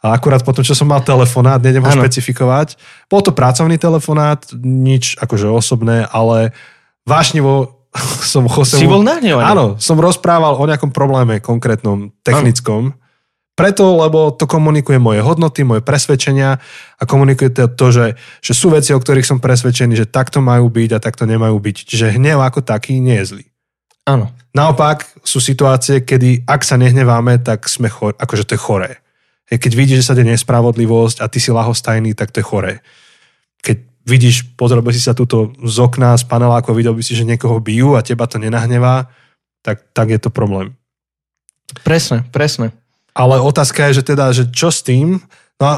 a 0.00 0.16
akurát 0.16 0.40
potom, 0.40 0.64
čo 0.64 0.72
som 0.72 0.88
mal 0.88 1.04
telefonát, 1.04 1.60
nejdem 1.60 1.84
ho 1.84 1.92
špecifikovať, 1.92 2.80
bol 3.12 3.20
to 3.20 3.36
pracovný 3.36 3.76
telefonát, 3.76 4.48
nič 4.56 5.20
akože 5.20 5.44
osobné, 5.52 6.08
ale 6.08 6.56
vášnivo 7.04 7.84
som 8.32 8.48
Josemu... 8.48 8.80
Si 8.80 8.88
bol 8.88 9.04
nahnevaný. 9.04 9.44
Áno, 9.44 9.66
som 9.76 10.00
rozprával 10.00 10.56
o 10.56 10.64
nejakom 10.64 10.88
probléme 10.94 11.42
konkrétnom, 11.44 12.14
technickom. 12.24 12.96
Preto, 13.58 13.84
lebo 13.92 14.32
to 14.32 14.48
komunikuje 14.48 14.96
moje 14.96 15.20
hodnoty, 15.20 15.68
moje 15.68 15.84
presvedčenia 15.84 16.56
a 16.96 17.02
komunikuje 17.04 17.52
to, 17.52 17.68
to 17.68 17.86
že, 17.92 18.06
že 18.40 18.52
sú 18.56 18.72
veci, 18.72 18.96
o 18.96 19.02
ktorých 19.02 19.26
som 19.26 19.36
presvedčený, 19.36 20.00
že 20.00 20.08
takto 20.08 20.40
majú 20.40 20.72
byť 20.72 20.96
a 20.96 21.02
takto 21.02 21.28
nemajú 21.28 21.60
byť. 21.60 21.76
Čiže 21.84 22.16
hnev 22.16 22.40
ako 22.40 22.64
taký 22.64 23.04
nie 23.04 23.20
je 23.20 23.36
zlý. 23.36 23.44
Áno. 24.08 24.32
Naopak 24.56 25.04
sú 25.20 25.44
situácie, 25.44 26.00
kedy 26.00 26.48
ak 26.48 26.64
sa 26.64 26.80
nehneváme, 26.80 27.36
tak 27.44 27.68
sme 27.68 27.92
chor, 27.92 28.16
akože 28.16 28.48
to 28.48 28.56
je 28.56 28.64
choré. 28.64 28.90
Keď 29.50 29.72
vidíš, 29.74 30.06
že 30.06 30.08
sa 30.10 30.14
deje 30.14 30.30
nespravodlivosť 30.30 31.18
a 31.20 31.26
ty 31.26 31.42
si 31.42 31.50
lahostajný, 31.50 32.14
tak 32.14 32.30
to 32.30 32.38
je 32.38 32.46
choré. 32.46 32.72
Keď 33.60 33.76
vidíš, 34.06 34.54
by 34.54 34.92
si 34.94 35.02
sa 35.02 35.12
túto 35.12 35.50
z 35.66 35.76
okna, 35.82 36.14
z 36.14 36.24
panelákov, 36.30 36.78
videl 36.78 36.94
by 36.94 37.02
si, 37.02 37.18
že 37.18 37.26
niekoho 37.26 37.58
bijú 37.58 37.98
a 37.98 38.06
teba 38.06 38.30
to 38.30 38.38
nenahnevá, 38.38 39.10
tak, 39.66 39.82
tak 39.90 40.14
je 40.14 40.20
to 40.22 40.30
problém. 40.30 40.78
Presne, 41.82 42.26
presne. 42.30 42.74
Ale 43.14 43.42
otázka 43.42 43.90
je, 43.90 44.00
že 44.00 44.04
teda, 44.06 44.30
že 44.30 44.48
čo 44.50 44.70
s 44.70 44.86
tým? 44.86 45.18
No 45.58 45.64
a 45.66 45.74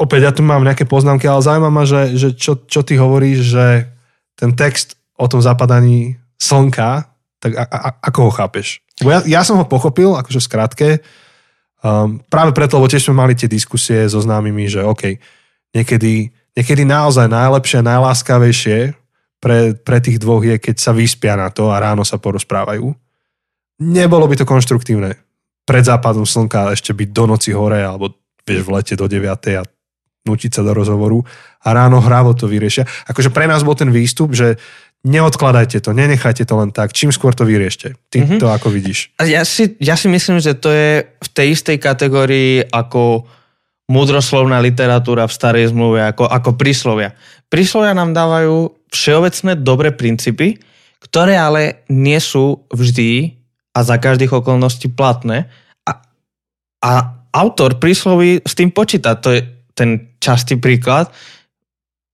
opäť 0.00 0.20
ja 0.28 0.32
tu 0.32 0.40
mám 0.40 0.64
nejaké 0.64 0.88
poznámky, 0.88 1.28
ale 1.28 1.44
zaujíma 1.44 1.70
ma, 1.70 1.84
že, 1.84 2.16
že 2.16 2.28
čo, 2.32 2.56
čo 2.64 2.80
ty 2.80 2.96
hovoríš, 2.96 3.38
že 3.44 3.66
ten 4.36 4.56
text 4.56 4.96
o 5.20 5.28
tom 5.28 5.44
zapadaní 5.44 6.16
slnka, 6.40 7.12
tak 7.40 7.52
a, 7.56 7.64
a, 7.68 7.88
ako 8.08 8.28
ho 8.28 8.32
chápeš? 8.32 8.80
Bo 9.00 9.12
ja, 9.12 9.20
ja 9.24 9.40
som 9.44 9.60
ho 9.60 9.64
pochopil, 9.68 10.12
akože 10.16 10.40
v 10.40 10.48
skratke, 10.48 10.88
um, 11.84 12.20
práve 12.28 12.52
preto, 12.56 12.76
lebo 12.76 12.88
tiež 12.88 13.10
sme 13.10 13.20
mali 13.20 13.34
tie 13.36 13.50
diskusie 13.50 14.06
so 14.08 14.20
známymi, 14.20 14.68
že 14.68 14.80
OK, 14.84 15.16
niekedy, 15.74 16.30
niekedy 16.56 16.82
naozaj 16.84 17.26
najlepšie, 17.28 17.80
najláskavejšie 17.84 18.78
pre, 19.40 19.74
pre 19.76 19.98
tých 19.98 20.20
dvoch 20.20 20.44
je, 20.44 20.56
keď 20.60 20.76
sa 20.76 20.92
vyspia 20.92 21.34
na 21.34 21.48
to 21.48 21.72
a 21.72 21.80
ráno 21.80 22.04
sa 22.04 22.20
porozprávajú. 22.20 22.92
Nebolo 23.80 24.28
by 24.28 24.36
to 24.36 24.44
konštruktívne 24.44 25.16
pred 25.64 25.84
západom 25.86 26.28
slnka 26.28 26.76
ešte 26.76 26.92
byť 26.92 27.08
do 27.14 27.24
noci 27.30 27.54
hore 27.56 27.80
alebo 27.80 28.12
vieš 28.44 28.66
v 28.66 28.72
lete 28.74 28.94
do 28.98 29.06
9. 29.08 29.24
a 29.56 29.62
nutiť 30.26 30.60
sa 30.60 30.62
do 30.66 30.76
rozhovoru 30.76 31.24
a 31.64 31.68
ráno 31.72 32.02
hrávo 32.02 32.36
to 32.36 32.44
vyriešia. 32.44 32.84
Akože 33.08 33.32
pre 33.32 33.48
nás 33.48 33.64
bol 33.64 33.72
ten 33.72 33.88
výstup, 33.88 34.36
že 34.36 34.60
neodkladajte 35.00 35.80
to, 35.80 35.96
nenechajte 35.96 36.44
to 36.44 36.54
len 36.60 36.70
tak, 36.76 36.92
čím 36.92 37.08
skôr 37.08 37.32
to 37.32 37.48
vyriešte. 37.48 37.96
Ty 38.12 38.18
Mhm. 38.20 38.36
to 38.36 38.46
ako 38.52 38.68
vidíš? 38.68 39.16
Ja 39.24 39.44
si, 39.48 39.76
ja 39.80 39.96
si 39.96 40.12
myslím, 40.12 40.40
že 40.44 40.52
to 40.52 40.68
je 40.68 41.04
v 41.04 41.28
tej 41.32 41.56
istej 41.56 41.76
kategórii 41.80 42.60
ako 42.68 43.24
múdroslovná 43.90 44.60
literatúra 44.62 45.26
v 45.26 45.34
starej 45.34 45.74
zmluve, 45.74 46.04
ako, 46.04 46.28
ako 46.28 46.54
príslovia. 46.54 47.16
Príslovia 47.50 47.96
nám 47.96 48.14
dávajú 48.14 48.70
všeobecné 48.92 49.58
dobré 49.58 49.90
princípy, 49.90 50.62
ktoré 51.02 51.34
ale 51.34 51.82
nie 51.90 52.20
sú 52.22 52.62
vždy 52.70 53.34
a 53.74 53.80
za 53.82 53.98
každých 53.98 54.30
okolností 54.30 54.92
platné. 54.94 55.50
A, 55.88 56.06
a 56.86 56.90
autor 57.34 57.82
prísloví 57.82 58.42
s 58.46 58.54
tým 58.54 58.70
počíta. 58.70 59.18
To 59.18 59.34
je 59.34 59.42
ten 59.74 60.12
častý 60.22 60.54
príklad, 60.60 61.10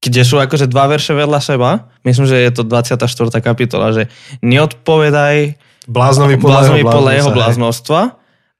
kde 0.06 0.22
sú 0.22 0.38
akože 0.38 0.70
dva 0.70 0.86
verše 0.86 1.12
vedľa 1.12 1.40
seba. 1.42 1.90
Myslím, 2.06 2.30
že 2.30 2.38
je 2.38 2.50
to 2.54 2.62
24. 2.62 3.02
kapitola, 3.42 3.90
že 3.90 4.08
neodpovedaj 4.40 5.58
Bláznovi 5.86 6.34
podľa, 6.38 6.50
bláznovi 6.50 6.82
jeho 6.82 6.90
podľa 6.90 7.12
jeho 7.14 7.30
bláznostva, 7.30 8.00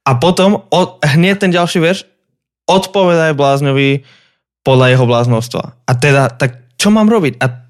a 0.06 0.10
potom 0.14 0.62
o, 0.70 0.80
hneď 1.02 1.42
ten 1.42 1.50
ďalší 1.50 1.82
verš 1.82 2.06
odpovedaj 2.70 3.34
bláznovi 3.34 4.06
podľa 4.62 4.86
jeho 4.94 5.06
bláznostva. 5.06 5.74
A 5.82 5.92
teda, 5.98 6.30
tak 6.30 6.78
čo 6.78 6.94
mám 6.94 7.10
robiť? 7.10 7.42
A 7.42 7.66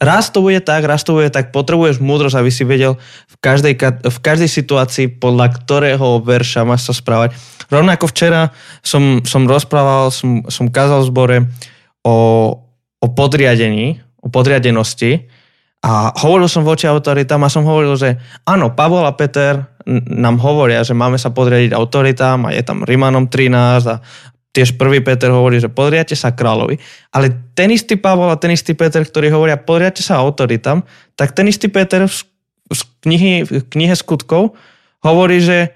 raz 0.00 0.32
to 0.32 0.40
bude 0.40 0.64
tak, 0.64 0.88
raz 0.88 1.04
to 1.04 1.12
bude 1.12 1.28
tak, 1.28 1.52
potrebuješ 1.52 2.00
múdrosť, 2.00 2.36
aby 2.40 2.50
si 2.52 2.64
vedel 2.64 2.96
v 3.28 3.36
každej, 3.44 3.76
v 4.08 4.18
každej 4.24 4.48
situácii, 4.48 5.06
podľa 5.20 5.60
ktorého 5.60 6.24
verša 6.24 6.64
máš 6.64 6.88
sa 6.88 6.96
správať. 6.96 7.36
Rovnako 7.68 8.08
včera 8.08 8.56
som, 8.80 9.20
som 9.28 9.44
rozprával, 9.44 10.08
som, 10.08 10.48
som 10.48 10.72
kázal 10.72 11.04
v 11.04 11.08
zbore 11.12 11.36
o, 12.04 12.12
o 13.00 13.06
podriadení, 13.08 14.00
o 14.20 14.28
podriadenosti 14.28 15.28
a 15.80 16.12
hovoril 16.12 16.48
som 16.48 16.60
voči 16.60 16.84
autoritám 16.84 17.40
a 17.40 17.52
som 17.52 17.64
hovoril, 17.64 17.96
že 17.96 18.20
áno, 18.44 18.76
Pavol 18.76 19.08
a 19.08 19.16
Peter 19.16 19.64
nám 19.88 20.36
hovoria, 20.44 20.84
že 20.84 20.92
máme 20.92 21.16
sa 21.16 21.32
podriadiť 21.32 21.72
autoritám 21.72 22.44
a 22.44 22.52
je 22.52 22.60
tam 22.60 22.84
Rimanom 22.84 23.32
13 23.32 23.88
a 23.88 24.04
tiež 24.52 24.76
prvý 24.76 25.00
Peter 25.00 25.32
hovorí, 25.32 25.56
že 25.62 25.72
podriate 25.72 26.12
sa 26.12 26.36
kráľovi. 26.36 26.76
Ale 27.16 27.32
ten 27.56 27.72
istý 27.72 27.96
Pavol 27.96 28.28
a 28.28 28.36
ten 28.36 28.52
istý 28.52 28.76
Peter, 28.76 29.00
ktorí 29.00 29.32
hovoria 29.32 29.56
podriate 29.56 30.04
sa 30.04 30.20
autoritám, 30.20 30.84
tak 31.16 31.32
ten 31.32 31.48
istý 31.48 31.72
Peter 31.72 32.04
v, 32.04 32.82
knihy, 33.06 33.48
v 33.48 33.64
knihe 33.72 33.94
skutkov 33.96 34.58
hovorí, 35.00 35.40
že 35.40 35.72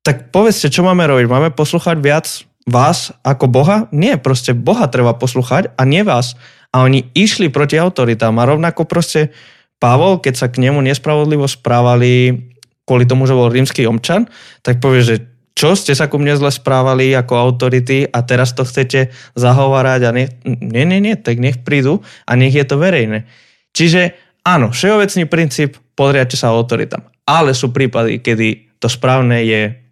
tak 0.00 0.30
povedzte, 0.30 0.70
čo 0.70 0.86
máme 0.86 1.02
robiť? 1.02 1.26
Máme 1.26 1.50
poslúchať 1.52 1.98
viac 1.98 2.26
vás 2.66 3.14
ako 3.22 3.46
Boha? 3.46 3.86
Nie, 3.94 4.18
proste 4.18 4.52
Boha 4.52 4.90
treba 4.90 5.14
poslúchať 5.14 5.72
a 5.78 5.82
nie 5.86 6.02
vás. 6.02 6.34
A 6.74 6.82
oni 6.82 7.08
išli 7.14 7.48
proti 7.48 7.78
autoritám 7.78 8.36
a 8.36 8.44
rovnako 8.44 8.84
proste 8.84 9.32
Pavol, 9.78 10.18
keď 10.18 10.34
sa 10.34 10.46
k 10.50 10.60
nemu 10.66 10.82
nespravodlivo 10.82 11.46
správali 11.46 12.42
kvôli 12.86 13.04
tomu, 13.06 13.26
že 13.26 13.34
bol 13.34 13.50
rímsky 13.50 13.82
omčan, 13.86 14.30
tak 14.62 14.78
povie, 14.78 15.02
že 15.02 15.16
čo 15.56 15.72
ste 15.72 15.96
sa 15.96 16.06
ku 16.06 16.20
mne 16.20 16.36
zle 16.36 16.52
správali 16.52 17.16
ako 17.16 17.34
autority 17.34 18.04
a 18.04 18.20
teraz 18.22 18.52
to 18.52 18.62
chcete 18.62 19.10
zahovárať 19.34 20.00
a 20.04 20.10
nech, 20.12 20.30
nie, 20.44 20.84
nie, 20.84 21.00
nie, 21.00 21.16
tak 21.16 21.40
nech 21.40 21.64
prídu 21.64 22.04
a 22.28 22.36
nech 22.36 22.52
je 22.52 22.62
to 22.62 22.76
verejné. 22.76 23.24
Čiže 23.72 24.14
áno, 24.44 24.70
všeobecný 24.70 25.24
princíp, 25.26 25.80
podriate 25.96 26.36
sa 26.36 26.52
autoritám. 26.52 27.08
Ale 27.24 27.56
sú 27.56 27.72
prípady, 27.72 28.20
kedy 28.20 28.78
to 28.78 28.86
správne 28.86 29.42
je 29.42 29.85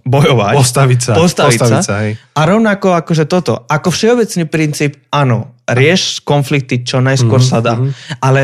bojovať. 0.00 0.54
Postaviť 0.54 1.00
sa. 1.00 1.12
Postaviť, 1.14 1.58
postaviť 1.58 1.70
sa. 1.74 1.82
sa 1.82 1.96
hej. 2.02 2.12
A 2.32 2.40
rovnako 2.44 2.94
akože 2.94 3.24
toto, 3.24 3.64
ako 3.64 3.88
všeobecný 3.88 4.44
princíp, 4.44 4.92
áno, 5.08 5.38
rieš 5.64 6.20
konflikty 6.20 6.80
čo 6.80 6.98
najskôr 6.98 7.38
Mhm, 7.38 7.44
sa 7.44 7.58
dá. 7.58 7.74
mhm. 7.74 7.90
Ale 8.18 8.42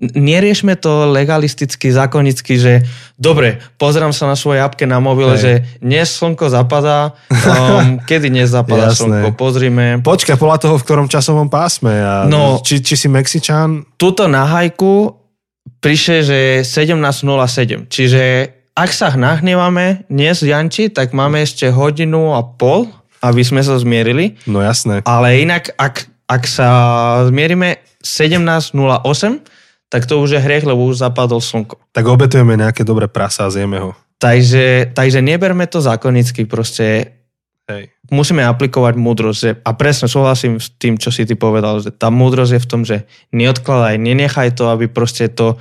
neriešme 0.00 0.74
to 0.74 1.06
legalisticky, 1.06 1.88
zákonicky, 1.88 2.56
že 2.56 2.80
dobre, 3.14 3.60
pozerám 3.76 4.10
sa 4.10 4.24
na 4.24 4.32
svoje 4.32 4.56
apke 4.58 4.82
na 4.82 4.96
mobile, 4.96 5.36
Hej. 5.36 5.38
že 5.38 5.52
dnes 5.78 6.08
slnko 6.08 6.48
zapadá, 6.48 7.12
um, 7.28 8.00
kedy 8.08 8.32
dnes 8.32 8.48
zapadá 8.48 8.88
Jasné. 8.88 8.96
slnko, 8.96 9.36
pozrime. 9.36 10.00
Počkaj, 10.00 10.36
podľa 10.36 10.58
toho, 10.58 10.74
v 10.74 10.82
ktorom 10.82 11.06
časovom 11.06 11.46
pásme. 11.46 11.92
A 11.92 12.24
No. 12.24 12.58
či, 12.58 12.80
či 12.80 12.96
si 12.96 13.06
Mexičan, 13.06 13.84
Tuto 13.94 14.24
na 14.24 14.48
hajku 14.48 15.20
prišle, 15.78 16.16
že 16.22 16.38
17.07, 16.62 17.84
čiže 17.86 18.22
ak 18.74 18.90
sa 18.94 19.12
nahnevame 19.12 20.06
dnes 20.06 20.40
Janči, 20.40 20.88
tak 20.88 21.12
máme 21.12 21.42
ešte 21.42 21.68
hodinu 21.68 22.32
a 22.34 22.42
pol, 22.42 22.88
aby 23.20 23.42
sme 23.44 23.60
sa 23.60 23.76
zmierili. 23.76 24.40
no 24.48 24.64
jasné. 24.64 25.04
Ale 25.04 25.42
inak, 25.42 25.74
ak, 25.76 26.08
ak 26.30 26.42
sa 26.48 26.68
zmierime 27.28 27.82
17.08, 28.00 29.44
tak 29.90 30.06
to 30.06 30.22
už 30.22 30.38
je 30.38 30.40
hriech, 30.40 30.64
lebo 30.64 30.86
už 30.86 31.02
zapadol 31.02 31.42
slnko. 31.42 31.76
Tak 31.90 32.06
obetujeme 32.06 32.54
nejaké 32.54 32.86
dobré 32.86 33.10
prasa 33.10 33.50
a 33.50 33.52
zjeme 33.52 33.82
ho. 33.82 33.90
Takže, 34.22 34.94
takže 34.94 35.18
neberme 35.18 35.66
to 35.66 35.82
zákonicky, 35.82 36.46
proste 36.46 37.18
Hej. 37.66 37.90
musíme 38.12 38.46
aplikovať 38.46 38.94
múdrosť. 38.94 39.66
A 39.66 39.70
presne 39.74 40.06
súhlasím 40.06 40.62
s 40.62 40.70
tým, 40.70 40.94
čo 40.94 41.10
si 41.10 41.26
ty 41.26 41.34
povedal, 41.34 41.82
že 41.82 41.90
tá 41.90 42.06
múdrosť 42.12 42.52
je 42.54 42.62
v 42.62 42.70
tom, 42.70 42.82
že 42.86 42.96
neodkladaj, 43.34 43.98
nenechaj 43.98 44.54
to, 44.54 44.70
aby 44.70 44.86
proste 44.86 45.26
to 45.32 45.58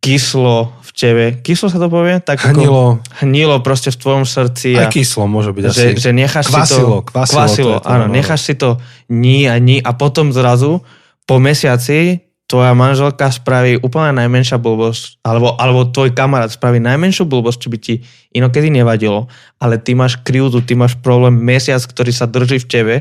kyslo 0.00 0.72
v 0.80 0.90
tebe. 0.96 1.24
Kyslo 1.40 1.68
sa 1.68 1.76
to 1.76 1.86
povie? 1.86 2.16
Tak 2.18 2.40
ako- 2.40 2.56
Hnilo, 2.56 2.84
hnilo 3.20 3.56
proste 3.60 3.92
v 3.92 4.00
tvojom 4.00 4.24
srdci. 4.24 4.72
aj 4.74 4.88
kyslo 4.88 5.28
môže 5.28 5.52
byť 5.52 5.64
asi. 5.68 5.76
že, 5.76 5.86
že 6.00 6.10
necháš 6.10 6.48
Kvasilo, 6.48 6.64
si 6.66 7.04
to... 7.04 7.08
kvasilo, 7.12 7.36
kvasilo 7.36 7.74
to 7.78 7.86
áno, 7.86 8.04
no. 8.08 8.12
necháš 8.12 8.40
si 8.42 8.54
to 8.56 8.80
ní 9.12 9.44
a 9.46 9.60
ní 9.60 9.78
a 9.78 9.92
potom 9.92 10.32
zrazu 10.32 10.80
po 11.28 11.36
mesiaci 11.36 12.24
tvoja 12.50 12.74
manželka 12.74 13.30
spraví 13.30 13.78
úplne 13.78 14.10
najmenšia 14.18 14.58
blbosť, 14.58 15.22
alebo, 15.22 15.54
alebo 15.54 15.86
tvoj 15.86 16.10
kamarát 16.10 16.50
spraví 16.50 16.82
najmenšiu 16.82 17.22
blbosť, 17.22 17.58
čo 17.62 17.68
by 17.70 17.78
ti 17.78 17.94
inokedy 18.34 18.74
nevadilo, 18.74 19.30
ale 19.62 19.78
ty 19.78 19.94
máš 19.94 20.18
krivdu, 20.18 20.58
ty 20.58 20.74
máš 20.74 20.98
problém 20.98 21.38
mesiac, 21.38 21.78
ktorý 21.78 22.10
sa 22.10 22.26
drží 22.26 22.58
v 22.58 22.66
tebe, 22.66 22.94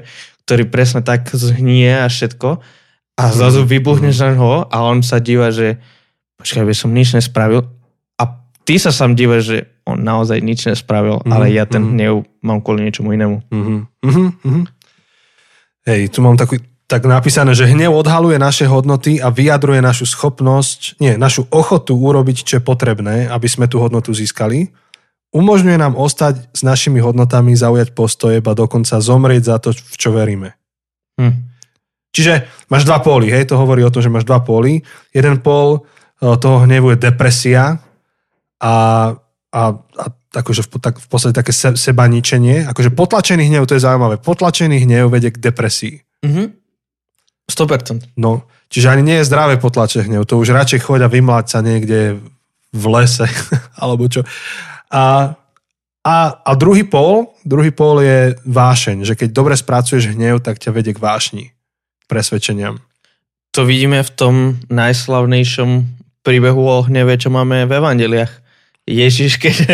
ktorý 0.46 0.70
presne 0.70 1.02
tak 1.02 1.34
zhnie 1.34 1.90
a 1.98 2.06
všetko 2.06 2.62
a 3.18 3.24
zrazu 3.34 3.66
Mhm, 3.66 3.70
vybuchneš 3.72 4.16
na 4.22 4.32
ho 4.38 4.54
a 4.70 4.78
on 4.86 5.02
sa 5.02 5.18
díva, 5.18 5.50
že 5.50 5.82
počkaj, 6.40 6.64
by 6.64 6.76
som 6.76 6.96
nič 6.96 7.12
nespravil 7.14 7.68
a 8.16 8.24
ty 8.64 8.80
sa 8.80 8.96
sám 8.96 9.20
dívaš, 9.20 9.44
že 9.44 9.58
on 9.84 10.00
naozaj 10.00 10.40
nič 10.40 10.72
nespravil, 10.72 11.20
Mhm, 11.22 11.32
ale 11.36 11.46
ja 11.52 11.68
ten 11.68 11.84
mhm. 11.84 11.92
hnev 11.94 12.14
mám 12.40 12.64
kvôli 12.64 12.88
niečomu 12.88 13.12
inému. 13.12 13.38
Mhm, 13.52 13.76
mhm, 14.06 14.26
mhm. 14.42 14.64
Hej, 15.88 16.02
tu 16.14 16.22
mám 16.22 16.38
takú, 16.38 16.62
tak 16.90 17.06
napísané, 17.06 17.54
že 17.54 17.70
hnev 17.70 17.94
odhaluje 17.94 18.38
naše 18.38 18.66
hodnoty 18.66 19.18
a 19.22 19.30
vyjadruje 19.30 19.82
našu 19.82 20.06
schopnosť, 20.10 21.02
nie, 21.02 21.18
našu 21.18 21.46
ochotu 21.50 21.94
urobiť, 21.98 22.38
čo 22.46 22.54
je 22.58 22.64
potrebné, 22.64 23.30
aby 23.30 23.48
sme 23.50 23.70
tú 23.70 23.82
hodnotu 23.82 24.14
získali. 24.14 24.74
Umožňuje 25.30 25.78
nám 25.78 25.94
ostať 25.94 26.50
s 26.50 26.62
našimi 26.66 26.98
hodnotami, 27.06 27.54
zaujať 27.54 27.94
postoje, 27.94 28.42
ba 28.42 28.58
dokonca 28.58 28.98
zomrieť 28.98 29.44
za 29.46 29.58
to, 29.62 29.70
v 29.78 29.96
čo 29.98 30.10
veríme. 30.10 30.58
Hm. 31.22 31.50
Čiže 32.10 32.50
máš 32.74 32.90
dva 32.90 32.98
póly, 32.98 33.30
hej, 33.30 33.46
to 33.46 33.54
hovorí 33.54 33.86
o 33.86 33.94
tom, 33.94 34.02
že 34.02 34.10
máš 34.10 34.26
dva 34.26 34.42
póly. 34.42 34.82
Jeden 35.14 35.46
pól 35.46 35.86
toho 36.20 36.68
hnevu 36.68 36.92
je 36.92 36.98
depresia 37.00 37.80
a, 38.60 38.76
a, 39.52 39.62
a 39.76 40.06
akože 40.36 40.62
v, 40.68 40.70
tak, 40.84 41.00
v 41.00 41.08
podstate 41.08 41.34
také 41.34 41.56
se, 41.56 41.74
seba 41.80 42.06
ničenie. 42.06 42.68
Akože 42.68 42.94
potlačený 42.94 43.50
hnev, 43.50 43.66
to 43.66 43.80
je 43.80 43.86
zaujímavé, 43.86 44.22
potlačený 44.22 44.84
hnev 44.86 45.10
vedie 45.10 45.32
k 45.32 45.42
depresii. 45.42 46.04
Mhm. 46.26 46.60
100%. 47.50 48.14
No, 48.22 48.46
čiže 48.70 48.94
ani 48.94 49.02
nie 49.02 49.18
je 49.20 49.28
zdravé 49.28 49.58
potlačenie 49.58 50.06
hnev, 50.06 50.30
to 50.30 50.38
už 50.38 50.54
radšej 50.54 50.86
choď 50.86 51.10
a 51.10 51.10
vymláť 51.10 51.46
sa 51.50 51.60
niekde 51.66 52.22
v 52.70 52.84
lese, 52.94 53.26
alebo 53.82 54.06
čo. 54.06 54.22
A, 54.94 55.34
a, 56.06 56.16
a 56.46 56.52
druhý 56.54 56.86
pól, 56.86 57.34
druhý 57.42 57.74
pól 57.74 58.06
je 58.06 58.38
vášeň, 58.46 59.02
že 59.02 59.18
keď 59.18 59.30
dobre 59.34 59.58
spracuješ 59.58 60.14
hnev, 60.14 60.46
tak 60.46 60.62
ťa 60.62 60.70
vedie 60.78 60.94
k 60.94 61.02
vášni, 61.02 61.58
presvedčeniam. 62.06 62.78
To 63.58 63.66
vidíme 63.66 64.06
v 64.06 64.12
tom 64.14 64.36
najslavnejšom 64.70 65.99
príbehu 66.30 66.62
o 66.62 66.86
hneve, 66.86 67.18
čo 67.18 67.34
máme 67.34 67.66
v 67.66 67.82
evangeliách. 67.82 68.30
Ježiš, 68.90 69.38
keď 69.38 69.56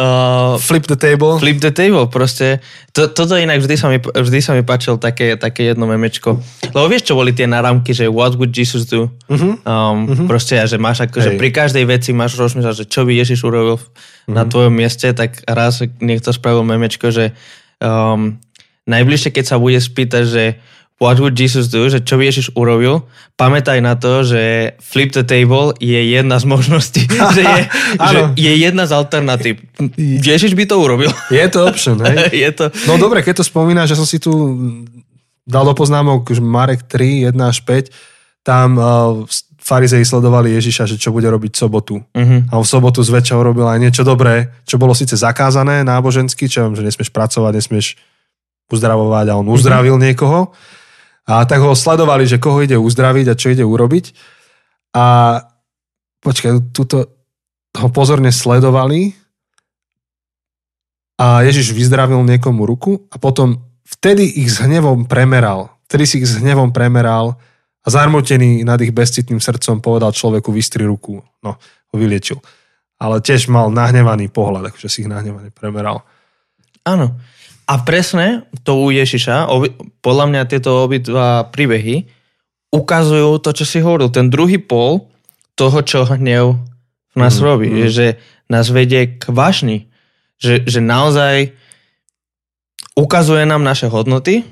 uh, 0.00 0.56
Flip 0.56 0.84
the 0.88 0.96
table. 0.96 1.36
flip 1.36 1.60
the 1.60 1.68
table, 1.68 2.08
proste. 2.08 2.64
To, 2.96 3.12
toto 3.12 3.36
inak 3.36 3.60
vždy 3.60 3.76
sa 3.76 3.92
mi, 3.92 4.00
vždy 4.00 4.40
sa 4.40 4.56
mi 4.56 4.64
páčilo 4.64 4.96
také, 4.96 5.36
také 5.36 5.68
jedno 5.68 5.84
memečko. 5.84 6.40
Lebo 6.72 6.88
vieš, 6.88 7.12
čo 7.12 7.20
boli 7.20 7.36
tie 7.36 7.44
náramky, 7.44 7.92
že 7.92 8.08
what 8.08 8.32
would 8.40 8.48
Jesus 8.48 8.88
do? 8.88 9.12
Mhm. 9.28 9.48
Um, 9.64 9.98
Proste, 10.24 10.56
a 10.56 10.64
že 10.64 10.80
máš 10.80 11.04
akože 11.04 11.36
Hej. 11.36 11.38
pri 11.40 11.48
každej 11.52 11.84
veci 11.84 12.16
máš 12.16 12.40
rozmýšľať, 12.40 12.74
že 12.80 12.88
čo 12.88 13.04
by 13.04 13.12
Ježiš 13.12 13.44
urobil 13.44 13.76
na 14.24 14.48
tvojom 14.48 14.72
mieste, 14.72 15.12
tak 15.12 15.44
raz 15.44 15.84
niekto 16.00 16.32
spravil 16.32 16.64
memečko, 16.64 17.12
že 17.12 17.36
um, 17.80 18.40
najbližšie, 18.88 19.36
keď 19.36 19.44
sa 19.44 19.56
bude 19.60 19.76
spýtať, 19.76 20.24
že 20.24 20.44
what 20.98 21.16
would 21.22 21.38
Jesus 21.38 21.70
do, 21.70 21.86
že 21.86 22.02
čo 22.02 22.18
by 22.18 22.26
Ježiš 22.26 22.54
urobil, 22.58 23.06
pamätaj 23.38 23.78
na 23.78 23.94
to, 23.94 24.26
že 24.26 24.74
flip 24.82 25.14
the 25.14 25.22
table 25.22 25.70
je 25.78 25.98
jedna 26.10 26.42
z 26.42 26.44
možností, 26.50 27.06
že, 27.36 27.42
je, 27.46 27.62
že 27.94 28.18
je 28.34 28.52
jedna 28.58 28.84
z 28.84 28.92
alternatív. 28.98 29.54
Ježiš 29.98 30.58
by 30.58 30.64
to 30.66 30.76
urobil. 30.82 31.10
Je 31.30 31.46
to 31.46 31.70
option, 31.70 32.02
hej? 32.02 32.30
je 32.44 32.50
to... 32.50 32.64
No 32.90 32.98
dobre, 32.98 33.22
keď 33.22 33.40
to 33.40 33.44
spomínaš, 33.46 33.94
že 33.94 33.98
som 33.98 34.06
si 34.06 34.18
tu 34.18 34.34
dal 35.46 35.64
do 35.64 35.72
poznámok 35.72 36.28
Marek 36.42 36.84
3, 36.90 37.30
1 37.30 37.38
až 37.40 37.62
5, 37.62 37.94
tam 38.42 38.76
uh, 38.76 39.22
farizei 39.68 40.00
sledovali 40.00 40.56
Ježiša, 40.56 40.88
že 40.88 40.96
čo 40.96 41.12
bude 41.12 41.28
robiť 41.28 41.52
v 41.52 41.60
sobotu. 41.60 41.94
Uh-huh. 42.00 42.40
A 42.48 42.54
v 42.56 42.66
sobotu 42.66 43.04
zväčša 43.04 43.36
urobil 43.36 43.68
aj 43.68 43.78
niečo 43.80 44.02
dobré, 44.02 44.50
čo 44.64 44.80
bolo 44.80 44.96
síce 44.96 45.14
zakázané 45.14 45.84
nábožensky, 45.84 46.48
čo 46.48 46.64
viem, 46.64 46.74
že 46.74 46.84
nesmieš 46.84 47.12
pracovať, 47.12 47.52
nesmieš 47.52 48.00
uzdravovať 48.72 49.26
a 49.28 49.38
on 49.40 49.48
uzdravil 49.52 50.00
niekoho. 50.00 50.56
A 51.28 51.44
tak 51.44 51.60
ho 51.60 51.76
sledovali, 51.76 52.24
že 52.24 52.40
koho 52.40 52.64
ide 52.64 52.80
uzdraviť 52.80 53.26
a 53.28 53.36
čo 53.36 53.52
ide 53.52 53.60
urobiť. 53.60 54.16
A 54.96 55.36
počkaj, 56.24 56.72
tuto 56.72 57.20
ho 57.76 57.88
pozorne 57.92 58.32
sledovali 58.32 59.12
a 61.20 61.44
Ježiš 61.44 61.76
vyzdravil 61.76 62.24
niekomu 62.24 62.64
ruku 62.64 63.04
a 63.12 63.20
potom 63.20 63.60
vtedy 63.84 64.24
ich 64.40 64.48
s 64.48 64.64
hnevom 64.64 65.04
premeral. 65.04 65.76
Vtedy 65.90 66.04
si 66.08 66.14
ich 66.24 66.28
s 66.32 66.40
hnevom 66.40 66.72
premeral 66.72 67.36
a 67.84 67.88
zarmotený 67.88 68.64
nad 68.64 68.80
ich 68.80 68.96
bezcitným 68.96 69.40
srdcom 69.40 69.84
povedal 69.84 70.16
človeku 70.16 70.48
vystri 70.48 70.88
ruku. 70.88 71.20
No, 71.44 71.60
ho 71.60 71.94
vyliečil. 71.94 72.40
Ale 72.98 73.20
tiež 73.22 73.52
mal 73.52 73.68
nahnevaný 73.70 74.32
pohľad, 74.32 74.72
akože 74.72 74.88
si 74.90 75.04
ich 75.04 75.10
nahnevaný 75.10 75.52
premeral. 75.52 76.02
Áno. 76.88 77.20
A 77.68 77.74
presne 77.84 78.48
to 78.64 78.80
u 78.80 78.88
Ježiša, 78.88 79.52
obi, 79.52 79.68
podľa 80.00 80.24
mňa 80.32 80.42
tieto 80.48 80.88
obidva 80.88 81.44
príbehy 81.52 82.08
ukazujú 82.72 83.36
to, 83.44 83.52
čo 83.52 83.64
si 83.68 83.78
hovoril. 83.84 84.08
Ten 84.08 84.32
druhý 84.32 84.56
pol 84.56 85.08
toho, 85.52 85.84
čo 85.84 86.08
hnev 86.08 86.56
v 87.12 87.16
nás 87.16 87.36
Mm, 87.36 87.44
robí. 87.44 87.68
mm. 87.68 87.88
Že 87.92 88.06
nás 88.48 88.72
vedie 88.72 89.20
k 89.20 89.24
vášni. 89.28 89.92
Že, 90.40 90.64
že 90.64 90.80
naozaj 90.80 91.52
ukazuje 92.96 93.44
nám 93.44 93.62
naše 93.62 93.86
hodnoty 93.86 94.48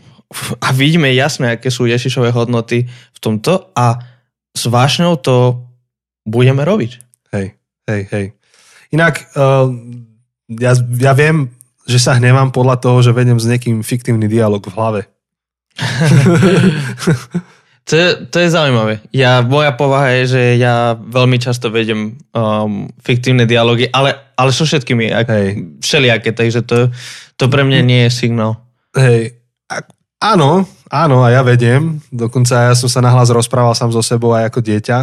a 0.60 0.74
vidíme 0.74 1.08
jasne, 1.14 1.56
aké 1.56 1.70
sú 1.70 1.86
Ježišové 1.86 2.34
hodnoty 2.34 2.84
v 2.86 3.18
tomto 3.22 3.70
a 3.72 4.02
s 4.52 4.66
vášňou 4.66 5.16
to 5.18 5.62
budeme 6.26 6.62
robiť. 6.66 6.92
Hej, 7.32 7.54
hej, 7.86 8.02
hej. 8.10 8.26
Inak, 8.90 9.30
uh, 9.38 9.70
ja, 10.50 10.72
ja 10.78 11.12
viem, 11.14 11.50
že 11.86 11.98
sa 12.02 12.18
hnevám 12.18 12.50
podľa 12.50 12.82
toho, 12.82 12.98
že 13.00 13.14
vedem 13.14 13.38
s 13.38 13.46
niekým 13.46 13.80
fiktívny 13.86 14.26
dialog 14.26 14.60
v 14.60 14.74
hlave. 14.74 15.00
To 17.86 17.94
je, 17.94 18.26
to 18.34 18.42
je 18.42 18.50
zaujímavé. 18.50 18.98
Ja, 19.14 19.46
moja 19.46 19.70
povaha 19.70 20.10
je, 20.18 20.34
že 20.34 20.42
ja 20.58 20.98
veľmi 20.98 21.38
často 21.38 21.70
vedem 21.70 22.18
um, 22.34 22.90
fiktívne 22.98 23.46
dialógy, 23.46 23.86
ale, 23.94 24.34
ale 24.34 24.50
so 24.50 24.66
všetkými, 24.66 25.14
ak, 25.14 25.26
Hej. 25.30 25.46
všelijaké, 25.86 26.34
takže 26.34 26.66
to, 26.66 26.90
to 27.38 27.46
pre 27.46 27.62
mňa 27.62 27.86
nie 27.86 28.02
je 28.02 28.10
signál. 28.10 28.58
Hej, 28.90 29.38
a 29.70 29.86
Áno, 30.16 30.64
áno, 30.88 31.20
a 31.20 31.28
ja 31.28 31.44
vediem. 31.44 32.00
Dokonca 32.08 32.72
ja 32.72 32.74
som 32.74 32.88
sa 32.88 33.04
nahlas 33.04 33.28
rozprával 33.28 33.76
sám 33.76 33.92
so 33.92 34.00
sebou 34.00 34.32
aj 34.32 34.48
ako 34.48 34.64
dieťa. 34.64 34.98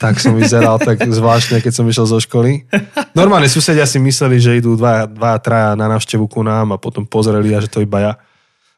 Tak 0.00 0.16
som 0.16 0.32
vyzeral 0.32 0.80
tak 0.80 1.04
zvláštne, 1.04 1.60
keď 1.60 1.72
som 1.76 1.84
išiel 1.84 2.08
zo 2.08 2.16
školy. 2.16 2.64
Normálne 3.12 3.52
susedia 3.52 3.84
si 3.84 4.00
mysleli, 4.00 4.40
že 4.40 4.56
idú 4.56 4.72
dva, 4.72 5.04
dva 5.04 5.36
traja 5.36 5.76
na 5.76 5.92
návštevu 5.92 6.24
ku 6.24 6.40
nám 6.40 6.72
a 6.72 6.80
potom 6.80 7.04
pozreli 7.04 7.52
a 7.52 7.60
že 7.60 7.68
to 7.68 7.84
iba 7.84 8.00
ja. 8.00 8.12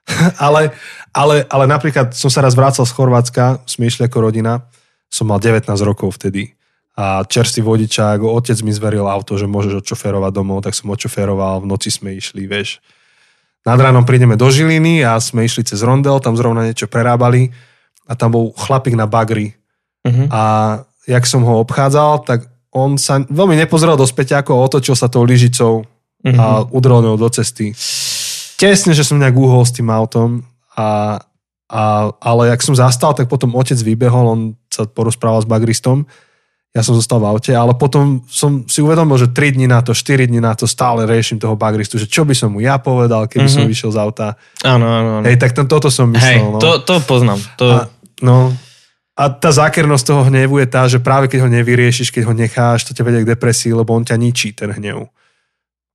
ale, 0.51 0.75
ale, 1.15 1.47
ale 1.47 1.65
napríklad 1.71 2.11
som 2.11 2.27
sa 2.27 2.43
raz 2.43 2.59
vrácal 2.59 2.83
z 2.83 2.91
Chorvátska, 2.91 3.63
sme 3.71 3.87
išli 3.87 4.11
ako 4.11 4.19
rodina, 4.19 4.67
som 5.07 5.31
mal 5.31 5.39
19 5.39 5.71
rokov 5.87 6.19
vtedy 6.19 6.59
a 6.93 7.25
čerstvý 7.25 7.65
vodičák, 7.65 8.21
otec 8.21 8.59
mi 8.61 8.75
zveril 8.75 9.09
auto, 9.09 9.41
že 9.41 9.49
môžeš 9.49 9.81
odšoférovať 9.81 10.33
domov, 10.35 10.61
tak 10.61 10.77
som 10.77 10.93
odšoféroval, 10.93 11.65
v 11.65 11.71
noci 11.71 11.89
sme 11.89 12.13
išli, 12.13 12.45
vieš. 12.45 12.85
Nad 13.63 13.79
ránom 13.81 14.05
prídeme 14.05 14.37
do 14.37 14.51
Žiliny 14.51 15.07
a 15.07 15.17
sme 15.23 15.47
išli 15.47 15.65
cez 15.65 15.81
Rondel, 15.81 16.19
tam 16.21 16.37
zrovna 16.37 16.67
niečo 16.67 16.91
prerábali 16.91 17.55
a 18.05 18.13
tam 18.13 18.35
bol 18.35 18.45
chlapík 18.53 18.93
na 18.99 19.07
bagri. 19.07 19.55
Uh-huh. 20.03 20.27
A 20.29 20.43
jak 21.07 21.25
som 21.27 21.43
ho 21.43 21.63
obchádzal, 21.63 22.23
tak 22.27 22.47
on 22.73 22.97
sa 22.97 23.21
veľmi 23.21 23.59
nepozrel 23.59 23.99
do 23.99 24.07
späťako, 24.09 24.57
otočil 24.57 24.97
sa 24.97 25.11
tou 25.13 25.27
lyžicou 25.27 25.85
uh-huh. 25.85 26.39
a 26.39 26.47
udrel 26.73 27.05
ňou 27.05 27.21
do 27.21 27.29
cesty. 27.29 27.77
Tesne, 28.57 28.97
že 28.97 29.05
som 29.05 29.21
nejak 29.21 29.37
uhol 29.37 29.67
s 29.67 29.75
tým 29.75 29.91
autom, 29.93 30.47
a, 30.73 31.21
a, 31.69 31.83
ale 32.17 32.55
jak 32.55 32.65
som 32.65 32.79
zastal, 32.79 33.13
tak 33.13 33.29
potom 33.29 33.53
otec 33.59 33.77
vybehol, 33.77 34.25
on 34.25 34.41
sa 34.73 34.89
porozprával 34.89 35.45
s 35.45 35.49
bagristom 35.49 36.09
ja 36.73 36.81
som 36.81 36.97
zostal 36.97 37.21
v 37.21 37.29
aute, 37.29 37.53
ale 37.53 37.77
potom 37.77 38.25
som 38.33 38.65
si 38.65 38.81
uvedomil, 38.81 39.21
že 39.21 39.29
3 39.29 39.61
dní 39.61 39.69
na 39.69 39.85
to, 39.85 39.93
4 39.93 40.25
dní 40.25 40.41
na 40.41 40.57
to 40.57 40.65
stále 40.65 41.05
riešim 41.05 41.37
toho 41.37 41.53
bagristu, 41.53 42.01
že 42.01 42.09
čo 42.09 42.25
by 42.25 42.33
som 42.33 42.57
mu 42.57 42.65
ja 42.65 42.81
povedal, 42.81 43.29
keby 43.29 43.45
mm-hmm. 43.45 43.53
som 43.53 43.63
mhm. 43.69 43.71
vyšiel 43.71 43.91
z 43.93 43.99
auta. 44.01 44.27
Áno, 44.65 44.89
áno, 44.89 45.11
áno. 45.21 45.25
Hej, 45.29 45.37
tak 45.37 45.53
to, 45.53 45.69
toto 45.69 45.93
som 45.93 46.09
myslel. 46.09 46.33
Hej, 46.33 46.49
no. 46.49 46.57
to, 46.57 46.81
to 46.81 46.97
poznám. 47.05 47.37
To... 47.61 47.67
A, 47.69 47.79
no, 48.25 48.57
a 49.13 49.29
tá 49.29 49.53
zákernosť 49.53 50.05
toho 50.09 50.23
hnevu 50.33 50.57
je 50.65 50.69
tá, 50.69 50.89
že 50.89 50.97
práve 50.97 51.29
keď 51.29 51.45
ho 51.45 51.53
nevyriešiš, 51.53 52.09
keď 52.09 52.33
ho 52.33 52.35
necháš, 52.35 52.89
to 52.89 52.97
ťa 52.97 53.05
vedie 53.05 53.21
k 53.25 53.31
depresii, 53.37 53.77
lebo 53.77 53.93
on 53.93 54.09
ťa 54.09 54.17
ničí, 54.17 54.57
ten 54.57 54.73
hnev. 54.73 55.13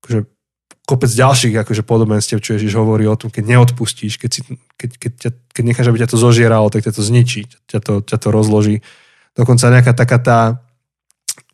Akože 0.01 0.29
kopec 0.87 1.11
ďalších 1.11 1.57
akože 1.65 1.83
podobenstiev, 1.83 2.39
čo 2.39 2.55
Ježiš 2.55 2.77
hovorí 2.77 3.09
o 3.09 3.17
tom, 3.17 3.33
keď 3.33 3.43
neodpustíš, 3.57 4.21
keď, 4.21 4.29
si, 4.31 4.41
keď, 4.79 4.89
keď, 5.01 5.11
ťa, 5.17 5.29
keď 5.51 5.63
necháš, 5.65 5.87
aby 5.89 5.99
ťa 5.99 6.11
to 6.13 6.17
zožieralo, 6.21 6.69
tak 6.69 6.85
ťa 6.85 6.93
to 6.95 7.01
zničí, 7.03 7.41
ťa 7.67 7.79
to, 7.81 7.93
ťa 8.05 8.17
to 8.21 8.27
rozloží. 8.29 8.85
Dokonca 9.33 9.73
nejaká 9.73 9.91
taká 9.97 10.17
tá 10.21 10.39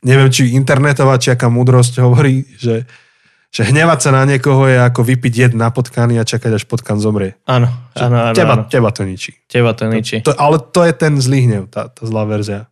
neviem, 0.03 0.29
či 0.29 0.51
internetová, 0.53 1.15
či 1.15 1.31
aká 1.31 1.47
múdrosť 1.47 2.03
hovorí, 2.03 2.43
že, 2.59 2.83
že 3.53 3.69
hnevať 3.69 3.99
sa 4.01 4.09
na 4.09 4.25
niekoho 4.25 4.65
je 4.65 4.81
ako 4.81 5.05
vypiť 5.05 5.33
jed 5.33 5.53
na 5.53 5.69
potkany 5.69 6.17
a 6.17 6.25
čakať, 6.25 6.57
až 6.57 6.65
potkan 6.65 6.97
zomrie. 6.97 7.37
Áno, 7.45 7.69
áno, 7.93 8.33
áno. 8.33 8.35
Teba, 8.35 8.53
áno. 8.57 8.65
teba 8.65 8.89
to 8.89 9.05
ničí. 9.05 9.37
Teba 9.45 9.77
to 9.77 9.85
ničí. 9.85 10.25
To, 10.25 10.33
to, 10.33 10.41
ale 10.41 10.57
to 10.57 10.81
je 10.81 10.93
ten 10.97 11.13
zlý 11.21 11.45
hnev, 11.45 11.69
tá, 11.69 11.85
tá 11.85 12.01
zlá 12.01 12.25
verzia. 12.25 12.65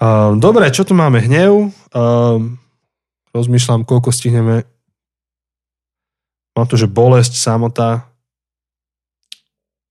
Um, 0.00 0.40
dobre, 0.40 0.72
čo 0.72 0.88
tu 0.88 0.96
máme? 0.96 1.20
Hnev. 1.20 1.68
Um, 1.92 2.56
rozmýšľam, 3.36 3.84
koľko 3.84 4.16
stihneme. 4.16 4.64
Mám 6.56 6.66
tu, 6.72 6.80
že 6.80 6.88
bolesť, 6.88 7.36
samota. 7.36 8.08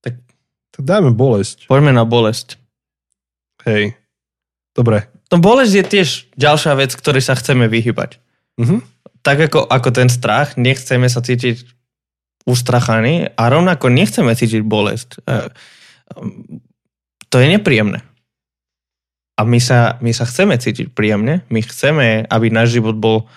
Tak, 0.01 0.17
tak 0.73 0.81
dajme 0.81 1.13
bolesť. 1.13 1.69
Poďme 1.69 1.93
na 1.93 2.09
bolesť. 2.09 2.57
Hej. 3.69 3.93
Dobre. 4.73 5.05
No 5.29 5.37
bolesť 5.43 5.73
je 5.77 5.83
tiež 5.85 6.07
ďalšia 6.39 6.73
vec, 6.73 6.95
ktorej 6.97 7.21
sa 7.21 7.37
chceme 7.37 7.69
vyhybať. 7.69 8.17
Uh-huh. 8.57 8.81
Tak 9.27 9.51
ako, 9.51 9.67
ako 9.67 9.89
ten 9.91 10.07
strach, 10.07 10.55
nechceme 10.55 11.11
sa 11.11 11.19
cítiť 11.19 11.67
ustrachaní 12.47 13.27
a 13.35 13.43
rovnako 13.51 13.91
nechceme 13.91 14.31
cítiť 14.31 14.63
bolesť. 14.63 15.19
E, 15.27 15.51
to 17.27 17.35
je 17.35 17.47
nepríjemné. 17.51 18.07
A 19.35 19.43
my 19.43 19.59
sa, 19.59 19.99
my 19.99 20.15
sa 20.15 20.23
chceme 20.23 20.55
cítiť 20.55 20.95
príjemne, 20.95 21.43
my 21.51 21.59
chceme, 21.59 22.23
aby 22.23 22.47
náš 22.47 22.79
život 22.79 22.95
bol 22.95 23.27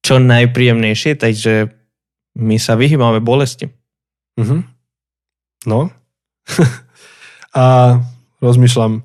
čo 0.00 0.16
najpríjemnejší, 0.16 1.20
takže 1.20 1.68
my 2.40 2.56
sa 2.56 2.80
vyhýbame 2.80 3.20
bolesti. 3.20 3.68
Uh-huh. 4.40 4.64
No. 5.68 5.92
a 7.60 7.64
rozmýšľam, 8.40 9.04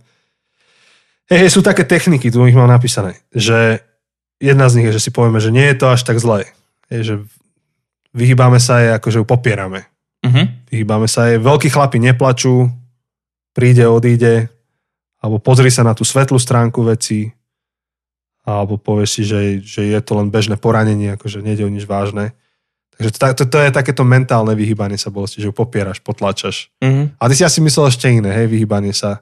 Hej, 1.31 1.47
sú 1.47 1.63
také 1.63 1.87
techniky, 1.87 2.27
tu 2.27 2.43
ich 2.43 2.51
mám 2.51 2.67
napísané, 2.67 3.15
že 3.31 3.79
jedna 4.41 4.65
z 4.67 4.81
nich 4.81 4.87
je, 4.89 4.97
že 4.97 5.03
si 5.07 5.11
povieme, 5.13 5.37
že 5.37 5.53
nie 5.53 5.63
je 5.69 5.77
to 5.77 5.93
až 5.93 6.01
tak 6.01 6.17
zlé. 6.17 6.49
Je, 6.89 6.99
že 7.05 7.15
vyhýbame 8.11 8.57
sa 8.57 8.81
je, 8.81 8.89
akože 8.97 9.21
ju 9.21 9.25
popierame. 9.25 9.87
Uh-huh. 10.25 10.49
Vyhýbame 10.67 11.05
sa 11.05 11.29
je. 11.29 11.39
Veľkí 11.39 11.69
chlapi 11.69 12.01
neplačú, 12.01 12.67
príde, 13.53 13.85
odíde, 13.85 14.49
alebo 15.21 15.37
pozri 15.37 15.69
sa 15.69 15.85
na 15.85 15.93
tú 15.93 16.01
svetlú 16.01 16.41
stránku 16.41 16.81
veci, 16.81 17.31
alebo 18.41 18.81
povieš 18.81 19.09
si, 19.09 19.21
že, 19.23 19.39
že 19.61 19.81
je 19.85 19.99
to 20.01 20.17
len 20.17 20.33
bežné 20.33 20.57
poranenie, 20.57 21.13
akože 21.13 21.45
nejde 21.45 21.63
o 21.63 21.71
nič 21.71 21.85
vážne. 21.85 22.33
Takže 22.97 23.09
to, 23.13 23.25
to, 23.37 23.43
to 23.47 23.57
je 23.61 23.69
takéto 23.69 24.01
mentálne 24.01 24.51
vyhýbanie 24.57 24.97
sa 24.97 25.13
bolesti, 25.13 25.39
že 25.39 25.49
ju 25.49 25.53
popieraš, 25.53 26.01
potlačaš. 26.01 26.73
Uh-huh. 26.81 27.13
A 27.21 27.23
ty 27.29 27.33
si 27.37 27.45
asi 27.45 27.61
myslel 27.61 27.93
ešte 27.93 28.09
iné, 28.09 28.33
hej, 28.33 28.49
vyhýbanie 28.49 28.91
sa 28.91 29.21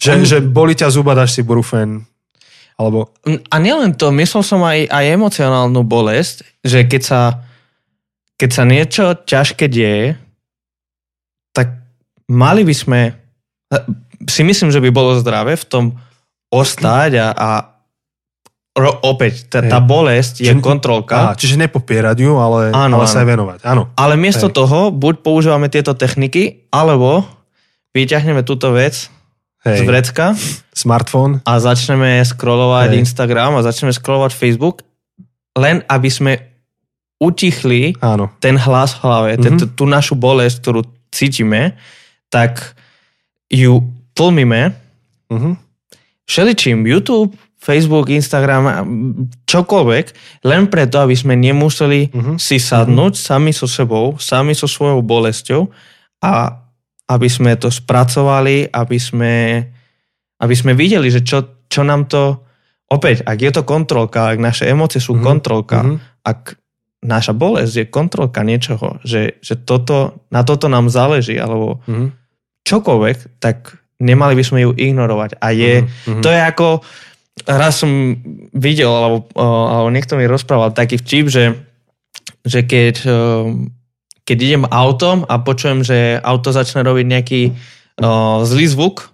že, 0.00 0.16
On... 0.16 0.24
že 0.24 0.40
boli 0.40 0.72
ťa 0.72 0.88
zuba, 0.88 1.12
dáš 1.12 1.36
si 1.36 1.42
brufen. 1.44 2.08
Alebo... 2.80 3.12
A 3.28 3.56
nielen 3.60 3.92
to, 3.92 4.08
myslel 4.16 4.40
som 4.40 4.64
aj, 4.64 4.88
aj 4.88 5.04
emocionálnu 5.12 5.84
bolesť, 5.84 6.48
že 6.64 6.88
keď 6.88 7.02
sa, 7.04 7.20
keď 8.40 8.50
sa 8.56 8.64
niečo 8.64 9.04
ťažké 9.28 9.68
deje, 9.68 10.16
tak 11.52 11.76
mali 12.24 12.64
by 12.64 12.72
sme, 12.72 13.00
si 14.24 14.40
myslím, 14.48 14.72
že 14.72 14.80
by 14.80 14.88
bolo 14.88 15.12
zdravé 15.20 15.60
v 15.60 15.68
tom 15.68 15.84
ostať 16.48 17.20
a, 17.20 17.28
a 17.36 17.48
ro, 18.80 18.96
opäť, 19.04 19.52
tá, 19.52 19.60
tá 19.60 19.76
bolesť 19.84 20.40
je 20.40 20.52
kontrolka. 20.64 21.30
Á, 21.30 21.36
čiže 21.36 21.60
nepopierať 21.60 22.16
ju, 22.16 22.40
ale, 22.40 22.72
áno, 22.72 22.96
ale 22.96 23.04
áno. 23.04 23.12
sa 23.12 23.20
aj 23.20 23.28
venovať. 23.28 23.58
Áno. 23.68 23.92
Ale 23.92 24.16
miesto 24.16 24.48
Hej. 24.48 24.56
toho 24.56 24.88
buď 24.88 25.20
používame 25.20 25.68
tieto 25.68 25.92
techniky, 25.92 26.64
alebo 26.72 27.28
vyťahneme 27.92 28.40
túto 28.40 28.72
vec 28.72 29.12
Hej. 29.60 29.78
z 29.78 29.82
vrecka. 29.84 30.26
Smartfón. 30.72 31.44
A 31.44 31.60
začneme 31.60 32.24
scrollovať 32.24 32.96
Hej. 32.96 33.00
Instagram 33.04 33.60
a 33.60 33.66
začneme 33.66 33.92
scrollovať 33.92 34.32
Facebook, 34.32 34.80
len 35.52 35.84
aby 35.84 36.08
sme 36.08 36.32
utichli 37.20 37.92
Áno. 38.00 38.32
ten 38.40 38.56
hlas 38.56 38.96
v 38.96 39.00
hlave, 39.04 39.30
mm-hmm. 39.36 39.76
tú 39.76 39.84
našu 39.84 40.16
bolesť, 40.16 40.64
ktorú 40.64 40.80
cítime, 41.12 41.76
tak 42.32 42.72
ju 43.52 43.84
tlmíme 44.16 44.72
mm-hmm. 45.28 45.54
všeličím. 46.24 46.88
YouTube, 46.88 47.36
Facebook, 47.60 48.08
Instagram, 48.08 48.88
čokoľvek, 49.44 50.06
len 50.48 50.72
preto, 50.72 51.04
aby 51.04 51.12
sme 51.12 51.36
nemuseli 51.36 52.08
mm-hmm. 52.08 52.36
si 52.40 52.56
sadnúť 52.56 53.12
mm-hmm. 53.12 53.28
sami 53.28 53.52
so 53.52 53.68
sebou, 53.68 54.16
sami 54.16 54.56
so 54.56 54.64
svojou 54.64 55.04
bolesťou 55.04 55.68
a 56.24 56.56
aby 57.10 57.26
sme 57.26 57.58
to 57.58 57.74
spracovali, 57.74 58.70
aby 58.70 58.98
sme, 59.02 59.66
aby 60.38 60.54
sme 60.54 60.78
videli, 60.78 61.10
že 61.10 61.26
čo, 61.26 61.66
čo 61.66 61.82
nám 61.82 62.06
to... 62.06 62.46
Opäť, 62.90 63.26
ak 63.26 63.38
je 63.38 63.50
to 63.50 63.62
kontrolka, 63.66 64.30
ak 64.30 64.38
naše 64.38 64.70
emócie 64.70 65.02
sú 65.02 65.18
mm-hmm. 65.18 65.26
kontrolka, 65.26 65.78
mm-hmm. 65.82 65.98
ak 66.26 66.58
naša 67.02 67.34
bolesť 67.34 67.74
je 67.74 67.86
kontrolka 67.86 68.46
niečoho, 68.46 69.02
že, 69.02 69.42
že 69.42 69.58
toto, 69.58 70.26
na 70.30 70.46
toto 70.46 70.70
nám 70.70 70.86
záleží, 70.90 71.34
alebo 71.38 71.82
mm-hmm. 71.86 72.08
čokoľvek, 72.66 73.42
tak 73.42 73.78
nemali 73.98 74.34
by 74.38 74.44
sme 74.46 74.58
ju 74.66 74.70
ignorovať. 74.74 75.38
A 75.42 75.50
je, 75.50 75.86
mm-hmm. 75.86 76.22
to 76.22 76.28
je 76.30 76.40
ako, 76.42 76.68
raz 77.46 77.78
som 77.78 78.18
videl, 78.54 78.90
alebo, 78.90 79.26
alebo 79.38 79.88
niekto 79.90 80.14
mi 80.14 80.30
rozprával 80.30 80.74
taký 80.74 80.98
vtip, 80.98 81.26
že, 81.30 81.44
že 82.46 82.66
keď 82.66 83.06
keď 84.30 84.38
idem 84.38 84.64
autom 84.70 85.26
a 85.26 85.42
počujem, 85.42 85.82
že 85.82 86.22
auto 86.22 86.54
začne 86.54 86.86
robiť 86.86 87.06
nejaký 87.10 87.42
uh, 87.50 88.46
zlý 88.46 88.70
zvuk, 88.70 89.10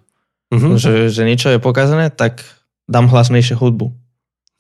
uh-huh. 0.53 0.77
že, 0.77 1.09
že 1.09 1.25
niečo 1.25 1.49
je 1.49 1.57
pokazené, 1.57 2.13
tak 2.13 2.45
dám 2.85 3.09
hlasnejšie 3.09 3.57
hudbu. 3.57 3.97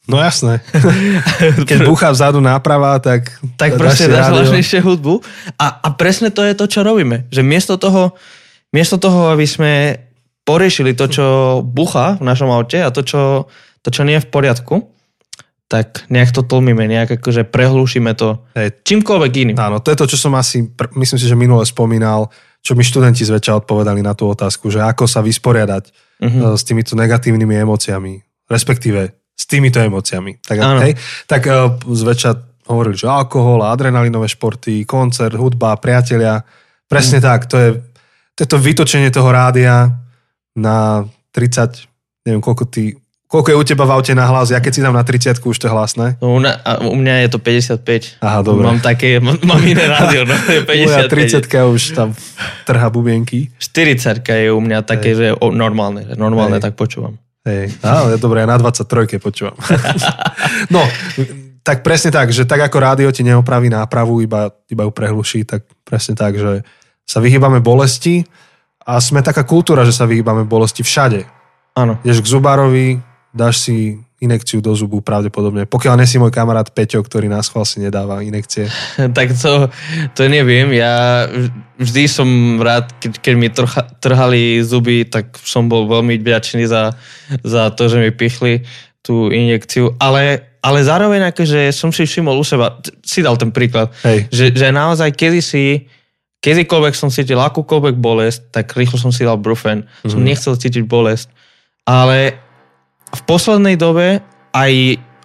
No 0.09 0.17
jasné. 0.17 0.65
Keď 1.69 1.85
búcha 1.85 2.09
vzadu 2.09 2.41
náprava, 2.41 2.97
tak... 3.05 3.37
Tak 3.61 3.77
proste 3.77 4.09
dáš 4.09 4.33
hlasnejšie 4.33 4.81
hudbu. 4.81 5.21
A, 5.61 5.83
a 5.85 5.89
presne 5.93 6.33
to 6.33 6.41
je 6.41 6.57
to, 6.57 6.65
čo 6.65 6.81
robíme. 6.81 7.29
Že 7.29 7.43
miesto 7.45 7.77
toho, 7.77 8.17
miesto 8.73 8.97
toho, 8.97 9.37
aby 9.37 9.45
sme 9.45 10.01
poriešili 10.47 10.97
to, 10.97 11.11
čo 11.11 11.27
bucha 11.61 12.17
v 12.17 12.25
našom 12.25 12.49
aute 12.49 12.81
a 12.81 12.89
to, 12.89 13.05
čo, 13.05 13.51
to, 13.85 13.93
čo 13.93 14.09
nie 14.09 14.17
je 14.17 14.25
v 14.25 14.31
poriadku, 14.33 14.96
tak 15.67 16.07
nejak 16.07 16.31
to 16.31 16.47
tlmíme, 16.47 16.87
nejak 16.87 17.19
akože 17.19 17.43
prehlušíme 17.51 18.15
to 18.15 18.39
Hej. 18.55 18.87
čímkoľvek 18.87 19.33
iným. 19.35 19.57
Áno, 19.59 19.83
to 19.83 19.91
je 19.91 19.99
to, 19.99 20.07
čo 20.07 20.19
som 20.19 20.33
asi, 20.39 20.63
myslím 20.95 21.19
si, 21.19 21.27
že 21.27 21.35
minule 21.35 21.67
spomínal, 21.67 22.31
čo 22.63 22.79
mi 22.79 22.87
študenti 22.87 23.27
zväčša 23.27 23.67
odpovedali 23.67 23.99
na 24.03 24.15
tú 24.15 24.31
otázku, 24.31 24.71
že 24.71 24.83
ako 24.83 25.11
sa 25.11 25.23
vysporiadať 25.27 25.85
uh-huh. 26.23 26.55
s 26.55 26.63
týmito 26.63 26.95
negatívnymi 26.95 27.63
emóciami, 27.67 28.23
respektíve 28.47 29.11
s 29.35 29.45
týmito 29.51 29.83
emóciami. 29.83 30.39
Tak, 30.39 30.57
hej, 30.87 30.95
tak 31.27 31.43
uh, 31.51 31.75
zväčša 31.83 32.31
hovorili, 32.71 32.95
že 32.99 33.11
alkohol, 33.11 33.67
adrenalinové 33.67 34.27
športy, 34.31 34.87
koncert, 34.87 35.35
hudba, 35.35 35.79
priatelia, 35.79 36.43
Presne 36.87 37.19
tak, 37.19 37.51
to 37.51 37.57
je, 37.59 37.71
to 38.39 38.47
je 38.47 38.49
to 38.49 38.59
vytočenie 38.63 39.11
toho 39.11 39.27
rádia 39.35 39.91
na 40.55 41.03
30, 41.35 41.83
neviem 42.23 42.39
koľko 42.43 42.65
ty, 42.71 42.95
koľko 43.27 43.49
je 43.51 43.57
u 43.59 43.65
teba 43.67 43.85
v 43.87 43.93
aute 43.99 44.15
na 44.15 44.27
hlas, 44.31 44.55
ja 44.55 44.63
keď 44.63 44.73
si 44.73 44.81
dám 44.83 44.95
na 44.95 45.03
30 45.03 45.43
už 45.43 45.59
to 45.59 45.67
je 45.67 45.73
hlasné. 45.73 46.07
No, 46.23 46.39
u, 46.39 46.41
na, 46.43 46.59
u 46.87 46.95
mňa 46.95 47.27
je 47.27 47.29
to 47.35 47.39
55. 47.43 48.23
Aha, 48.23 48.41
dobre. 48.47 48.63
Mám 48.63 48.81
také, 48.83 49.19
mám, 49.19 49.39
mám 49.43 49.63
iné 49.67 49.85
rádio, 49.99 50.23
no 50.27 50.35
je 50.35 50.63
55. 50.63 50.87
Moja 50.87 51.03
30 51.11 51.75
už 51.75 51.83
tam 51.95 52.09
trha 52.63 52.89
bubienky. 52.91 53.51
40 53.59 54.23
je 54.23 54.51
u 54.55 54.61
mňa 54.63 54.79
také, 54.87 55.19
že 55.19 55.27
o, 55.35 55.51
normálne, 55.51 56.07
normálne 56.15 56.63
Hej. 56.63 56.71
tak 56.71 56.75
počúvam. 56.79 57.19
Hej, 57.47 57.79
ale 57.83 58.19
dobre, 58.19 58.43
ja 58.43 58.51
na 58.51 58.59
23 58.59 59.23
počúvam. 59.23 59.55
no, 60.75 60.83
tak 61.63 61.87
presne 61.87 62.11
tak, 62.11 62.35
že 62.35 62.43
tak 62.43 62.59
ako 62.63 62.79
rádio 62.79 63.11
ti 63.11 63.23
neopraví 63.23 63.71
nápravu, 63.71 64.23
iba, 64.23 64.51
iba 64.71 64.83
ju 64.87 64.91
prehluší, 64.91 65.47
tak 65.47 65.67
presne 65.87 66.19
tak, 66.19 66.39
že 66.39 66.67
sa 67.07 67.23
vyhýbame 67.23 67.63
bolesti 67.63 68.27
a 68.83 68.99
sme 68.99 69.23
taká 69.23 69.47
kultúra, 69.47 69.87
že 69.87 69.95
sa 69.95 70.11
vyhýbame 70.11 70.43
bolesti 70.43 70.83
všade. 70.83 71.23
Áno. 71.79 72.03
Ideš 72.03 72.27
k 72.27 72.33
zubárovi, 72.35 72.99
dáš 73.37 73.69
si 73.69 74.01
inekciu 74.17 74.65
do 74.65 74.73
zubu 74.73 75.05
pravdepodobne. 75.05 75.69
Pokiaľ 75.69 76.01
nesi 76.01 76.17
môj 76.17 76.33
kamarát 76.33 76.65
Peťo, 76.73 77.05
ktorý 77.05 77.29
nás 77.29 77.53
chval 77.53 77.69
si 77.69 77.85
nedáva 77.85 78.25
inekcie. 78.25 78.65
Tak 79.17 79.37
to, 79.37 79.69
to 80.17 80.23
neviem. 80.33 80.73
Ja 80.73 81.29
vždy 81.77 82.09
som 82.09 82.29
rád, 82.65 82.97
keď, 82.97 83.13
keď 83.21 83.35
mi 83.37 83.49
trha, 83.53 83.83
trhali 84.01 84.65
zuby, 84.65 85.05
tak 85.05 85.37
som 85.45 85.69
bol 85.69 85.85
veľmi 85.85 86.17
vďačný 86.17 86.65
za, 86.65 86.97
za 87.45 87.69
to, 87.77 87.93
že 87.93 88.01
mi 88.01 88.09
pichli 88.09 88.65
tú 89.05 89.29
injekciu. 89.29 89.93
Ale, 90.01 90.57
ale 90.65 90.79
zároveň 90.81 91.29
akože 91.37 91.69
som 91.77 91.93
si 91.93 92.09
všimol 92.09 92.41
u 92.41 92.45
seba, 92.45 92.81
si 93.05 93.21
dal 93.21 93.37
ten 93.37 93.53
príklad, 93.53 93.93
Hej. 94.01 94.33
že, 94.33 94.47
že 94.57 94.73
naozaj 94.73 95.13
kedysi 95.13 95.93
kedykoľvek 96.41 96.95
som 96.97 97.13
cítil 97.13 97.43
akúkoľvek 97.43 97.99
bolesť, 97.99 98.41
tak 98.55 98.73
rýchlo 98.79 98.97
som 98.97 99.11
si 99.11 99.27
dal 99.27 99.37
brufen. 99.37 99.85
Mm-hmm. 99.85 100.11
Som 100.15 100.21
nechcel 100.23 100.55
cítiť 100.55 100.85
bolesť. 100.87 101.29
Ale 101.87 102.46
v 103.13 103.21
poslednej 103.25 103.79
dobe 103.79 104.25
aj, 104.51 104.73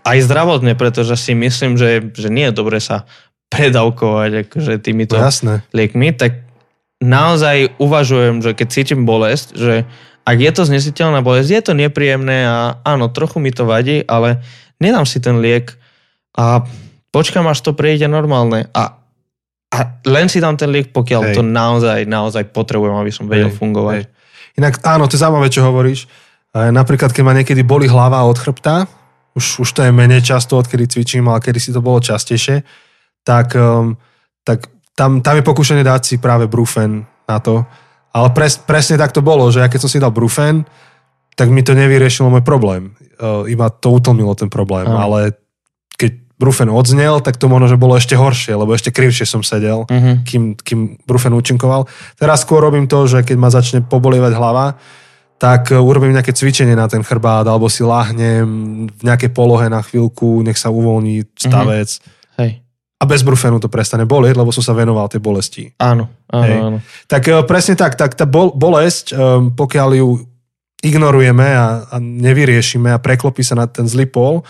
aj 0.05 0.17
zdravotne, 0.27 0.73
pretože 0.77 1.17
si 1.17 1.33
myslím, 1.33 1.79
že, 1.79 2.13
že 2.13 2.29
nie 2.29 2.49
je 2.49 2.57
dobre 2.57 2.77
sa 2.77 3.09
predávkovať 3.51 4.47
akože 4.47 4.73
týmito 4.79 5.19
To 5.19 5.27
jasné. 5.27 5.65
liekmi, 5.75 6.15
tak 6.15 6.47
naozaj 7.03 7.75
uvažujem, 7.81 8.39
že 8.39 8.55
keď 8.55 8.67
cítim 8.71 9.03
bolesť, 9.03 9.47
že 9.57 9.73
ak 10.21 10.37
je 10.37 10.51
to 10.53 10.63
znesiteľná 10.69 11.25
bolesť, 11.25 11.49
je 11.49 11.61
to 11.65 11.73
nepríjemné 11.73 12.45
a 12.45 12.57
áno, 12.85 13.09
trochu 13.09 13.41
mi 13.41 13.49
to 13.49 13.65
vadí, 13.65 14.05
ale 14.05 14.39
nedám 14.77 15.03
si 15.03 15.17
ten 15.17 15.41
liek 15.41 15.75
a 16.37 16.63
počkám, 17.09 17.49
až 17.49 17.59
to 17.65 17.73
prejde 17.73 18.05
normálne 18.07 18.69
a, 18.71 19.01
a 19.73 19.77
len 20.05 20.29
si 20.29 20.39
dám 20.39 20.55
ten 20.55 20.69
liek, 20.69 20.93
pokiaľ 20.93 21.33
Hej. 21.33 21.35
to 21.35 21.43
naozaj, 21.43 22.05
naozaj 22.05 22.53
potrebujem, 22.53 22.95
aby 22.95 23.11
som 23.11 23.25
vedel 23.27 23.49
Hej, 23.51 23.57
fungovať. 23.57 23.95
hej. 23.97 24.05
Inak 24.61 24.83
áno, 24.83 25.07
to 25.09 25.15
je 25.17 25.23
zaujímavé, 25.23 25.47
čo 25.47 25.63
hovoríš. 25.65 26.05
Napríklad, 26.51 27.15
keď 27.15 27.23
ma 27.23 27.31
niekedy 27.31 27.63
boli 27.63 27.87
hlava 27.87 28.27
od 28.27 28.35
chrbta, 28.35 28.83
už, 29.39 29.63
už 29.63 29.69
to 29.71 29.87
je 29.87 29.91
menej 29.95 30.19
často, 30.19 30.59
odkedy 30.59 30.83
cvičím, 30.91 31.31
ale 31.31 31.39
kedy 31.39 31.59
si 31.63 31.71
to 31.71 31.79
bolo 31.79 32.03
častejšie, 32.03 32.67
tak, 33.23 33.55
um, 33.55 33.95
tak 34.43 34.67
tam, 34.91 35.23
tam 35.23 35.39
je 35.39 35.47
pokúšanie 35.47 35.87
dať 35.87 36.01
si 36.03 36.15
práve 36.19 36.51
brufen 36.51 37.07
na 37.23 37.39
to. 37.39 37.63
Ale 38.11 38.35
pres, 38.35 38.59
presne 38.59 38.99
tak 38.99 39.15
to 39.15 39.23
bolo, 39.23 39.47
že 39.47 39.63
ja 39.63 39.71
keď 39.71 39.79
som 39.87 39.91
si 39.91 40.03
dal 40.03 40.11
brufen, 40.11 40.67
tak 41.39 41.47
mi 41.47 41.63
to 41.63 41.71
nevyriešilo 41.71 42.27
môj 42.27 42.43
problém. 42.43 42.99
Uh, 43.15 43.47
iba 43.47 43.71
to 43.71 43.95
utlmilo 43.95 44.35
ten 44.35 44.51
problém. 44.51 44.83
Áno. 44.83 44.99
Ale 44.99 45.39
keď 45.95 46.19
brufen 46.35 46.67
odznel, 46.67 47.23
tak 47.23 47.39
to 47.39 47.47
možno, 47.47 47.71
že 47.71 47.79
bolo 47.79 47.95
ešte 47.95 48.19
horšie, 48.19 48.59
lebo 48.59 48.75
ešte 48.75 48.91
krivšie 48.91 49.23
som 49.23 49.39
sedel 49.39 49.87
Mhm. 49.87 50.11
kým, 50.27 50.43
kým 50.59 50.79
Brufen 51.07 51.31
účinkoval. 51.31 51.87
Teraz 52.19 52.43
skôr 52.43 52.59
robím 52.59 52.91
to, 52.91 53.07
že 53.07 53.23
keď 53.23 53.37
ma 53.39 53.47
začne 53.47 53.79
pobolievať 53.79 54.35
hlava, 54.35 54.75
tak 55.41 55.73
e, 55.73 55.81
urobím 55.81 56.13
nejaké 56.13 56.37
cvičenie 56.37 56.77
na 56.77 56.85
ten 56.85 57.01
chrbát, 57.01 57.49
alebo 57.49 57.65
si 57.65 57.81
láhnem 57.81 58.45
v 58.85 59.01
nejakej 59.01 59.33
polohe 59.33 59.65
na 59.73 59.81
chvíľku, 59.81 60.45
nech 60.45 60.61
sa 60.61 60.69
uvoľní 60.69 61.33
stavec. 61.33 61.89
Hej. 62.37 62.61
A 63.01 63.03
bez 63.09 63.25
brufenu 63.25 63.57
to 63.57 63.65
prestane 63.65 64.05
bolieť, 64.05 64.37
lebo 64.37 64.53
som 64.53 64.61
sa 64.61 64.77
venoval 64.77 65.09
tej 65.09 65.17
bolesti. 65.17 65.73
Áno, 65.81 66.05
áno, 66.29 66.45
Hej. 66.45 66.59
áno. 66.61 66.77
Tak 67.09 67.21
e, 67.25 67.41
presne 67.49 67.73
tak, 67.73 67.97
tak 67.97 68.13
tá 68.13 68.29
bol, 68.29 68.53
bolesť, 68.53 69.17
um, 69.17 69.49
pokiaľ 69.49 69.89
ju 69.97 70.21
ignorujeme 70.85 71.47
a, 71.57 71.89
a 71.89 71.95
nevyriešime 71.97 72.93
a 72.93 73.01
preklopí 73.01 73.41
sa 73.41 73.57
na 73.57 73.65
ten 73.65 73.89
zlý 73.89 74.05
pol, 74.05 74.45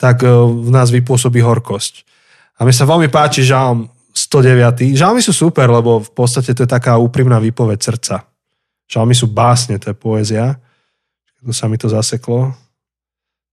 tak 0.00 0.24
e, 0.24 0.32
v 0.32 0.72
nás 0.72 0.88
vypôsobí 0.88 1.44
horkosť. 1.44 2.08
A 2.56 2.64
mi 2.64 2.72
sa 2.72 2.88
veľmi 2.88 3.12
páči 3.12 3.44
žalm 3.44 3.92
109. 4.16 4.96
Žalmy 4.96 5.20
sú 5.20 5.36
super, 5.36 5.68
lebo 5.68 6.00
v 6.00 6.10
podstate 6.16 6.56
to 6.56 6.64
je 6.64 6.70
taká 6.70 6.96
úprimná 6.96 7.36
výpoveď 7.36 7.76
srdca. 7.76 8.29
Žalmy 8.90 9.14
sú 9.14 9.30
básne, 9.30 9.78
to 9.78 9.94
je 9.94 9.96
poézia. 9.96 10.58
Tu 11.38 11.54
sa 11.54 11.70
mi 11.70 11.78
to 11.78 11.86
zaseklo. 11.86 12.50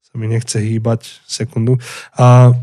Sa 0.01 0.13
mi 0.17 0.25
nechce 0.25 0.57
hýbať 0.57 1.21
sekundu. 1.29 1.77
A 2.17 2.57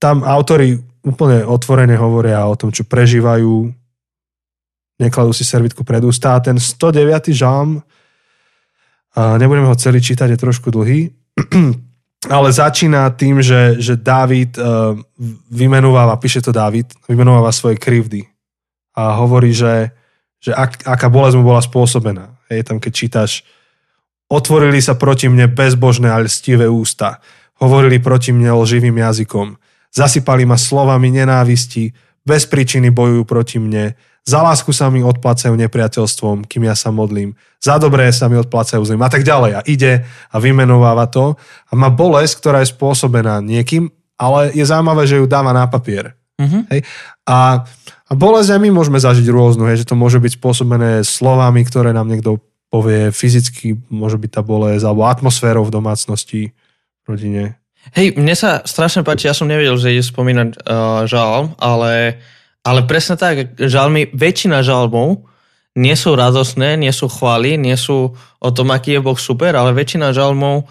tam 0.00 0.24
autori 0.24 0.80
úplne 1.04 1.44
otvorene 1.44 2.00
hovoria 2.00 2.48
o 2.48 2.56
tom, 2.56 2.72
čo 2.72 2.88
prežívajú, 2.88 3.68
nekladú 4.96 5.36
si 5.36 5.44
servitku 5.44 5.84
pred 5.84 6.00
ústa. 6.00 6.32
A 6.32 6.40
ten 6.40 6.56
109. 6.56 7.36
žalm, 7.36 7.84
a 9.14 9.38
nebudeme 9.38 9.68
ho 9.68 9.76
celý 9.78 10.02
čítať, 10.02 10.34
je 10.34 10.42
trošku 10.42 10.74
dlhý, 10.74 11.12
ale 12.34 12.48
začína 12.50 13.14
tým, 13.14 13.38
že, 13.44 13.78
že 13.78 13.94
Dávid 13.94 14.58
uh, 14.58 14.98
vymenováva, 15.52 16.18
píše 16.18 16.42
to 16.42 16.50
Dávid, 16.50 16.90
vymenováva 17.06 17.54
svoje 17.54 17.78
krivdy 17.78 18.26
a 18.96 19.14
hovorí, 19.22 19.54
že, 19.54 19.94
že 20.44 20.52
ak, 20.52 20.84
aká 20.84 21.08
bolesť 21.08 21.40
mu 21.40 21.48
bola 21.48 21.64
spôsobená. 21.64 22.36
Hej, 22.52 22.68
tam 22.68 22.76
keď 22.76 22.92
čítaš, 22.92 23.32
otvorili 24.28 24.84
sa 24.84 24.92
proti 24.92 25.32
mne 25.32 25.48
bezbožné 25.48 26.12
a 26.12 26.20
lstivé 26.20 26.68
ústa, 26.68 27.24
hovorili 27.64 27.96
proti 27.96 28.36
mne 28.36 28.52
lživým 28.60 29.00
jazykom, 29.00 29.56
zasypali 29.88 30.44
ma 30.44 30.60
slovami 30.60 31.08
nenávisti, 31.08 31.96
bez 32.24 32.44
príčiny 32.44 32.92
bojujú 32.92 33.24
proti 33.24 33.56
mne, 33.56 33.96
za 34.24 34.40
lásku 34.40 34.72
sa 34.72 34.88
mi 34.88 35.04
odplacajú 35.04 35.52
nepriateľstvom, 35.52 36.48
kým 36.48 36.64
ja 36.64 36.72
sa 36.72 36.88
modlím, 36.88 37.36
za 37.60 37.76
dobré 37.76 38.08
sa 38.08 38.32
mi 38.32 38.40
odplacajú 38.40 38.80
zlým 38.80 39.04
a 39.04 39.12
tak 39.12 39.20
ďalej. 39.20 39.52
A 39.52 39.60
ide 39.68 40.08
a 40.32 40.36
vymenováva 40.40 41.04
to 41.12 41.36
a 41.68 41.72
má 41.76 41.92
bolesť, 41.92 42.40
ktorá 42.40 42.64
je 42.64 42.72
spôsobená 42.72 43.44
niekým, 43.44 43.92
ale 44.16 44.48
je 44.56 44.64
zaujímavé, 44.64 45.04
že 45.04 45.20
ju 45.20 45.28
dáva 45.28 45.52
na 45.52 45.68
papier. 45.68 46.16
Mhm. 46.40 46.72
Hej? 46.72 46.80
A 47.28 47.68
bolesť 48.16 48.58
aj 48.58 48.60
my 48.60 48.70
môžeme 48.74 48.98
zažiť 48.98 49.26
rôznu, 49.30 49.68
hej, 49.70 49.84
že 49.84 49.88
to 49.88 49.96
môže 49.98 50.18
byť 50.18 50.38
spôsobené 50.40 51.04
slovami, 51.06 51.62
ktoré 51.64 51.94
nám 51.94 52.10
niekto 52.10 52.42
povie, 52.68 53.14
fyzicky 53.14 53.78
môže 53.86 54.18
byť 54.18 54.30
tá 54.34 54.42
bolesť, 54.42 54.82
alebo 54.82 55.06
atmosférou 55.06 55.62
v 55.62 55.74
domácnosti, 55.74 56.50
v 56.50 57.06
rodine. 57.06 57.42
Hej, 57.94 58.18
mne 58.18 58.34
sa 58.34 58.64
strašne 58.66 59.04
páči, 59.06 59.30
ja 59.30 59.36
som 59.36 59.46
nevedel, 59.46 59.76
že 59.78 59.94
ide 59.94 60.02
spomínať 60.02 60.48
uh, 60.56 61.04
žalm, 61.06 61.54
ale, 61.60 62.18
ale 62.66 62.80
presne 62.88 63.14
tak, 63.14 63.54
žalmy, 63.60 64.10
väčšina 64.10 64.64
žalmov 64.66 65.22
nie 65.74 65.94
sú 65.94 66.18
radosné, 66.18 66.74
nie 66.78 66.90
sú 66.90 67.06
chvály, 67.10 67.58
nie 67.58 67.74
sú 67.78 68.14
o 68.16 68.50
tom, 68.50 68.74
aký 68.74 68.98
je 68.98 69.04
Boh 69.04 69.18
super, 69.18 69.54
ale 69.54 69.74
väčšina 69.74 70.10
žalmov 70.14 70.66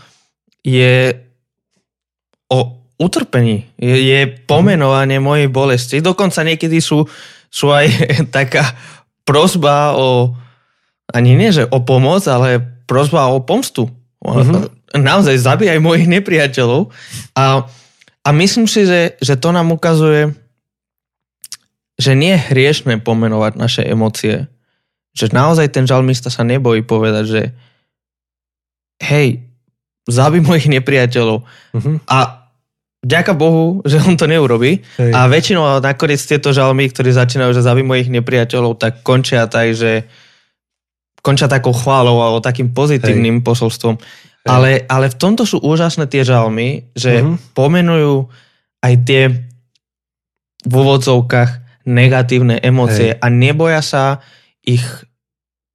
je 0.63 1.15
o 2.51 2.82
utrpení, 3.03 3.67
je, 3.75 3.95
je 3.99 4.19
pomenovanie 4.47 5.19
mojej 5.19 5.51
bolesti. 5.51 5.99
Dokonca 5.99 6.47
niekedy 6.47 6.79
sú, 6.79 7.03
sú 7.51 7.67
aj 7.69 7.85
taká 8.35 8.71
prozba 9.27 9.95
o, 9.99 10.31
ani 11.11 11.35
nie, 11.35 11.51
že 11.51 11.67
o 11.67 11.83
pomoc, 11.83 12.23
ale 12.31 12.63
prozba 12.87 13.27
o 13.31 13.43
pomstu. 13.43 13.91
Mhm. 14.23 14.71
Naozaj 14.93 15.41
zabíjaj 15.41 15.81
mojich 15.81 16.05
nepriateľov. 16.05 16.93
A, 17.33 17.65
a 18.23 18.29
myslím 18.31 18.69
si, 18.69 18.85
že, 18.85 19.17
že 19.17 19.35
to 19.41 19.49
nám 19.49 19.73
ukazuje, 19.73 20.37
že 21.97 22.13
nie 22.13 22.37
je 22.37 22.45
hriešne 22.53 23.01
pomenovať 23.01 23.53
naše 23.57 23.81
emócie. 23.85 24.45
Že 25.17 25.33
naozaj 25.33 25.67
ten 25.73 25.85
žalmista 25.89 26.29
sa 26.29 26.45
nebojí 26.45 26.85
povedať, 26.85 27.25
že 27.25 27.41
hej, 29.01 29.41
zabij 30.05 30.43
mojich 30.43 30.67
nepriateľov. 30.69 31.41
Mhm. 31.73 32.05
A 32.07 32.42
vďaka 33.03 33.35
Bohu, 33.35 33.79
že 33.89 33.99
on 33.99 34.15
to 34.15 34.25
neurobí. 34.25 34.79
Hej. 34.97 35.11
A 35.11 35.27
väčšinou 35.27 35.83
nakoniec 35.83 36.19
tieto 36.19 36.49
žalmy, 36.49 36.87
ktorí 36.89 37.11
začínajú, 37.11 37.51
že 37.51 37.61
zabij 37.61 37.83
mojich 37.83 38.09
nepriateľov, 38.09 38.79
tak 38.79 39.03
končia 39.03 39.45
tak, 39.45 39.75
že 39.75 40.07
končia 41.19 41.47
takou 41.47 41.71
chválou 41.71 42.19
alebo 42.19 42.39
takým 42.39 42.71
pozitívnym 42.71 43.39
Hej. 43.39 43.45
posolstvom. 43.45 43.95
Hej. 43.99 44.47
Ale, 44.47 44.71
ale 44.87 45.07
v 45.07 45.15
tomto 45.15 45.43
sú 45.43 45.59
úžasné 45.59 46.07
tie 46.07 46.23
žalmy, 46.23 46.91
že 46.95 47.23
Mhm. 47.23 47.55
pomenujú 47.55 48.27
aj 48.83 48.93
tie 49.03 49.23
v 50.63 50.73
úvodzovkách 50.73 51.51
negatívne 51.83 52.59
emócie 52.59 53.15
Hej. 53.15 53.19
a 53.19 53.27
neboja 53.27 53.83
sa 53.83 54.03
ich 54.63 54.83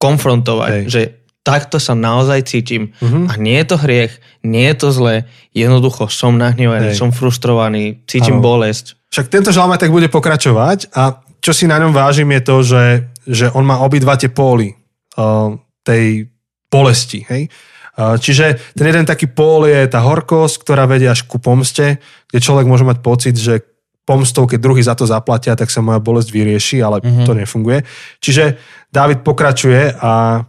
konfrontovať, 0.00 0.72
Hej. 0.72 0.84
že 0.88 1.02
takto 1.48 1.80
sa 1.80 1.96
naozaj 1.96 2.44
cítim 2.44 2.92
Mhm. 3.00 3.32
a 3.32 3.32
nie 3.40 3.56
je 3.56 3.66
to 3.72 3.76
hriech, 3.80 4.12
nie 4.44 4.68
je 4.68 4.76
to 4.76 4.88
zlé, 4.92 5.24
jednoducho 5.56 6.12
som 6.12 6.36
nahnevaný, 6.36 6.92
som 6.92 7.08
frustrovaný, 7.08 8.04
cítim 8.04 8.36
Áno. 8.38 8.44
bolesť. 8.44 9.00
Však 9.08 9.32
tento 9.32 9.48
žalm 9.48 9.72
tak 9.80 9.88
bude 9.88 10.12
pokračovať 10.12 10.92
a 10.92 11.24
čo 11.40 11.56
si 11.56 11.64
na 11.64 11.80
ňom 11.80 11.96
vážim 11.96 12.28
je 12.36 12.42
to, 12.44 12.56
že, 12.60 12.84
že 13.24 13.46
on 13.56 13.64
má 13.64 13.80
obidva 13.80 14.20
tie 14.20 14.28
póly 14.28 14.76
uh, 15.16 15.56
tej 15.80 16.28
bolesti. 16.68 17.24
Hej? 17.24 17.48
Uh, 17.96 18.20
čiže 18.20 18.60
ten 18.76 18.84
jeden 18.84 19.08
taký 19.08 19.30
pól 19.32 19.64
je 19.64 19.88
tá 19.88 20.04
horkosť, 20.04 20.60
ktorá 20.60 20.84
vedie 20.84 21.08
až 21.08 21.24
ku 21.24 21.40
pomste, 21.40 22.04
kde 22.28 22.44
človek 22.44 22.68
môže 22.68 22.84
mať 22.84 22.98
pocit, 23.00 23.32
že 23.38 23.64
pomstou, 24.04 24.48
keď 24.48 24.58
druhý 24.60 24.80
za 24.80 24.96
to 24.96 25.04
zaplatia, 25.04 25.52
tak 25.52 25.68
sa 25.68 25.84
moja 25.84 26.00
bolesť 26.00 26.32
vyrieši, 26.32 26.80
ale 26.80 27.04
mm-hmm. 27.04 27.26
to 27.28 27.32
nefunguje. 27.36 27.84
Čiže 28.24 28.56
David 28.88 29.20
pokračuje 29.20 30.00
a 30.00 30.44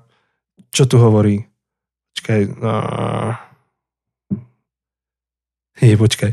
čo 0.70 0.90
tu 0.90 1.02
hovorí? 1.02 1.44
Počkaj. 2.16 2.42
Uh... 2.62 3.32
Je, 5.80 5.96
počkaj. 5.96 6.32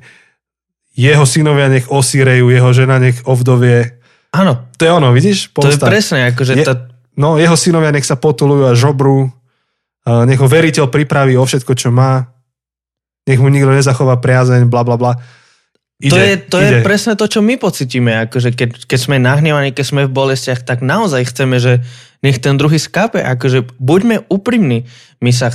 Jeho 0.97 1.25
synovia 1.29 1.69
nech 1.69 1.87
osírejú, 1.93 2.49
jeho 2.49 2.71
žena 2.73 2.97
nech 2.97 3.21
ovdovie. 3.29 4.01
Áno. 4.33 4.73
To 4.77 4.83
je 4.83 4.93
ono, 4.93 5.13
vidíš? 5.13 5.53
Pomsta. 5.53 5.77
To 5.77 5.89
je 5.89 5.93
presne, 5.93 6.19
akože 6.33 6.53
je, 6.57 6.65
tá... 6.65 6.89
No, 7.17 7.41
jeho 7.41 7.57
synovia 7.57 7.93
nech 7.93 8.05
sa 8.05 8.17
potulujú 8.17 8.69
a 8.69 8.77
žobru. 8.77 9.29
Nech 10.05 10.41
ho 10.41 10.49
veriteľ 10.49 10.93
pripraví 10.93 11.35
o 11.37 11.45
všetko, 11.45 11.73
čo 11.77 11.89
má. 11.89 12.29
Nech 13.27 13.41
mu 13.43 13.51
nikto 13.51 13.73
nezachová 13.73 14.21
priazeň, 14.21 14.69
bla 14.71 14.85
bla 14.87 14.95
bla. 15.01 15.19
Ide, 15.97 16.13
to 16.13 16.17
je, 16.21 16.33
to 16.37 16.57
ide. 16.61 16.67
je 16.69 16.73
presne 16.85 17.17
to, 17.17 17.25
čo 17.25 17.41
my 17.41 17.57
pocitíme. 17.57 18.29
Akože 18.29 18.53
keď, 18.53 18.85
keď 18.85 18.99
sme 19.01 19.17
nahnevaní, 19.17 19.73
keď 19.73 19.87
sme 19.89 20.03
v 20.05 20.13
bolestiach, 20.13 20.61
tak 20.61 20.85
naozaj 20.85 21.33
chceme, 21.33 21.57
že 21.57 21.81
nech 22.21 22.37
ten 22.37 22.61
druhý 22.61 22.77
skápe. 22.77 23.25
Akože 23.25 23.65
buďme 23.81 24.29
úprimní. 24.29 24.85
My 25.25 25.33
sa, 25.33 25.49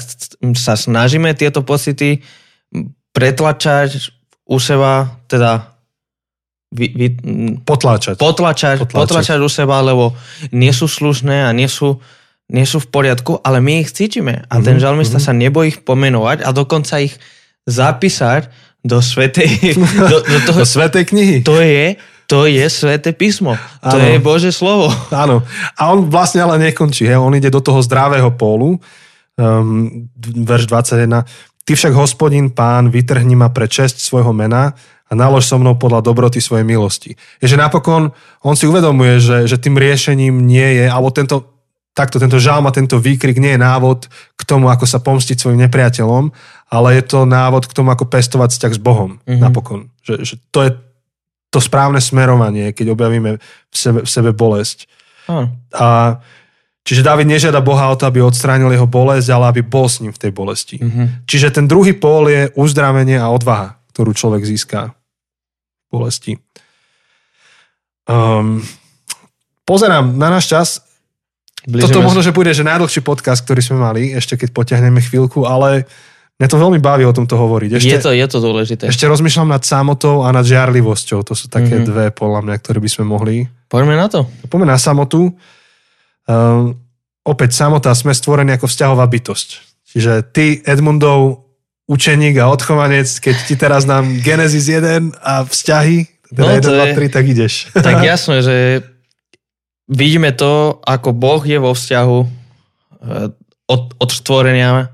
sa 0.57 0.73
snažíme 0.73 1.37
tieto 1.37 1.61
pocity 1.61 2.25
pretlačať 3.13 4.09
u 4.49 4.57
seba, 4.57 5.13
teda 5.29 5.71
vy, 6.71 6.87
vy, 6.89 7.07
potláčať. 7.61 8.17
Potláčať, 8.17 8.81
potláčať. 8.81 8.97
potláčať 8.97 9.39
u 9.43 9.49
seba, 9.51 9.83
lebo 9.83 10.15
nie 10.55 10.71
sú 10.71 10.87
slušné 10.87 11.45
a 11.45 11.53
nie 11.53 11.67
sú, 11.67 11.99
nie 12.49 12.63
sú 12.63 12.81
v 12.81 12.89
poriadku, 12.89 13.43
ale 13.43 13.59
my 13.61 13.83
ich 13.83 13.93
cítime. 13.93 14.47
A 14.47 14.57
mm-hmm, 14.57 14.65
ten 14.65 14.75
mhm, 14.79 14.81
žalmista 14.81 15.19
mm-hmm. 15.19 15.37
sa 15.37 15.41
nebojí 15.45 15.67
ich 15.75 15.79
pomenovať 15.85 16.41
a 16.41 16.49
dokonca 16.49 17.03
ich 17.03 17.13
zapísať 17.69 18.49
do 18.81 18.97
svetej, 19.01 19.77
do, 20.11 20.17
do, 20.21 20.39
toho, 20.45 20.59
do 20.61 20.65
svetej 20.65 21.03
knihy. 21.05 21.37
To 21.45 21.61
je, 21.61 21.95
to 22.25 22.47
je 22.49 22.65
sveté 22.69 23.11
písmo. 23.11 23.59
Ano. 23.83 23.91
To 23.91 23.97
je 23.99 24.17
Bože 24.17 24.51
slovo. 24.55 24.89
Áno. 25.23 25.45
A 25.77 25.91
on 25.91 26.09
vlastne 26.09 26.41
ale 26.41 26.57
nekončí. 26.57 27.05
He? 27.05 27.15
On 27.17 27.33
ide 27.35 27.51
do 27.51 27.59
toho 27.59 27.83
zdravého 27.83 28.31
pólu. 28.33 28.79
Um, 29.35 30.07
verš 30.21 30.67
21. 30.71 31.27
Ty 31.61 31.71
však, 31.77 31.93
hospodin, 31.93 32.49
pán, 32.49 32.89
vytrhni 32.89 33.37
ma 33.37 33.53
pre 33.53 33.69
česť 33.69 34.01
svojho 34.01 34.33
mena 34.33 34.73
a 35.07 35.11
nalož 35.11 35.45
so 35.45 35.59
mnou 35.59 35.75
podľa 35.75 36.01
dobroty 36.07 36.39
svojej 36.39 36.63
milosti. 36.63 37.19
Je, 37.43 37.45
že 37.51 37.59
napokon 37.59 38.15
on 38.41 38.55
si 38.55 38.63
uvedomuje, 38.63 39.19
že, 39.19 39.37
že 39.45 39.59
tým 39.59 39.75
riešením 39.75 40.39
nie 40.41 40.81
je, 40.81 40.85
alebo 40.87 41.11
tento, 41.11 41.51
takto 41.91 42.15
tento 42.15 42.39
žalm 42.39 42.63
a 42.65 42.71
tento 42.71 42.95
výkrik 42.95 43.37
nie 43.37 43.59
je 43.59 43.61
návod 43.61 44.07
k 44.39 44.41
tomu, 44.47 44.71
ako 44.71 44.87
sa 44.87 45.03
pomstiť 45.03 45.35
svojim 45.35 45.59
nepriateľom, 45.67 46.31
ale 46.71 46.95
je 46.95 47.03
to 47.03 47.27
návod 47.27 47.67
k 47.67 47.75
tomu, 47.75 47.91
ako 47.91 48.07
pestovať 48.07 48.55
vzťah 48.55 48.73
s 48.73 48.79
Bohom 48.79 49.19
mm-hmm. 49.19 49.43
napokon. 49.43 49.91
Že, 50.07 50.15
že 50.23 50.35
to 50.55 50.59
je 50.63 50.71
to 51.51 51.59
správne 51.59 51.99
smerovanie, 51.99 52.71
keď 52.71 52.95
objavíme 52.95 53.43
v 53.43 53.75
sebe, 53.75 54.07
v 54.07 54.09
sebe 54.09 54.31
bolesť. 54.31 54.87
Ah. 55.27 55.51
A, 55.75 55.87
čiže 56.87 57.03
David 57.03 57.27
nežiada 57.27 57.59
Boha 57.59 57.91
o 57.91 57.99
to, 57.99 58.07
aby 58.07 58.23
odstránil 58.23 58.71
jeho 58.71 58.87
bolesť, 58.87 59.27
ale 59.35 59.51
aby 59.51 59.61
bol 59.67 59.91
s 59.91 59.99
ním 59.99 60.15
v 60.15 60.21
tej 60.23 60.31
bolesti. 60.31 60.79
Mm-hmm. 60.79 61.27
Čiže 61.27 61.51
ten 61.51 61.67
druhý 61.67 61.91
pól 61.91 62.31
je 62.31 62.47
uzdravenie 62.55 63.19
a 63.19 63.27
odvaha, 63.27 63.75
ktorú 63.91 64.15
človek 64.15 64.47
získa 64.47 64.95
v 64.95 65.87
bolesti. 65.91 66.33
Um, 68.07 68.63
pozerám 69.67 70.15
na 70.15 70.31
náš 70.31 70.47
čas 70.47 70.67
Blížime 71.61 71.93
Toto 71.93 72.01
možno, 72.01 72.25
že 72.25 72.33
bude 72.33 72.49
že 72.57 72.65
najdlhší 72.65 73.05
podcast, 73.05 73.45
ktorý 73.45 73.61
sme 73.61 73.77
mali, 73.77 74.17
ešte 74.17 74.33
keď 74.33 74.49
potiahneme 74.49 74.97
chvíľku, 74.97 75.45
ale 75.45 75.85
mňa 76.41 76.49
to 76.49 76.57
veľmi 76.57 76.81
baví 76.81 77.05
o 77.05 77.13
tomto 77.13 77.37
hovoriť. 77.37 77.77
Ešte, 77.77 77.93
je, 77.93 78.01
to, 78.01 78.09
je 78.17 78.25
to 78.25 78.37
dôležité. 78.41 78.83
Ešte 78.89 79.05
rozmýšľam 79.05 79.53
nad 79.53 79.61
samotou 79.61 80.25
a 80.25 80.33
nad 80.33 80.41
žiarlivosťou. 80.41 81.21
To 81.21 81.37
sú 81.37 81.53
také 81.53 81.77
mm-hmm. 81.77 81.89
dve, 81.93 82.05
podľa 82.09 82.41
mňa, 82.49 82.55
ktoré 82.57 82.81
by 82.81 82.89
sme 82.89 83.05
mohli. 83.05 83.45
Poďme 83.69 83.93
na 83.93 84.09
to. 84.09 84.25
Poďme 84.49 84.73
na 84.73 84.81
samotu. 84.81 85.37
Uh, 86.25 86.73
opäť 87.21 87.53
samota, 87.53 87.93
sme 87.93 88.17
stvorení 88.17 88.57
ako 88.57 88.65
vzťahová 88.65 89.05
bytosť. 89.05 89.49
Čiže 89.93 90.33
ty, 90.33 90.65
Edmundov, 90.65 91.45
učeník 91.85 92.41
a 92.41 92.49
odchovanec, 92.49 93.05
keď 93.21 93.35
ti 93.45 93.53
teraz 93.53 93.85
dám 93.85 94.09
Genesis 94.25 94.65
1 94.65 95.13
a 95.21 95.45
vzťahy, 95.45 96.09
teda 96.31 96.41
no, 96.41 96.57
1, 96.57 96.95
2, 96.95 97.05
3, 97.05 97.15
tak 97.21 97.25
ideš. 97.27 97.53
Tak 97.75 98.01
jasné, 98.17 98.41
že 98.41 98.55
vidíme 99.91 100.31
to, 100.31 100.79
ako 100.87 101.11
Boh 101.11 101.43
je 101.43 101.59
vo 101.59 101.75
vzťahu 101.75 102.19
eh, 102.23 103.29
od, 103.67 103.81
od 103.99 104.09
stvorenia. 104.09 104.89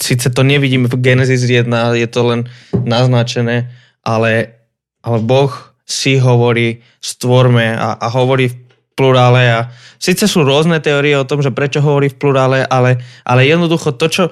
Sice 0.00 0.32
to 0.32 0.40
nevidíme 0.40 0.88
v 0.88 0.96
Genesis 0.96 1.44
1, 1.44 1.68
je 2.00 2.08
to 2.08 2.20
len 2.24 2.40
naznačené, 2.72 3.68
ale, 4.00 4.56
ale 5.04 5.18
Boh 5.20 5.52
si 5.84 6.16
hovorí, 6.16 6.80
stvorme 7.04 7.76
a, 7.76 8.00
a 8.00 8.06
hovorí 8.08 8.48
v 8.48 8.56
plurále 8.96 9.42
a 9.48 9.60
síce 9.96 10.28
sú 10.28 10.44
rôzne 10.44 10.80
teórie 10.80 11.16
o 11.16 11.24
tom, 11.24 11.40
že 11.40 11.52
prečo 11.52 11.80
hovorí 11.80 12.12
v 12.12 12.20
plurále, 12.20 12.58
ale, 12.68 13.00
ale 13.24 13.48
jednoducho 13.48 13.96
to 13.96 14.06
čo, 14.12 14.24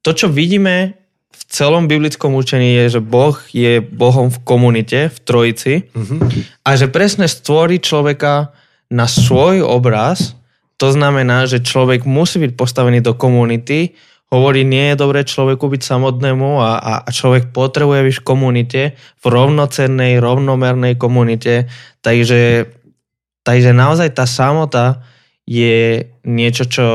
to, 0.00 0.10
čo 0.16 0.26
vidíme 0.32 0.96
v 1.34 1.42
celom 1.50 1.84
biblickom 1.90 2.32
učení 2.32 2.78
je, 2.84 2.98
že 2.98 3.00
Boh 3.04 3.36
je 3.52 3.84
Bohom 3.84 4.32
v 4.32 4.38
komunite, 4.42 5.12
v 5.12 5.18
trojici 5.22 5.74
mm-hmm. 5.92 6.20
a 6.64 6.70
že 6.72 6.88
presne 6.88 7.28
stvorí 7.28 7.78
človeka 7.84 8.54
na 8.88 9.04
svoj 9.04 9.60
obraz, 9.60 10.38
to 10.80 10.90
znamená, 10.90 11.46
že 11.46 11.62
človek 11.62 12.08
musí 12.08 12.42
byť 12.42 12.52
postavený 12.58 13.04
do 13.04 13.14
komunity, 13.14 13.94
hovorí, 14.34 14.66
nie 14.66 14.92
je 14.92 15.00
dobré 15.00 15.22
človeku 15.22 15.70
byť 15.70 15.82
samotnému 15.86 16.58
a, 16.58 17.02
a 17.06 17.08
človek 17.08 17.54
potrebuje 17.54 18.10
byť 18.10 18.16
v 18.18 18.26
komunite, 18.26 18.82
v 18.98 19.24
rovnocennej, 19.24 20.18
rovnomernej 20.18 20.98
komunite, 20.98 21.70
takže, 22.02 22.66
takže 23.46 23.70
naozaj 23.70 24.12
tá 24.12 24.26
samota 24.26 25.06
je 25.46 26.10
niečo, 26.26 26.64
čo 26.66 26.86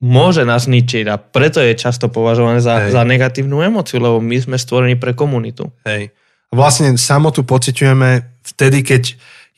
môže 0.00 0.48
nás 0.48 0.64
ničiť 0.64 1.04
a 1.12 1.20
preto 1.20 1.60
je 1.60 1.76
často 1.76 2.08
považované 2.08 2.64
za, 2.64 2.88
za 2.88 3.04
negatívnu 3.04 3.60
emociu, 3.60 4.00
lebo 4.00 4.16
my 4.18 4.36
sme 4.40 4.56
stvorení 4.56 4.96
pre 4.96 5.12
komunitu. 5.12 5.68
Hej. 5.84 6.16
Vlastne 6.50 6.96
samotu 6.96 7.44
pociťujeme 7.44 8.40
vtedy, 8.42 8.80
keď 8.82 9.02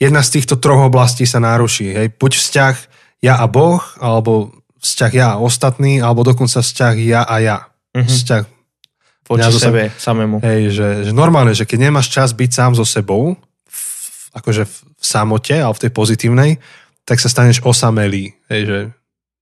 jedna 0.02 0.20
z 0.20 0.38
týchto 0.38 0.58
troch 0.58 0.90
oblastí 0.90 1.24
sa 1.24 1.38
naruší. 1.38 1.94
Hej. 1.94 2.06
Buď 2.18 2.32
vzťah 2.36 2.74
ja 3.22 3.38
a 3.38 3.46
Boh, 3.46 3.78
alebo 4.02 4.50
vzťah 4.82 5.12
ja 5.14 5.26
a 5.34 5.40
ostatný, 5.40 6.02
alebo 6.02 6.26
dokonca 6.26 6.58
vzťah 6.58 6.94
ja 6.98 7.22
a 7.22 7.36
ja. 7.38 7.58
Mm-hmm. 7.94 8.10
Vzťah 8.10 8.42
voči 9.30 9.48
ja 9.48 9.50
sebe 9.54 9.82
sa, 9.94 10.12
samému. 10.12 10.42
Hej, 10.42 10.62
že, 10.74 10.88
že 11.08 11.12
normálne, 11.14 11.54
že 11.54 11.64
keď 11.64 11.88
nemáš 11.88 12.10
čas 12.10 12.34
byť 12.34 12.50
sám 12.50 12.72
so 12.74 12.82
sebou, 12.82 13.38
v, 13.70 13.82
akože 14.34 14.66
v, 14.66 14.74
v 14.98 15.04
samote, 15.04 15.54
ale 15.54 15.72
v 15.72 15.82
tej 15.86 15.92
pozitívnej, 15.94 16.50
tak 17.06 17.22
sa 17.22 17.30
staneš 17.30 17.62
osamelý. 17.62 18.34
Hej, 18.50 18.62
že 18.66 18.78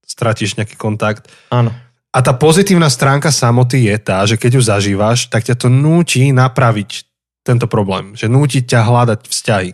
stratíš 0.04 0.58
nejaký 0.60 0.76
kontakt. 0.76 1.30
Áno. 1.48 1.72
A 2.10 2.18
tá 2.26 2.34
pozitívna 2.34 2.90
stránka 2.90 3.30
samoty 3.30 3.86
je 3.86 3.96
tá, 4.02 4.26
že 4.26 4.34
keď 4.34 4.58
ju 4.58 4.62
zažívaš, 4.66 5.30
tak 5.30 5.46
ťa 5.46 5.54
to 5.54 5.68
núti 5.70 6.34
napraviť 6.34 7.06
tento 7.46 7.70
problém. 7.70 8.18
Že 8.18 8.26
núti 8.26 8.58
ťa 8.66 8.82
hľadať 8.82 9.20
vzťahy. 9.30 9.70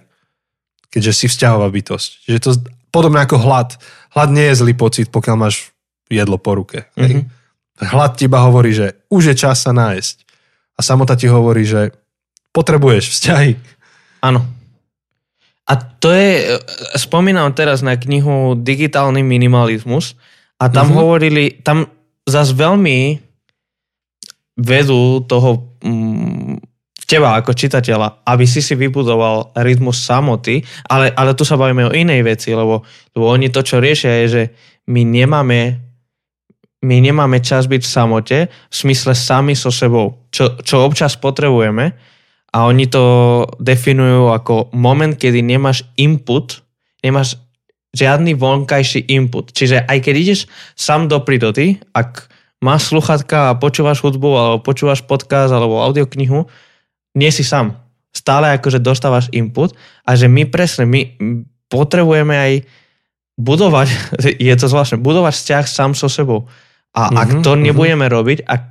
Keďže 0.93 1.12
si 1.17 1.27
vzťahová 1.33 1.64
bytosť. 1.73 2.11
Čiže 2.29 2.39
to 2.45 2.51
podobne 2.93 3.25
ako 3.25 3.41
hlad. 3.41 3.81
Hlad 4.17 4.33
nie 4.33 4.49
je 4.49 4.59
zlý 4.64 4.73
pocit, 4.73 5.12
pokiaľ 5.12 5.37
máš 5.37 5.77
jedlo 6.09 6.41
po 6.41 6.57
ruke. 6.57 6.89
Mm-hmm. 6.97 7.29
Hlad 7.85 8.17
ti 8.17 8.25
iba 8.25 8.41
hovorí, 8.41 8.73
že 8.73 8.97
už 9.12 9.33
je 9.33 9.37
čas 9.37 9.61
sa 9.61 9.77
nájsť. 9.77 10.25
A 10.77 10.81
samota 10.81 11.21
ti 11.21 11.29
hovorí, 11.29 11.69
že 11.69 11.93
potrebuješ 12.57 13.12
vzťahy. 13.12 13.53
Áno. 14.25 14.41
A 15.69 15.73
to 15.77 16.14
je, 16.14 16.57
spomínam 16.97 17.53
teraz 17.53 17.85
na 17.85 17.99
knihu 18.01 18.57
Digitálny 18.57 19.21
minimalizmus 19.21 20.17
a 20.57 20.73
tam 20.73 20.95
uh-huh. 20.95 21.05
hovorili, 21.05 21.61
tam 21.61 21.91
zase 22.25 22.57
veľmi 22.57 23.21
vedú 24.57 25.21
toho 25.29 25.77
mm, 25.85 26.55
teba 27.07 27.38
ako 27.38 27.54
čitateľa, 27.54 28.26
aby 28.26 28.44
si 28.44 28.59
si 28.59 28.74
vybudoval 28.74 29.54
rytmus 29.62 30.02
samoty, 30.02 30.61
ale, 30.90 31.14
ale 31.14 31.38
tu 31.38 31.46
sa 31.46 31.54
bavíme 31.54 31.86
o 31.86 31.94
inej 31.94 32.26
veci, 32.26 32.50
lebo, 32.50 32.82
lebo 33.14 33.24
oni 33.30 33.48
to, 33.48 33.62
čo 33.62 33.78
riešia, 33.78 34.22
je, 34.22 34.26
že 34.26 34.42
my 34.90 35.02
nemáme 35.07 35.86
my 36.86 37.02
nemáme 37.02 37.42
čas 37.42 37.66
byť 37.66 37.82
v 37.82 37.88
samote 37.88 38.38
v 38.46 38.74
smysle 38.74 39.16
sami 39.16 39.59
so 39.59 39.72
sebou, 39.74 40.28
čo, 40.30 40.61
čo 40.61 40.86
občas 40.86 41.18
potrebujeme, 41.18 41.96
a 42.57 42.64
oni 42.64 42.88
to 42.88 43.44
definujú 43.61 44.32
ako 44.32 44.72
moment, 44.72 45.12
kedy 45.12 45.44
nemáš 45.44 45.84
input, 46.00 46.64
nemáš 47.04 47.36
žiadny 47.92 48.32
vonkajší 48.32 49.12
input. 49.12 49.52
Čiže 49.52 49.84
aj 49.84 49.98
keď 50.00 50.14
ideš 50.16 50.40
sám 50.72 51.04
do 51.04 51.20
prírody, 51.20 51.76
ak 51.92 52.32
máš 52.64 52.88
sluchatka 52.88 53.52
a 53.52 53.59
počúvaš 53.61 54.00
hudbu 54.00 54.30
alebo 54.32 54.59
počúvaš 54.64 55.04
podcast 55.04 55.52
alebo 55.52 55.84
audioknihu, 55.84 56.48
nie 57.17 57.33
si 57.33 57.43
sám. 57.43 57.81
Stále 58.12 58.53
akože 58.57 58.81
dostávaš 58.81 59.33
input 59.33 59.73
a 60.05 60.17
že 60.17 60.29
my 60.29 60.45
presne, 60.49 60.85
my 60.85 61.17
potrebujeme 61.73 62.37
aj 62.37 62.53
budovať, 63.41 63.89
je 64.49 64.55
to 64.57 64.67
zvláštne, 64.69 65.01
budovať 65.01 65.33
vzťah 65.33 65.64
sám 65.64 65.93
so 65.97 66.12
sebou. 66.12 66.47
A 66.97 67.09
mm-hmm, 67.09 67.21
ak 67.21 67.29
to 67.45 67.53
nebudeme 67.57 68.09
mm-hmm. 68.09 68.17
robiť, 68.17 68.39
ak 68.45 68.62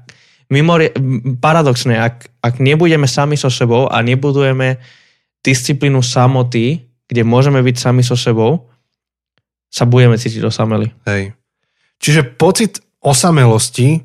mimori, 0.49 0.93
paradoxne, 1.41 1.97
ak, 1.97 2.29
ak 2.41 2.61
nebudeme 2.61 3.09
sami 3.09 3.37
so 3.37 3.49
sebou 3.49 3.89
a 3.89 4.01
nebudujeme 4.01 4.77
disciplínu 5.45 6.01
samoty, 6.01 6.85
kde 7.05 7.21
môžeme 7.21 7.61
byť 7.61 7.75
sami 7.77 8.01
so 8.01 8.17
sebou, 8.17 8.69
sa 9.69 9.85
budeme 9.85 10.17
cítiť 10.17 10.41
osameli. 10.41 10.89
Hej. 11.05 11.37
Čiže 12.01 12.37
pocit 12.37 12.81
osamelosti 13.01 14.01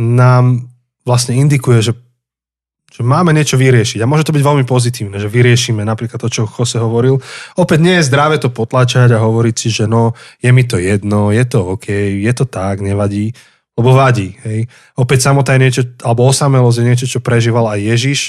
nám 0.00 0.72
vlastne 1.04 1.36
indikuje, 1.36 1.84
že, 1.84 1.92
že 2.96 3.04
máme 3.04 3.36
niečo 3.36 3.60
vyriešiť. 3.60 4.00
A 4.00 4.08
môže 4.08 4.24
to 4.24 4.32
byť 4.32 4.40
veľmi 4.40 4.64
pozitívne, 4.64 5.20
že 5.20 5.28
vyriešime 5.28 5.84
napríklad 5.84 6.16
to, 6.16 6.32
čo 6.32 6.48
Jose 6.48 6.80
hovoril. 6.80 7.20
Opäť 7.60 7.78
nie 7.84 8.00
je 8.00 8.08
zdravé 8.08 8.40
to 8.40 8.48
potlačať 8.48 9.12
a 9.12 9.20
hovoriť 9.20 9.54
si, 9.54 9.68
že 9.68 9.84
no, 9.84 10.16
je 10.40 10.48
mi 10.48 10.64
to 10.64 10.80
jedno, 10.80 11.28
je 11.28 11.44
to 11.44 11.76
OK, 11.76 11.92
je 11.92 12.32
to 12.32 12.48
tak, 12.48 12.80
nevadí, 12.80 13.36
lebo 13.76 13.92
vadí. 13.92 14.40
Hej. 14.48 14.72
Opäť 14.96 15.28
samotá 15.28 15.52
je 15.52 15.60
niečo, 15.60 15.82
alebo 16.00 16.24
osamelosť 16.24 16.78
je 16.80 16.88
niečo, 16.88 17.06
čo 17.12 17.20
prežíval 17.20 17.68
aj 17.68 17.84
Ježiš, 17.84 18.20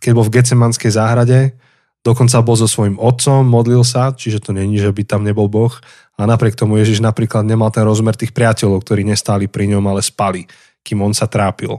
keď 0.00 0.10
bol 0.16 0.24
v 0.24 0.40
Getsemanskej 0.40 0.92
záhrade, 0.96 1.52
dokonca 2.00 2.40
bol 2.40 2.56
so 2.56 2.64
svojím 2.64 2.96
otcom, 2.96 3.44
modlil 3.44 3.84
sa, 3.84 4.16
čiže 4.16 4.40
to 4.40 4.56
není, 4.56 4.80
že 4.80 4.88
by 4.88 5.04
tam 5.04 5.20
nebol 5.20 5.52
Boh. 5.52 5.76
A 6.16 6.24
napriek 6.24 6.56
tomu 6.56 6.80
Ježiš 6.80 7.04
napríklad 7.04 7.44
nemal 7.44 7.68
ten 7.68 7.84
rozmer 7.84 8.16
tých 8.16 8.32
priateľov, 8.32 8.80
ktorí 8.88 9.04
nestáli 9.04 9.52
pri 9.52 9.68
ňom, 9.76 9.84
ale 9.84 10.00
spali, 10.00 10.48
kým 10.80 11.04
on 11.04 11.12
sa 11.12 11.28
trápil. 11.28 11.76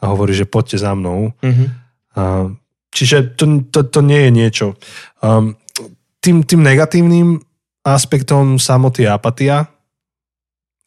A 0.00 0.12
hovorí, 0.12 0.36
že 0.36 0.48
poďte 0.48 0.82
za 0.82 0.92
mnou. 0.92 1.32
Mm-hmm. 1.40 1.68
A, 2.16 2.52
čiže 2.92 3.36
to, 3.36 3.64
to, 3.68 3.80
to 3.88 4.00
nie 4.04 4.28
je 4.28 4.30
niečo. 4.30 4.66
Um, 5.20 5.56
tým, 6.20 6.42
tým 6.42 6.60
negatívnym 6.64 7.40
aspektom 7.86 8.58
samoty 8.58 9.06
je 9.06 9.10
apatia. 9.10 9.56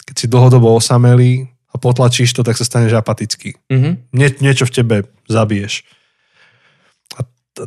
Keď 0.05 0.15
si 0.15 0.25
dlhodobo 0.27 0.73
osamelý 0.75 1.47
a 1.69 1.77
potlačíš 1.77 2.33
to, 2.33 2.41
tak 2.41 2.57
sa 2.57 2.65
staneš 2.65 2.97
apatický. 2.97 3.57
Mm-hmm. 3.69 3.93
Nie, 4.13 4.29
niečo 4.41 4.65
v 4.67 4.75
tebe 4.75 4.95
zabiješ 5.29 5.85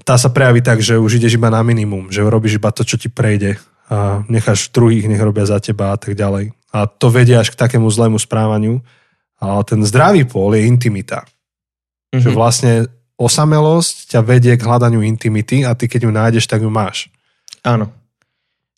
tá 0.01 0.16
sa 0.16 0.32
prejaví 0.32 0.64
tak, 0.64 0.80
že 0.80 0.97
už 0.97 1.20
ideš 1.20 1.36
iba 1.36 1.53
na 1.53 1.61
minimum, 1.61 2.09
že 2.09 2.24
robíš 2.24 2.57
iba 2.57 2.72
to, 2.72 2.80
čo 2.86 2.97
ti 2.97 3.12
prejde 3.12 3.61
a 3.93 4.24
necháš 4.30 4.72
druhých, 4.72 5.05
nech 5.05 5.20
robia 5.20 5.45
za 5.45 5.61
teba 5.61 5.93
a 5.93 6.01
tak 6.01 6.16
ďalej. 6.16 6.57
A 6.72 6.88
to 6.88 7.12
vedie 7.12 7.36
až 7.36 7.53
k 7.53 7.61
takému 7.61 7.84
zlému 7.93 8.16
správaniu. 8.16 8.80
A 9.43 9.61
ten 9.66 9.84
zdravý 9.84 10.24
pól 10.24 10.57
je 10.57 10.64
intimita. 10.64 11.28
Mm-hmm. 12.12 12.22
Že 12.22 12.30
mhm. 12.30 12.36
vlastne 12.36 12.72
osamelosť 13.16 14.12
ťa 14.12 14.20
vedie 14.20 14.54
k 14.56 14.66
hľadaniu 14.66 15.00
intimity 15.00 15.64
a 15.64 15.72
ty 15.72 15.88
keď 15.88 16.08
ju 16.08 16.12
nájdeš, 16.12 16.44
tak 16.44 16.60
ju 16.60 16.68
máš. 16.68 17.08
Áno. 17.64 17.88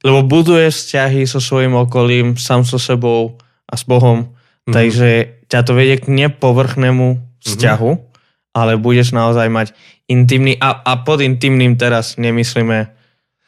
Lebo 0.04 0.20
buduješ 0.22 0.84
vzťahy 0.84 1.24
so 1.24 1.40
svojím 1.40 1.80
okolím, 1.80 2.36
sám 2.36 2.62
so 2.62 2.76
sebou 2.76 3.40
a 3.64 3.74
s 3.74 3.82
Bohom. 3.88 4.28
Mm-hmm. 4.28 4.72
Takže 4.72 5.08
ťa 5.48 5.60
to 5.64 5.72
vedie 5.72 5.96
k 5.96 6.12
nepovrchnému 6.12 7.40
vzťahu, 7.40 7.90
mm-hmm. 7.96 8.52
ale 8.56 8.72
budeš 8.76 9.16
naozaj 9.16 9.48
mať 9.48 9.72
intimný 10.08 10.60
a, 10.60 10.84
a 10.84 10.92
pod 11.00 11.24
intimným 11.24 11.80
teraz 11.80 12.20
nemyslíme. 12.20 12.92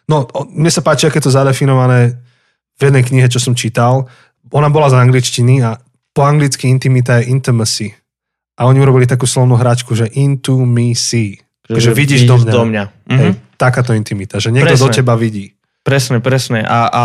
No, 0.08 0.24
mne 0.48 0.70
sa 0.72 0.80
páči, 0.80 1.10
aké 1.10 1.20
to 1.20 1.28
zadefinované 1.28 2.16
v 2.76 2.80
jednej 2.80 3.04
knihe, 3.04 3.28
čo 3.28 3.42
som 3.42 3.52
čítal. 3.52 4.08
Ona 4.54 4.72
bola 4.72 4.88
z 4.88 4.96
angličtiny 4.96 5.60
a 5.60 5.76
po 6.16 6.24
anglicky 6.24 6.72
intimita 6.72 7.20
je 7.20 7.28
intimacy. 7.28 7.92
A 8.56 8.64
oni 8.64 8.80
urobili 8.80 9.04
takú 9.04 9.28
slovnú 9.28 9.60
hračku, 9.60 9.92
že 9.92 10.08
into 10.16 10.64
me 10.64 10.96
see. 10.96 11.36
Že, 11.68 11.80
že 11.80 11.90
vidíš, 11.92 12.20
vidíš 12.24 12.30
do 12.30 12.36
mňa. 12.40 12.52
Do 12.52 12.62
mňa. 12.64 12.84
Hej, 12.88 13.30
mm-hmm. 13.32 13.34
takáto 13.60 13.92
intimita, 13.92 14.40
že 14.40 14.48
niekto 14.48 14.74
presne. 14.74 14.84
do 14.84 14.96
teba 14.96 15.14
vidí. 15.18 15.52
Presne, 15.84 16.18
presne. 16.24 16.64
A, 16.64 16.88
a 16.88 17.02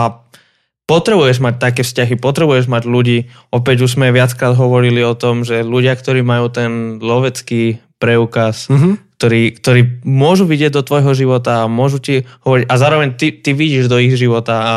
potrebuješ 0.87 1.43
mať 1.43 1.55
také 1.59 1.81
vzťahy, 1.83 2.15
potrebuješ 2.17 2.71
mať 2.71 2.83
ľudí. 2.87 3.29
Opäť 3.51 3.83
už 3.83 3.99
sme 3.99 4.15
viackrát 4.15 4.55
hovorili 4.55 5.03
o 5.03 5.17
tom, 5.17 5.43
že 5.43 5.65
ľudia, 5.65 5.97
ktorí 5.97 6.23
majú 6.23 6.47
ten 6.49 7.01
lovecký 7.03 7.83
preukaz, 7.99 8.71
mm-hmm 8.71 9.11
ktorí, 9.21 9.53
ktorí 9.53 9.81
môžu 10.01 10.49
vidieť 10.49 10.73
do 10.73 10.81
tvojho 10.81 11.13
života 11.13 11.61
a 11.61 11.69
môžu 11.69 12.01
ti 12.01 12.25
hovoriť 12.41 12.65
a 12.65 12.73
zároveň 12.73 13.13
ty, 13.13 13.29
ty 13.29 13.53
vidíš 13.53 13.85
do 13.85 14.01
ich 14.01 14.17
života 14.17 14.55
a 14.57 14.73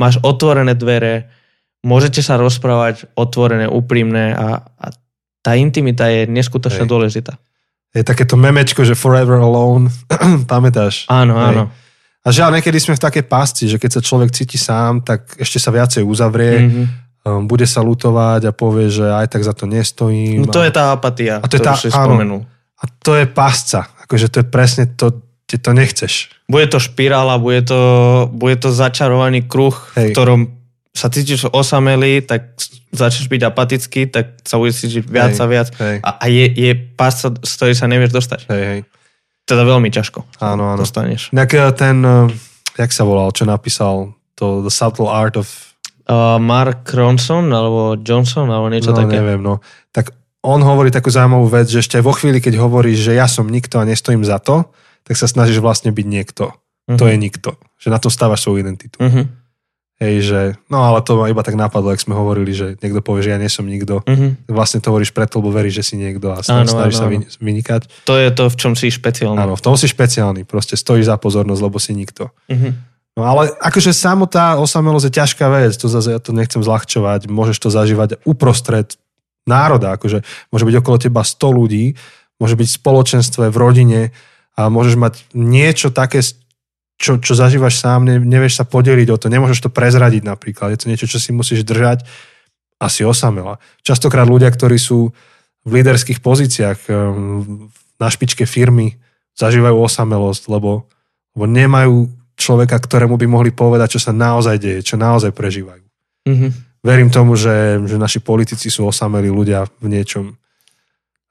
máš 0.00 0.16
otvorené 0.24 0.72
dvere, 0.72 1.28
môžete 1.84 2.24
sa 2.24 2.40
rozprávať 2.40 3.12
otvorené, 3.12 3.68
úprimné 3.68 4.32
a, 4.32 4.64
a 4.64 4.86
tá 5.42 5.58
intimita 5.58 6.06
je 6.06 6.30
neskutočne 6.30 6.86
Hej. 6.86 6.90
dôležitá. 6.90 7.34
Je 7.92 8.00
takéto 8.06 8.40
memečko, 8.40 8.86
že 8.86 8.96
forever 8.96 9.42
alone, 9.42 9.92
pamätáš? 10.50 11.04
Áno, 11.10 11.36
Hej. 11.36 11.46
áno. 11.52 11.62
A 12.22 12.28
žiaľ, 12.30 12.54
niekedy 12.54 12.78
sme 12.78 12.94
v 12.94 13.02
takej 13.02 13.24
pásci, 13.26 13.66
že 13.66 13.82
keď 13.82 13.98
sa 13.98 14.00
človek 14.00 14.30
cíti 14.30 14.54
sám, 14.54 15.02
tak 15.02 15.26
ešte 15.42 15.58
sa 15.58 15.74
viacej 15.74 16.06
uzavrie, 16.06 16.54
mm-hmm. 16.62 16.84
um, 17.26 17.42
bude 17.50 17.66
sa 17.66 17.82
lutovať 17.82 18.46
a 18.46 18.52
povie, 18.54 18.94
že 18.94 19.02
aj 19.10 19.26
tak 19.26 19.42
za 19.42 19.50
to 19.50 19.66
nestojím. 19.66 20.46
No 20.46 20.54
to 20.54 20.62
a... 20.62 20.70
je 20.70 20.72
tá 20.72 20.94
apatia, 20.94 21.42
a 21.42 21.46
to 21.50 21.58
je 21.58 21.62
tá, 21.66 21.74
si 21.74 21.90
áno, 21.90 22.14
spomenul. 22.14 22.40
A 22.78 22.84
to 23.02 23.18
je 23.18 23.26
pásca. 23.26 23.90
Akože 24.06 24.30
to 24.30 24.36
je 24.38 24.46
presne 24.46 24.86
to, 24.94 25.18
ty 25.50 25.58
to 25.58 25.74
nechceš. 25.74 26.30
Bude 26.46 26.70
to 26.70 26.78
špirála, 26.78 27.42
bude 27.42 27.66
to, 27.66 27.80
bude 28.30 28.54
to 28.62 28.70
začarovaný 28.70 29.42
kruh, 29.50 29.74
Hej. 29.98 30.10
v 30.10 30.12
ktorom 30.14 30.40
sa 30.94 31.10
cítiš 31.10 31.50
osamelý, 31.50 32.22
tak 32.22 32.54
začneš 32.92 33.26
byť 33.32 33.42
apatický, 33.48 34.06
tak 34.12 34.44
sa 34.44 34.60
cítiť 34.60 35.08
viac 35.08 35.32
hej, 35.32 35.40
a 35.40 35.46
viac. 35.48 35.68
Hej. 35.80 35.96
A, 36.04 36.10
a 36.20 36.24
je, 36.28 36.46
je 36.52 36.72
pásca, 36.76 37.32
z 37.32 37.52
ktorej 37.56 37.76
sa 37.80 37.88
nevieš 37.88 38.12
dostať. 38.12 38.40
Hej, 38.52 38.62
hej. 38.68 38.80
Teda 39.48 39.66
veľmi 39.66 39.90
ťažko 39.90 40.22
áno, 40.38 40.76
áno. 40.76 40.78
dostaneš. 40.78 41.32
Nejaký 41.34 41.58
ten, 41.74 42.04
eh, 42.04 42.30
jak 42.78 42.92
sa 42.92 43.02
volal, 43.02 43.32
čo 43.34 43.48
napísal 43.48 44.14
to 44.36 44.62
The 44.62 44.70
Subtle 44.70 45.10
Art 45.10 45.40
of... 45.40 45.48
Uh, 46.02 46.34
Mark 46.42 46.90
Ronson, 46.90 47.46
alebo 47.54 47.94
Johnson, 47.94 48.50
alebo 48.50 48.66
niečo 48.66 48.90
no, 48.90 49.06
také. 49.06 49.22
neviem, 49.22 49.38
no. 49.38 49.62
Tak 49.94 50.10
on 50.42 50.58
hovorí 50.58 50.90
takú 50.90 51.14
zaujímavú 51.14 51.46
vec, 51.46 51.70
že 51.70 51.78
ešte 51.78 52.02
vo 52.02 52.10
chvíli, 52.10 52.42
keď 52.42 52.58
hovoríš, 52.58 53.06
že 53.06 53.12
ja 53.14 53.30
som 53.30 53.46
nikto 53.46 53.78
a 53.78 53.86
nestojím 53.86 54.26
za 54.26 54.42
to, 54.42 54.66
tak 55.06 55.14
sa 55.14 55.30
snažíš 55.30 55.62
vlastne 55.62 55.94
byť 55.94 56.06
niekto. 56.06 56.50
Uh-huh. 56.50 56.98
To 56.98 57.06
je 57.06 57.14
nikto. 57.14 57.54
Že 57.78 57.88
na 57.94 57.98
to 58.02 58.10
stávaš 58.10 58.42
svoju 58.42 58.66
identitu. 58.66 58.98
Uh-huh. 58.98 59.30
Hej, 60.02 60.16
že, 60.26 60.40
no 60.66 60.82
ale 60.82 60.98
to 61.06 61.14
ma 61.14 61.30
iba 61.30 61.46
tak 61.46 61.54
napadlo, 61.54 61.94
ak 61.94 62.02
sme 62.02 62.18
hovorili, 62.18 62.50
že 62.50 62.74
niekto 62.82 62.98
povie, 62.98 63.22
že 63.22 63.30
ja 63.30 63.38
nie 63.38 63.46
som 63.46 63.62
nikto. 63.62 64.02
Uh-huh. 64.02 64.34
Vlastne 64.50 64.82
to 64.82 64.90
hovoríš 64.90 65.14
preto, 65.14 65.38
lebo 65.38 65.54
veríš, 65.54 65.78
že 65.78 65.84
si 65.86 65.94
niekto 65.94 66.34
a 66.34 66.42
snažíš, 66.42 66.74
áno, 66.74 66.90
sa 66.90 67.06
áno. 67.06 67.22
vynikať. 67.38 67.86
To 68.10 68.18
je 68.18 68.28
to, 68.34 68.50
v 68.50 68.56
čom 68.58 68.74
si 68.74 68.90
špeciálny. 68.90 69.38
Áno, 69.38 69.54
v 69.54 69.62
tom 69.62 69.78
si 69.78 69.86
špeciálny. 69.86 70.42
Proste 70.42 70.74
stojíš 70.74 71.06
za 71.06 71.14
pozornosť, 71.22 71.62
lebo 71.62 71.78
si 71.78 71.94
nikto. 71.94 72.34
Uh-huh. 72.50 72.74
No 73.14 73.22
ale 73.22 73.54
akože 73.62 73.94
samotá 73.94 74.58
osamelosť 74.58 75.06
je 75.06 75.16
ťažká 75.22 75.46
vec, 75.54 75.72
to 75.78 75.86
zase 75.86 76.10
ja 76.10 76.18
to 76.18 76.34
nechcem 76.34 76.64
zľahčovať, 76.64 77.30
môžeš 77.30 77.62
to 77.62 77.68
zažívať 77.70 78.18
uprostred 78.26 78.98
národa, 79.46 80.00
akože 80.00 80.24
môže 80.50 80.64
byť 80.64 80.76
okolo 80.82 80.96
teba 80.98 81.22
100 81.22 81.58
ľudí, 81.62 81.84
môže 82.42 82.56
byť 82.56 82.68
v 82.72 82.78
spoločenstve, 82.80 83.44
v 83.52 83.56
rodine 83.60 84.02
a 84.56 84.72
môžeš 84.72 84.96
mať 84.96 85.14
niečo 85.36 85.92
také, 85.92 86.24
čo, 87.02 87.18
čo 87.18 87.34
zažívaš 87.34 87.82
sám, 87.82 88.06
ne, 88.06 88.22
nevieš 88.22 88.62
sa 88.62 88.64
podeliť 88.64 89.08
o 89.10 89.18
to, 89.18 89.26
nemôžeš 89.26 89.66
to 89.66 89.74
prezradiť 89.74 90.22
napríklad, 90.22 90.70
je 90.70 90.78
to 90.78 90.86
niečo, 90.86 91.10
čo 91.10 91.18
si 91.18 91.34
musíš 91.34 91.66
držať 91.66 92.06
asi 92.78 93.02
osamela. 93.02 93.58
Častokrát 93.82 94.30
ľudia, 94.30 94.46
ktorí 94.54 94.78
sú 94.78 95.10
v 95.66 95.70
líderských 95.70 96.22
pozíciách 96.22 96.78
ehm, 96.86 97.70
na 97.98 98.06
špičke 98.06 98.46
firmy, 98.46 99.02
zažívajú 99.34 99.74
osamelosť, 99.74 100.46
lebo, 100.46 100.86
lebo 101.34 101.44
nemajú 101.50 102.06
človeka, 102.38 102.78
ktorému 102.78 103.18
by 103.18 103.26
mohli 103.26 103.50
povedať, 103.50 103.98
čo 103.98 104.00
sa 104.06 104.14
naozaj 104.14 104.62
deje, 104.62 104.80
čo 104.86 104.94
naozaj 104.94 105.34
prežívajú. 105.34 105.82
Mm-hmm 106.30 106.72
verím 106.82 107.08
tomu, 107.14 107.38
že, 107.38 107.78
že 107.86 107.96
naši 107.96 108.18
politici 108.18 108.68
sú 108.68 108.90
osamelí 108.90 109.30
ľudia 109.30 109.70
v 109.78 109.86
niečom. 109.86 110.34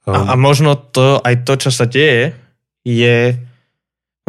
A, 0.08 0.34
a 0.34 0.36
možno 0.40 0.74
to, 0.74 1.22
aj 1.22 1.46
to, 1.46 1.54
čo 1.60 1.70
sa 1.70 1.86
deje, 1.86 2.34
je... 2.88 3.38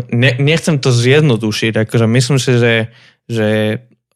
Ne, 0.08 0.32
nechcem 0.40 0.80
to 0.80 0.88
zjednodušiť, 0.88 1.84
akože 1.84 2.06
myslím 2.08 2.40
si, 2.40 2.56
že, 2.56 2.74
že 3.28 3.48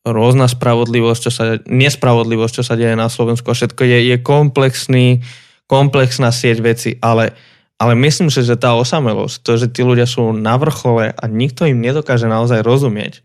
rôzna 0.08 0.48
spravodlivosť, 0.48 1.20
čo 1.20 1.30
sa, 1.34 1.44
nespravodlivosť, 1.68 2.54
čo 2.56 2.64
sa 2.64 2.80
deje 2.80 2.96
na 2.96 3.12
Slovensku 3.12 3.52
všetko 3.52 3.84
je, 3.84 3.98
je 4.14 4.16
komplexný, 4.16 5.20
komplexná 5.68 6.32
sieť 6.32 6.58
veci, 6.64 6.90
ale, 7.04 7.36
ale 7.76 7.92
myslím 7.92 8.32
si, 8.32 8.40
že 8.40 8.56
tá 8.56 8.72
osamelosť, 8.72 9.36
to, 9.44 9.52
že 9.60 9.68
tí 9.68 9.84
ľudia 9.84 10.08
sú 10.08 10.32
na 10.32 10.56
vrchole 10.56 11.12
a 11.12 11.24
nikto 11.28 11.68
im 11.68 11.84
nedokáže 11.84 12.24
naozaj 12.24 12.64
rozumieť, 12.64 13.20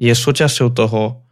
je 0.00 0.14
súčasťou 0.16 0.72
toho, 0.72 1.22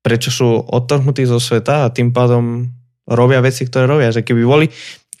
prečo 0.00 0.32
sú 0.32 0.48
odtrhnutí 0.64 1.28
zo 1.28 1.36
sveta 1.36 1.84
a 1.84 1.92
tým 1.92 2.08
pádom 2.08 2.72
robia 3.04 3.44
veci, 3.44 3.64
ktoré 3.64 3.88
robia. 3.88 4.12
Že 4.12 4.24
keby, 4.24 4.42
boli, 4.44 4.66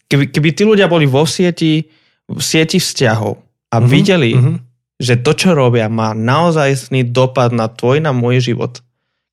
keby, 0.08 0.24
keby 0.28 0.48
tí 0.52 0.62
ľudia 0.64 0.88
boli 0.88 1.08
vo 1.08 1.24
sieti, 1.24 1.84
v 2.28 2.40
sieti 2.40 2.80
vzťahov 2.80 3.43
a 3.74 3.82
mm-hmm, 3.82 3.90
videli, 3.90 4.30
mm-hmm. 4.38 4.56
že 5.02 5.18
to, 5.18 5.34
čo 5.34 5.50
robia, 5.58 5.90
má 5.90 6.14
naozaj 6.14 6.94
dopad 7.10 7.50
na 7.50 7.66
tvoj, 7.66 7.98
na 7.98 8.14
môj 8.14 8.54
život. 8.54 8.78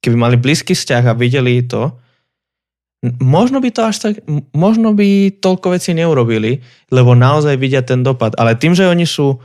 Keby 0.02 0.18
mali 0.18 0.36
blízky 0.42 0.74
vzťah 0.74 1.14
a 1.14 1.14
videli 1.14 1.62
to, 1.62 1.94
možno 3.22 3.62
by 3.62 3.70
to 3.70 3.82
až 3.86 3.98
tak, 4.02 4.14
možno 4.54 4.94
by 4.94 5.34
toľko 5.42 5.78
vecí 5.78 5.94
neurobili, 5.94 6.62
lebo 6.90 7.18
naozaj 7.18 7.58
vidia 7.58 7.82
ten 7.82 8.02
dopad. 8.02 8.34
Ale 8.38 8.58
tým, 8.58 8.74
že 8.78 8.90
oni 8.90 9.06
sú 9.06 9.38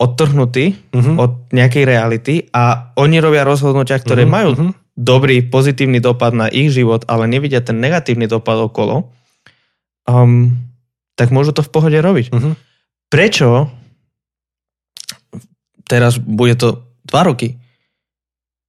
odtrhnutí 0.00 0.96
Mhm. 0.96 1.12
od 1.20 1.32
nejakej 1.52 1.84
reality 1.84 2.34
a 2.56 2.94
oni 2.96 3.20
robia 3.20 3.44
rozhodnutia, 3.44 4.00
ktoré 4.00 4.24
Mhm, 4.24 4.30
majú 4.30 4.50
mhm. 4.56 4.72
dobrý, 4.96 5.44
pozitívny 5.44 6.00
dopad 6.00 6.32
na 6.32 6.48
ich 6.48 6.72
život, 6.72 7.04
ale 7.04 7.28
nevidia 7.28 7.60
ten 7.60 7.78
negatívny 7.78 8.24
dopad 8.24 8.56
okolo, 8.64 9.12
um, 10.08 10.56
tak 11.20 11.28
môžu 11.34 11.52
to 11.52 11.60
v 11.60 11.70
pohode 11.74 11.98
robiť. 12.00 12.32
Mhm. 12.32 12.50
Prečo 13.12 13.68
teraz 15.90 16.22
bude 16.22 16.54
to 16.54 16.78
dva 17.02 17.26
roky, 17.26 17.58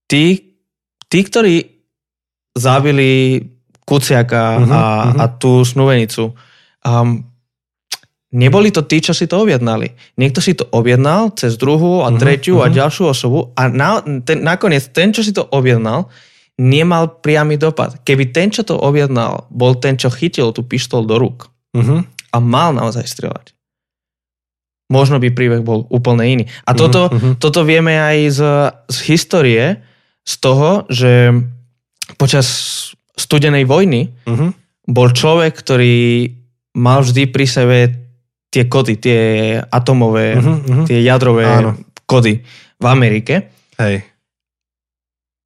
tí, 0.09 0.57
tí 1.05 1.19
ktorí 1.21 1.55
zabili 2.57 3.37
Kuciaka 3.81 4.59
Mhm, 4.59 4.71
a, 4.71 4.83
mhm. 5.05 5.17
a 5.19 5.25
tú 5.35 5.61
snuvenicu, 5.61 6.31
um, 6.81 7.21
neboli 8.31 8.71
to 8.71 8.87
tí, 8.87 9.03
čo 9.03 9.11
si 9.11 9.27
to 9.27 9.43
objednali. 9.43 9.91
Niekto 10.15 10.39
si 10.39 10.55
to 10.55 10.63
objednal 10.71 11.35
cez 11.35 11.59
druhú 11.59 12.01
a 12.01 12.09
Mhm, 12.09 12.17
tretiu 12.17 12.63
a 12.63 12.71
mhm. 12.71 12.75
ďalšiu 12.75 13.03
osobu 13.05 13.51
a 13.53 13.67
na, 13.67 13.99
ten, 14.23 14.41
nakoniec 14.41 14.87
ten, 14.89 15.11
čo 15.11 15.21
si 15.21 15.35
to 15.35 15.43
objednal, 15.51 16.07
nemal 16.55 17.19
priamy 17.19 17.57
dopad. 17.57 17.99
Keby 18.05 18.31
ten, 18.31 18.47
čo 18.53 18.63
to 18.63 18.77
objednal, 18.79 19.49
bol 19.51 19.75
ten, 19.75 19.97
čo 19.99 20.07
chytil 20.13 20.53
tú 20.55 20.63
pištol 20.63 21.03
do 21.03 21.19
rúk 21.19 21.51
Mhm. 21.75 22.07
a 22.31 22.37
mal 22.39 22.71
naozaj 22.71 23.03
strieľať, 23.07 23.51
možno 24.91 25.17
by 25.17 25.31
príbeh 25.31 25.63
bol 25.63 25.87
úplne 25.87 26.27
iný. 26.27 26.43
A 26.67 26.75
toto, 26.75 27.07
mhm. 27.07 27.39
toto 27.39 27.63
vieme 27.63 27.95
aj 27.95 28.17
z, 28.29 28.39
z 28.91 28.97
histórie, 29.07 29.63
z 30.21 30.33
toho, 30.37 30.85
že 30.91 31.31
počas 32.19 32.45
studenej 33.15 33.63
vojny 33.63 34.11
Mhm. 34.27 34.47
bol 34.91 35.09
človek, 35.09 35.55
ktorý 35.55 36.27
mal 36.75 37.01
vždy 37.01 37.31
pri 37.31 37.45
sebe 37.47 37.77
tie 38.51 38.67
kody, 38.67 38.99
tie 38.99 39.21
atomové, 39.63 40.35
Mhm, 40.35 40.53
mhm. 40.67 40.83
tie 40.91 40.99
jadrové 40.99 41.47
Áno. 41.47 41.79
kody 42.03 42.43
v 42.75 42.85
Amerike. 42.85 43.47
Hej. 43.79 44.03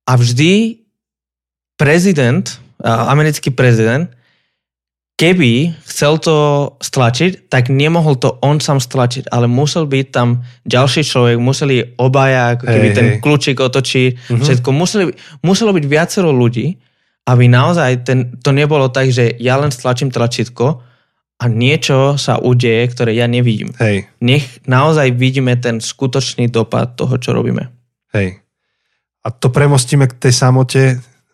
A 0.06 0.12
vždy 0.18 0.82
prezident, 1.78 2.46
americký 2.82 3.50
prezident, 3.54 4.10
keby 5.16 5.72
chcel 5.88 6.20
to 6.20 6.36
stlačiť, 6.78 7.48
tak 7.48 7.72
nemohol 7.72 8.20
to 8.20 8.36
on 8.44 8.60
sám 8.60 8.84
stlačiť, 8.84 9.32
ale 9.32 9.48
musel 9.48 9.88
byť 9.88 10.06
tam 10.12 10.44
ďalší 10.68 11.02
človek, 11.02 11.40
museli 11.40 11.96
obaja, 11.96 12.60
ako 12.60 12.64
keby 12.68 12.88
Hej, 12.92 12.96
ten 12.96 13.08
hej. 13.08 13.20
kľúčik 13.24 13.58
otočí, 13.58 14.20
Mhm. 14.28 14.44
všetko. 14.44 14.70
Museli, 14.70 15.04
muselo 15.40 15.72
byť 15.72 15.86
viacero 15.88 16.30
ľudí, 16.30 16.76
aby 17.26 17.48
naozaj 17.48 18.06
ten, 18.06 18.20
to 18.38 18.52
nebolo 18.52 18.92
tak, 18.92 19.10
že 19.10 19.34
ja 19.40 19.56
len 19.56 19.72
stlačím 19.72 20.12
tlačítko 20.12 20.84
a 21.36 21.44
niečo 21.48 22.16
sa 22.16 22.38
udeje, 22.38 22.86
ktoré 22.92 23.16
ja 23.16 23.26
nevidím. 23.26 23.72
Hej. 23.80 24.08
Nech 24.20 24.46
naozaj 24.68 25.16
vidíme 25.16 25.56
ten 25.58 25.80
skutočný 25.80 26.48
dopad 26.48 26.96
toho, 26.96 27.16
čo 27.18 27.32
robíme. 27.32 27.72
Hej. 28.14 28.40
A 29.26 29.32
to 29.34 29.50
premostíme 29.50 30.06
k 30.06 30.16
tej 30.22 30.34
samote 30.38 30.82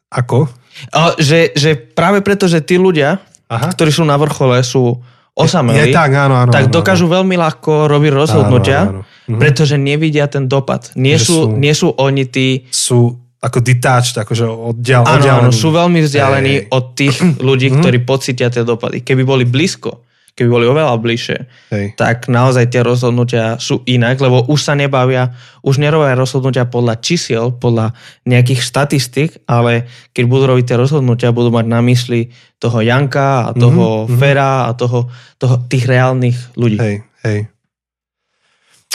ako? 0.08 0.48
A, 0.96 1.12
že, 1.20 1.52
že 1.54 1.76
práve 1.76 2.24
preto, 2.24 2.48
že 2.48 2.64
tí 2.64 2.80
ľudia, 2.80 3.20
Aha. 3.52 3.68
ktorí 3.68 3.92
sú 3.92 4.02
na 4.02 4.16
vrchole, 4.16 4.64
sú 4.64 4.96
osamelí, 5.34 5.92
Je 5.92 5.94
tak, 5.94 6.12
áno, 6.14 6.36
áno. 6.38 6.50
tak 6.50 6.68
áno, 6.68 6.74
dokážu 6.74 7.06
veľmi 7.06 7.36
ľahko 7.36 7.86
robiť 7.86 8.12
rozhodnutia, 8.14 8.80
Áno, 8.82 8.90
áno, 8.90 9.02
áno. 9.04 9.28
Mhm. 9.28 9.38
pretože 9.38 9.76
nevidia 9.76 10.26
ten 10.26 10.46
dopad. 10.46 10.92
Nie 10.96 11.16
sú, 11.18 11.26
sú- 11.46 11.52
nie 11.54 11.72
sú 11.72 11.92
oni 11.94 12.24
tí... 12.26 12.48
Sú 12.68 13.12
ako 13.38 13.58
detached, 13.60 14.16
akože 14.16 14.46
oddial, 14.46 15.02
Áno, 15.02 15.18
oddialení. 15.18 15.44
áno, 15.44 15.52
sú 15.52 15.70
veľmi 15.70 16.00
vzdialení 16.00 16.54
Hej. 16.58 16.68
od 16.70 16.86
tých 16.94 17.16
ľudí, 17.42 17.68
Mhm. 17.68 17.76
ktorí 17.78 17.98
pocítia 18.02 18.48
tie 18.48 18.62
dopady. 18.62 19.02
Keby 19.02 19.24
boli 19.24 19.44
blízko, 19.44 20.06
keby 20.42 20.50
boli 20.50 20.66
oveľa 20.66 20.98
bližšie, 20.98 21.38
Hej. 21.70 21.86
tak 21.94 22.26
naozaj 22.26 22.74
tie 22.74 22.82
rozhodnutia 22.82 23.62
sú 23.62 23.86
inak, 23.86 24.18
lebo 24.18 24.42
už 24.50 24.58
sa 24.58 24.74
nebavia, 24.74 25.38
už 25.62 25.78
nerobia 25.78 26.18
rozhodnutia 26.18 26.66
podľa 26.66 26.98
čísiel, 26.98 27.54
podľa 27.54 27.94
nejakých 28.26 28.66
štatistik, 28.66 29.46
ale 29.46 29.86
keď 30.18 30.24
budú 30.26 30.44
robiť 30.50 30.74
tie 30.74 30.82
rozhodnutia, 30.82 31.30
budú 31.30 31.54
mať 31.54 31.70
na 31.70 31.86
mysli 31.86 32.34
toho 32.58 32.82
Janka 32.82 33.48
a 33.48 33.50
toho 33.54 34.10
Mhm, 34.10 34.10
mhm. 34.10 34.18
Fera 34.18 34.66
a 34.66 34.74
toho, 34.74 35.14
toho, 35.38 35.62
tých 35.70 35.86
reálnych 35.86 36.58
ľudí. 36.58 36.82
Hej, 36.82 36.96
hej. 37.22 37.40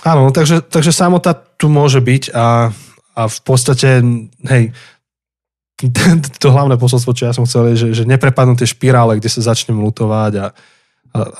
Áno, 0.02 0.34
takže, 0.34 0.66
takže 0.66 0.90
samota 0.90 1.34
tu 1.34 1.70
môže 1.70 2.02
byť 2.02 2.34
a, 2.34 2.74
a 3.16 3.22
v 3.26 3.38
podstate, 3.46 4.02
hej, 4.50 4.74
to 6.42 6.48
hlavné 6.48 6.80
posolstvo, 6.80 7.12
čo 7.12 7.28
ja 7.28 7.32
som 7.36 7.44
chcel, 7.44 7.74
je, 7.74 7.88
že, 7.88 7.88
že 8.02 8.04
neprepadnú 8.08 8.56
tie 8.56 8.68
špirále, 8.68 9.20
kde 9.20 9.28
sa 9.28 9.52
začnem 9.52 9.76
lutovať 9.76 10.32
a 10.40 10.46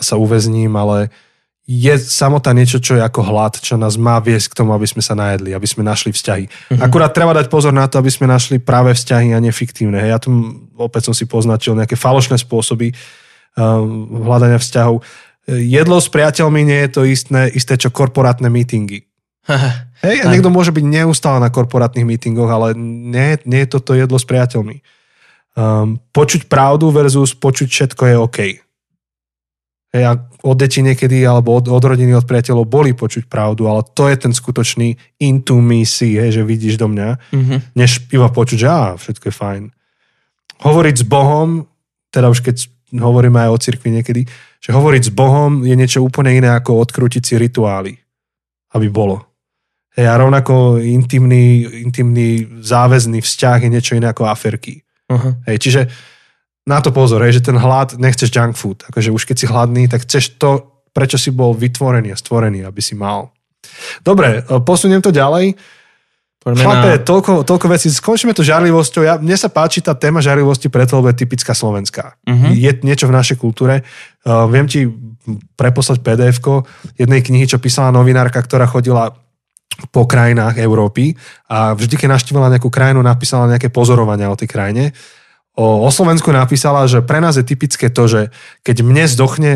sa 0.01 0.15
uväzním, 0.19 0.73
ale 0.75 1.11
je 1.67 1.91
samota 1.99 2.55
niečo, 2.55 2.79
čo 2.79 2.95
je 2.95 3.03
ako 3.03 3.27
hlad, 3.27 3.59
čo 3.59 3.75
nás 3.75 3.99
má 3.99 4.23
viesť 4.23 4.55
k 4.55 4.59
tomu, 4.63 4.71
aby 4.71 4.87
sme 4.87 5.03
sa 5.03 5.19
najedli, 5.19 5.51
aby 5.51 5.67
sme 5.67 5.83
našli 5.83 6.15
vzťahy. 6.15 6.47
Mhm. 6.47 6.83
Akurát 6.83 7.11
treba 7.11 7.35
dať 7.35 7.51
pozor 7.51 7.75
na 7.75 7.91
to, 7.91 7.99
aby 7.99 8.09
sme 8.09 8.31
našli 8.31 8.63
práve 8.63 8.95
vzťahy 8.95 9.35
a 9.35 9.43
nefiktívne. 9.43 9.99
Ja 9.99 10.23
tu 10.23 10.31
opäť 10.79 11.11
som 11.11 11.15
si 11.15 11.27
poznačil 11.27 11.75
nejaké 11.75 11.99
falošné 11.99 12.39
spôsoby 12.39 12.95
um, 13.59 14.23
hľadania 14.23 14.63
vzťahov. 14.63 15.03
Jedlo 15.47 15.99
s 15.99 16.11
priateľmi 16.11 16.63
nie 16.63 16.81
je 16.87 16.91
to 16.91 17.03
istné, 17.07 17.51
isté 17.51 17.75
čo 17.75 17.91
korporátne 17.91 18.47
meetingy. 18.47 19.07
Hej, 20.07 20.17
a 20.23 20.31
niekto 20.31 20.51
môže 20.51 20.75
byť 20.75 20.85
neustále 20.87 21.39
na 21.39 21.51
korporátnych 21.51 22.07
meetingoch, 22.07 22.51
ale 22.51 22.79
nie, 22.79 23.39
nie 23.47 23.67
je 23.67 23.73
toto 23.79 23.95
jedlo 23.95 24.19
s 24.19 24.27
priateľmi. 24.27 24.83
Um, 25.57 26.03
počuť 26.13 26.47
pravdu 26.53 26.93
versus 26.93 27.33
počuť 27.33 27.69
všetko 27.71 28.03
je 28.07 28.17
OK. 28.21 28.39
A 30.03 30.13
od 30.43 30.57
deti 30.59 30.83
niekedy, 30.83 31.23
alebo 31.23 31.57
od, 31.57 31.71
od 31.71 31.85
rodiny, 31.85 32.13
od 32.13 32.27
priateľov 32.27 32.67
boli 32.67 32.93
počuť 32.93 33.31
pravdu, 33.31 33.71
ale 33.71 33.87
to 33.95 34.11
je 34.11 34.17
ten 34.19 34.33
skutočný 34.35 34.99
intimacy, 35.23 36.19
hej, 36.19 36.31
že 36.37 36.43
vidíš 36.43 36.77
do 36.77 36.91
mňa, 36.91 37.09
Mhm. 37.33 37.57
než 37.79 38.05
iba 38.11 38.29
počuť, 38.29 38.59
že 38.59 38.69
á, 38.69 38.99
všetko 38.99 39.25
je 39.31 39.35
fajn. 39.35 39.63
Hovoriť 40.61 40.95
s 41.01 41.05
Bohom, 41.05 41.67
teda 42.11 42.29
už 42.29 42.41
keď 42.43 42.57
hovoríme 42.97 43.39
aj 43.47 43.51
o 43.51 43.59
cirkvi 43.63 43.91
niekedy, 43.91 44.23
že 44.63 44.71
hovoriť 44.73 45.03
s 45.07 45.13
Bohom 45.13 45.63
je 45.63 45.75
niečo 45.77 46.03
úplne 46.03 46.33
iné 46.35 46.51
ako 46.51 46.81
odkrútiť 46.83 47.23
si 47.23 47.35
rituály, 47.39 47.93
aby 48.75 48.87
bolo. 48.91 49.23
Hej, 49.97 50.07
a 50.13 50.15
rovnako 50.21 50.77
intimný, 50.81 51.65
intimný 51.85 52.61
záväzný 52.61 53.25
vzťah 53.25 53.59
je 53.65 53.71
niečo 53.73 53.97
iné 53.97 54.13
ako 54.13 54.29
aferky. 54.29 54.85
Aha. 55.09 55.41
Hej, 55.49 55.57
čiže 55.63 55.81
na 56.67 56.83
to 56.83 56.91
pozor, 56.91 57.23
hej, 57.23 57.39
že 57.39 57.47
ten 57.47 57.57
hlad, 57.57 57.95
nechceš 57.95 58.29
junk 58.35 58.59
food. 58.59 58.83
Akože 58.91 59.15
už 59.15 59.23
keď 59.23 59.37
si 59.39 59.47
hladný, 59.47 59.87
tak 59.87 60.03
chceš 60.03 60.35
to, 60.35 60.83
prečo 60.91 61.15
si 61.15 61.31
bol 61.31 61.55
vytvorený 61.55 62.11
a 62.11 62.19
stvorený, 62.19 62.67
aby 62.67 62.83
si 62.83 62.99
mal. 62.99 63.31
Dobre, 64.03 64.43
e, 64.43 64.59
posuniem 64.67 64.99
to 64.99 65.15
ďalej. 65.15 65.55
Poďme 66.43 66.63
Chlape, 66.63 66.91
na... 66.95 67.03
toľko, 67.03 67.33
toľko 67.43 67.67
vecí. 67.71 67.91
Skončíme 67.91 68.31
to 68.35 68.47
žarlivosťou. 68.47 69.03
Ja, 69.03 69.19
mne 69.19 69.35
sa 69.35 69.51
páči 69.51 69.83
tá 69.83 69.99
téma 69.99 70.23
žarlivosti 70.23 70.71
preto, 70.71 70.99
lebo 70.99 71.11
je 71.11 71.19
typická 71.23 71.55
slovenská. 71.55 72.23
Mhm. 72.27 72.55
Je 72.55 72.71
niečo 72.87 73.11
v 73.11 73.17
našej 73.19 73.39
kultúre. 73.39 73.83
Uh, 74.23 74.47
viem 74.47 74.67
ti 74.71 74.87
preposlať 75.59 76.07
pdf 76.07 76.39
jednej 76.95 77.23
knihy, 77.23 77.51
čo 77.51 77.59
písala 77.59 77.91
novinárka, 77.91 78.39
ktorá 78.39 78.71
chodila 78.71 79.11
po 79.91 80.09
krajinách 80.09 80.57
Európy 80.63 81.19
a 81.53 81.77
vždy, 81.77 82.01
keď 82.01 82.09
navštívila 82.17 82.49
nejakú 82.49 82.71
krajinu, 82.73 83.05
napísala 83.05 83.51
nejaké 83.51 83.69
pozorovania 83.69 84.33
o 84.33 84.39
tej 84.39 84.49
krajine. 84.49 84.97
O, 85.57 85.89
o 85.89 85.91
Slovensku 85.91 86.29
napísala, 86.31 86.85
že 86.85 87.01
pre 87.01 87.17
nás 87.19 87.41
je 87.41 87.45
typické 87.45 87.89
to, 87.89 88.05
že 88.05 88.21
keď 88.61 88.77
mne 88.85 89.05
zdochne 89.09 89.53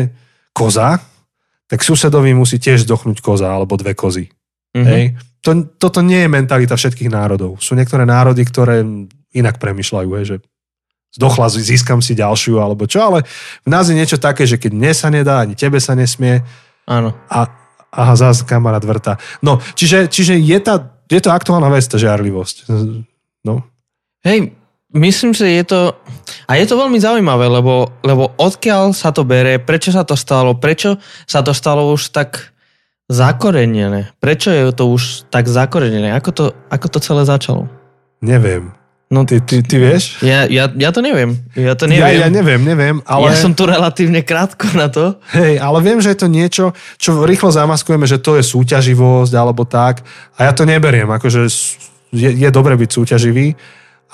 koza, 0.51 0.97
tak 1.69 1.85
susedovi 1.85 2.33
musí 2.33 2.57
tiež 2.57 2.83
zdochnúť 2.83 3.21
koza 3.21 3.53
alebo 3.53 3.77
dve 3.77 3.93
kozy. 3.93 4.33
Mhm. 4.73 4.87
Hej. 4.89 5.03
To, 5.41 5.51
toto 5.77 6.05
nie 6.05 6.25
je 6.25 6.29
mentalita 6.29 6.77
všetkých 6.77 7.09
národov. 7.09 7.57
Sú 7.61 7.73
niektoré 7.73 8.05
národy, 8.05 8.45
ktoré 8.45 8.85
inak 9.33 9.57
premyšľajú, 9.57 10.09
hej, 10.21 10.25
že 10.25 10.37
zdochla, 11.17 11.49
získam 11.49 11.99
si 11.99 12.13
ďalšiu 12.13 12.61
alebo 12.61 12.85
čo, 12.85 13.01
ale 13.01 13.25
v 13.65 13.69
nás 13.69 13.89
je 13.89 13.97
niečo 13.97 14.21
také, 14.21 14.45
že 14.45 14.61
keď 14.61 14.71
mne 14.71 14.91
sa 14.93 15.09
nedá, 15.09 15.41
ani 15.41 15.57
tebe 15.57 15.81
sa 15.81 15.97
nesmie 15.97 16.45
Áno. 16.85 17.17
a 17.27 17.49
aha, 17.91 18.13
zás 18.15 18.45
kamarát 18.47 18.85
vrta. 18.85 19.19
No, 19.43 19.59
čiže, 19.75 20.07
čiže 20.07 20.39
je, 20.39 20.57
tá, 20.61 20.93
je 21.11 21.19
to 21.19 21.33
aktuálna 21.33 21.67
vec, 21.67 21.83
tá 21.83 21.99
žiarlivosť. 21.99 22.69
No, 23.43 23.65
Hej, 24.21 24.53
myslím, 24.93 25.31
že 25.33 25.47
je 25.47 25.63
to... 25.63 25.79
A 26.47 26.55
je 26.59 26.65
to 26.67 26.75
veľmi 26.79 26.99
zaujímavé, 26.99 27.47
lebo, 27.47 27.91
lebo 28.03 28.31
odkiaľ 28.35 28.91
sa 28.91 29.11
to 29.11 29.23
bere, 29.23 29.59
prečo 29.59 29.91
sa 29.91 30.03
to 30.03 30.15
stalo, 30.15 30.55
prečo 30.55 30.99
sa 31.27 31.43
to 31.43 31.51
stalo 31.55 31.91
už 31.91 32.11
tak 32.11 32.51
zakorenené. 33.11 34.15
Prečo 34.23 34.51
je 34.51 34.71
to 34.71 34.87
už 34.87 35.27
tak 35.27 35.47
zakorenené? 35.51 36.15
Ako 36.15 36.31
to, 36.31 36.43
ako 36.71 36.87
to 36.87 36.99
celé 37.03 37.23
začalo? 37.27 37.67
neviem. 38.21 38.71
No, 39.11 39.27
Ty, 39.27 39.43
ty, 39.43 39.59
ty 39.59 39.75
vieš? 39.75 40.23
ja, 40.23 40.47
ja, 40.47 40.71
ja 40.71 40.89
to 40.95 41.03
neviem. 41.03 41.35
Ja 41.51 41.75
to 41.75 41.83
Ja, 41.83 42.07
neviem. 42.07 42.15
ja 42.23 42.27
neviem, 42.31 42.61
neviem, 42.63 42.97
ale... 43.03 43.35
ja 43.35 43.43
som 43.43 43.51
tu 43.51 43.67
relatívne 43.67 44.23
krátko 44.23 44.71
na 44.71 44.87
to. 44.87 45.19
Hej, 45.35 45.59
ale 45.59 45.83
viem, 45.83 45.99
že 45.99 46.15
je 46.15 46.19
to 46.23 46.31
niečo, 46.31 46.71
čo 46.95 47.19
rýchlo 47.27 47.51
zamaskujeme, 47.51 48.07
že 48.07 48.23
to 48.23 48.39
je 48.39 48.43
súťaživosť 48.47 49.35
alebo 49.35 49.67
tak. 49.67 50.07
A 50.39 50.47
ja 50.47 50.55
to 50.55 50.63
neberiem, 50.63 51.11
akože 51.11 51.43
je, 52.15 52.29
je 52.39 52.49
dobre 52.55 52.79
byť 52.79 52.87
súťaživý, 52.87 53.59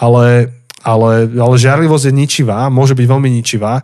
ale, 0.02 0.50
ale, 0.86 1.26
ale 1.30 1.56
žiarlivosť 1.58 2.06
je 2.10 2.14
ničivá, 2.14 2.70
môže 2.70 2.94
byť 2.94 3.06
veľmi 3.08 3.30
ničivá. 3.42 3.82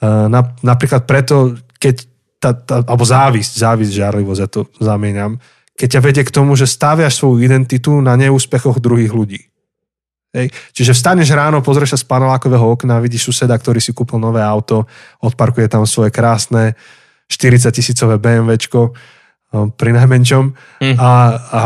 Uh, 0.00 0.28
napríklad 0.60 1.08
preto, 1.08 1.56
keď 1.80 2.04
tá, 2.44 2.50
tá, 2.52 2.74
alebo 2.84 3.04
závisť, 3.04 3.52
závisť, 3.56 3.92
žiarlivosť, 3.96 4.40
ja 4.44 4.48
to 4.48 4.68
zamieňam. 4.76 5.40
keď 5.74 5.88
ťa 5.98 6.00
vedie 6.04 6.22
k 6.22 6.34
tomu, 6.34 6.54
že 6.54 6.68
stáviaš 6.68 7.18
svoju 7.18 7.40
identitu 7.40 7.98
na 8.04 8.14
neúspechoch 8.14 8.78
druhých 8.78 9.10
ľudí. 9.10 9.40
Hej. 10.34 10.50
Čiže 10.74 10.98
vstaneš 10.98 11.30
ráno, 11.30 11.62
pozrieš 11.62 11.94
sa 11.94 11.98
z 12.02 12.10
panelákového 12.10 12.74
okna, 12.74 12.98
vidíš 12.98 13.30
suseda, 13.30 13.54
ktorý 13.54 13.78
si 13.78 13.94
kúpil 13.94 14.18
nové 14.18 14.42
auto, 14.42 14.90
odparkuje 15.22 15.70
tam 15.70 15.86
svoje 15.86 16.10
krásne 16.10 16.74
40 17.30 17.70
tisícové 17.70 18.18
BMWčko 18.18 18.90
um, 18.90 19.70
pri 19.70 19.94
najmenšom 19.94 20.44
mm. 20.82 20.96
a, 20.98 21.10
a 21.38 21.60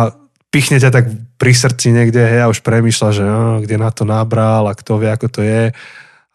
pichne 0.49 0.81
ťa 0.81 0.91
tak 0.91 1.05
pri 1.37 1.53
srdci 1.53 1.93
niekde 1.93 2.21
hej, 2.25 2.41
a 2.45 2.51
už 2.51 2.65
premýšľa, 2.65 3.09
že 3.13 3.23
no, 3.25 3.61
kde 3.61 3.77
na 3.77 3.93
to 3.93 4.09
nabral 4.09 4.65
a 4.69 4.77
kto 4.77 4.97
vie, 4.97 5.11
ako 5.13 5.29
to 5.29 5.41
je. 5.45 5.73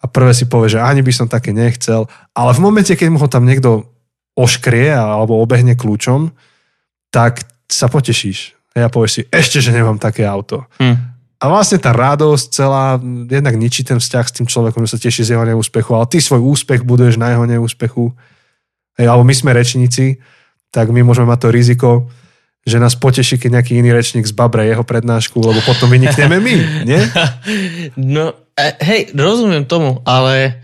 A 0.04 0.06
prvé 0.06 0.36
si 0.36 0.46
povie, 0.46 0.70
že 0.70 0.84
ani 0.84 1.02
by 1.02 1.12
som 1.16 1.28
také 1.32 1.56
nechcel. 1.56 2.06
Ale 2.36 2.52
v 2.54 2.64
momente, 2.64 2.94
keď 2.94 3.08
mu 3.10 3.18
ho 3.18 3.32
tam 3.32 3.48
niekto 3.48 3.88
oškrie 4.36 4.92
alebo 4.92 5.40
obehne 5.40 5.74
kľúčom, 5.78 6.34
tak 7.14 7.46
sa 7.70 7.88
potešíš. 7.90 8.54
Ja 8.74 8.90
povieš 8.90 9.12
si, 9.14 9.22
ešte, 9.30 9.62
že 9.62 9.70
nemám 9.74 10.02
také 10.02 10.26
auto. 10.26 10.66
Mm. 10.82 11.14
A 11.38 11.44
vlastne 11.52 11.78
tá 11.78 11.92
radosť 11.92 12.46
celá 12.56 12.98
jednak 13.28 13.60
ničí 13.60 13.84
ten 13.84 14.00
vzťah 14.00 14.26
s 14.26 14.36
tým 14.40 14.48
človekom, 14.48 14.88
že 14.88 14.96
sa 14.96 15.02
teší 15.02 15.28
z 15.28 15.32
jeho 15.36 15.46
neúspechu, 15.46 15.92
ale 15.94 16.10
ty 16.10 16.24
svoj 16.24 16.40
úspech 16.40 16.88
buduješ 16.88 17.20
na 17.20 17.36
jeho 17.36 17.46
neúspechu. 17.46 18.16
Hej, 18.96 19.06
alebo 19.12 19.28
my 19.28 19.36
sme 19.36 19.52
rečníci, 19.52 20.24
tak 20.72 20.90
my 20.90 21.04
môžeme 21.04 21.30
mať 21.30 21.40
to 21.44 21.50
riziko, 21.52 21.90
že 22.64 22.80
nás 22.80 22.96
poteší, 22.96 23.36
keď 23.36 23.60
nejaký 23.60 23.76
iný 23.76 23.92
rečník 23.92 24.24
zbabre 24.24 24.72
jeho 24.72 24.88
prednášku, 24.88 25.36
lebo 25.36 25.60
potom 25.68 25.92
vynikneme 25.92 26.40
my, 26.40 26.56
nie? 26.88 27.02
No, 28.00 28.32
e, 28.56 28.68
hej, 28.80 29.02
rozumiem 29.12 29.68
tomu, 29.68 30.00
ale... 30.08 30.64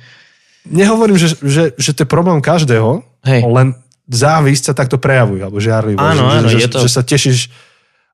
Nehovorím, 0.64 1.20
že, 1.20 1.36
že, 1.44 1.76
že 1.76 1.92
to 1.92 2.08
je 2.08 2.10
problém 2.10 2.40
každého, 2.40 3.04
hej. 3.28 3.42
len 3.44 3.76
závisť 4.08 4.72
sa 4.72 4.74
takto 4.74 4.96
prejavuje, 4.96 5.44
alebo 5.44 5.60
žiarlivosť. 5.60 6.08
Áno, 6.16 6.24
áno, 6.32 6.48
že, 6.48 6.64
je 6.64 6.70
to... 6.72 6.80
že 6.88 6.90
sa 6.90 7.04
tešíš 7.04 7.52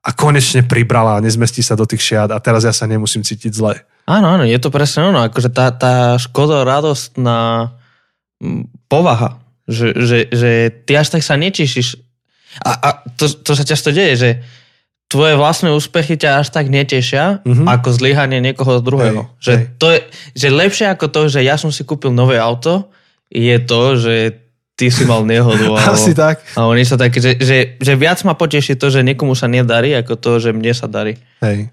a 0.06 0.14
konečne 0.14 0.62
pribrala 0.62 1.18
a 1.18 1.24
nezmestí 1.24 1.66
sa 1.66 1.74
do 1.74 1.82
tých 1.90 2.14
šiat 2.14 2.30
a 2.30 2.38
teraz 2.38 2.62
ja 2.62 2.70
sa 2.70 2.86
nemusím 2.86 3.26
cítiť 3.26 3.50
zle. 3.50 3.82
Áno, 4.06 4.38
áno, 4.38 4.46
je 4.46 4.60
to 4.62 4.70
presne 4.70 5.10
ono, 5.10 5.26
akože 5.26 5.50
tá, 5.50 5.74
tá 5.74 6.22
škoda 6.22 6.62
radostná 6.62 7.74
povaha, 8.86 9.42
že, 9.66 9.98
že, 9.98 10.30
že 10.30 10.50
ty 10.86 10.94
až 10.94 11.18
tak 11.18 11.26
sa 11.26 11.34
nečíšiš 11.42 12.05
a, 12.64 12.72
a 12.72 12.90
to, 13.20 13.28
to 13.28 13.52
sa 13.58 13.64
často 13.68 13.92
deje, 13.92 14.14
že 14.16 14.30
tvoje 15.06 15.38
vlastné 15.38 15.70
úspechy 15.72 16.18
ťa 16.18 16.42
až 16.42 16.48
tak 16.50 16.68
netešia, 16.72 17.46
mm-hmm. 17.46 17.68
ako 17.70 17.90
zlyhanie 17.94 18.42
niekoho 18.42 18.82
druhého. 18.82 19.30
Hej, 19.30 19.38
že, 19.40 19.54
hej. 19.54 19.66
To 19.78 19.88
je, 19.94 20.00
že 20.34 20.48
lepšie 20.50 20.86
ako 20.90 21.06
to, 21.14 21.22
že 21.30 21.46
ja 21.46 21.56
som 21.62 21.70
si 21.70 21.86
kúpil 21.86 22.10
nové 22.10 22.42
auto, 22.42 22.90
je 23.30 23.58
to, 23.62 23.96
že 24.00 24.46
ty 24.76 24.92
si 24.92 25.08
mal 25.08 25.24
nehodu. 25.24 25.66
Alebo, 25.72 25.94
Asi 25.94 26.12
tak. 26.18 26.42
A 26.58 26.68
oni 26.68 26.84
sa 26.84 26.98
takí, 26.98 27.22
že, 27.22 27.38
že, 27.38 27.80
že 27.80 27.94
viac 27.96 28.20
ma 28.26 28.34
poteší 28.34 28.76
to, 28.76 28.90
že 28.92 29.06
niekomu 29.06 29.38
sa 29.38 29.46
nedarí, 29.46 29.94
ako 29.96 30.18
to, 30.18 30.32
že 30.42 30.50
mne 30.52 30.74
sa 30.74 30.90
darí. 30.90 31.16
Hej. 31.40 31.72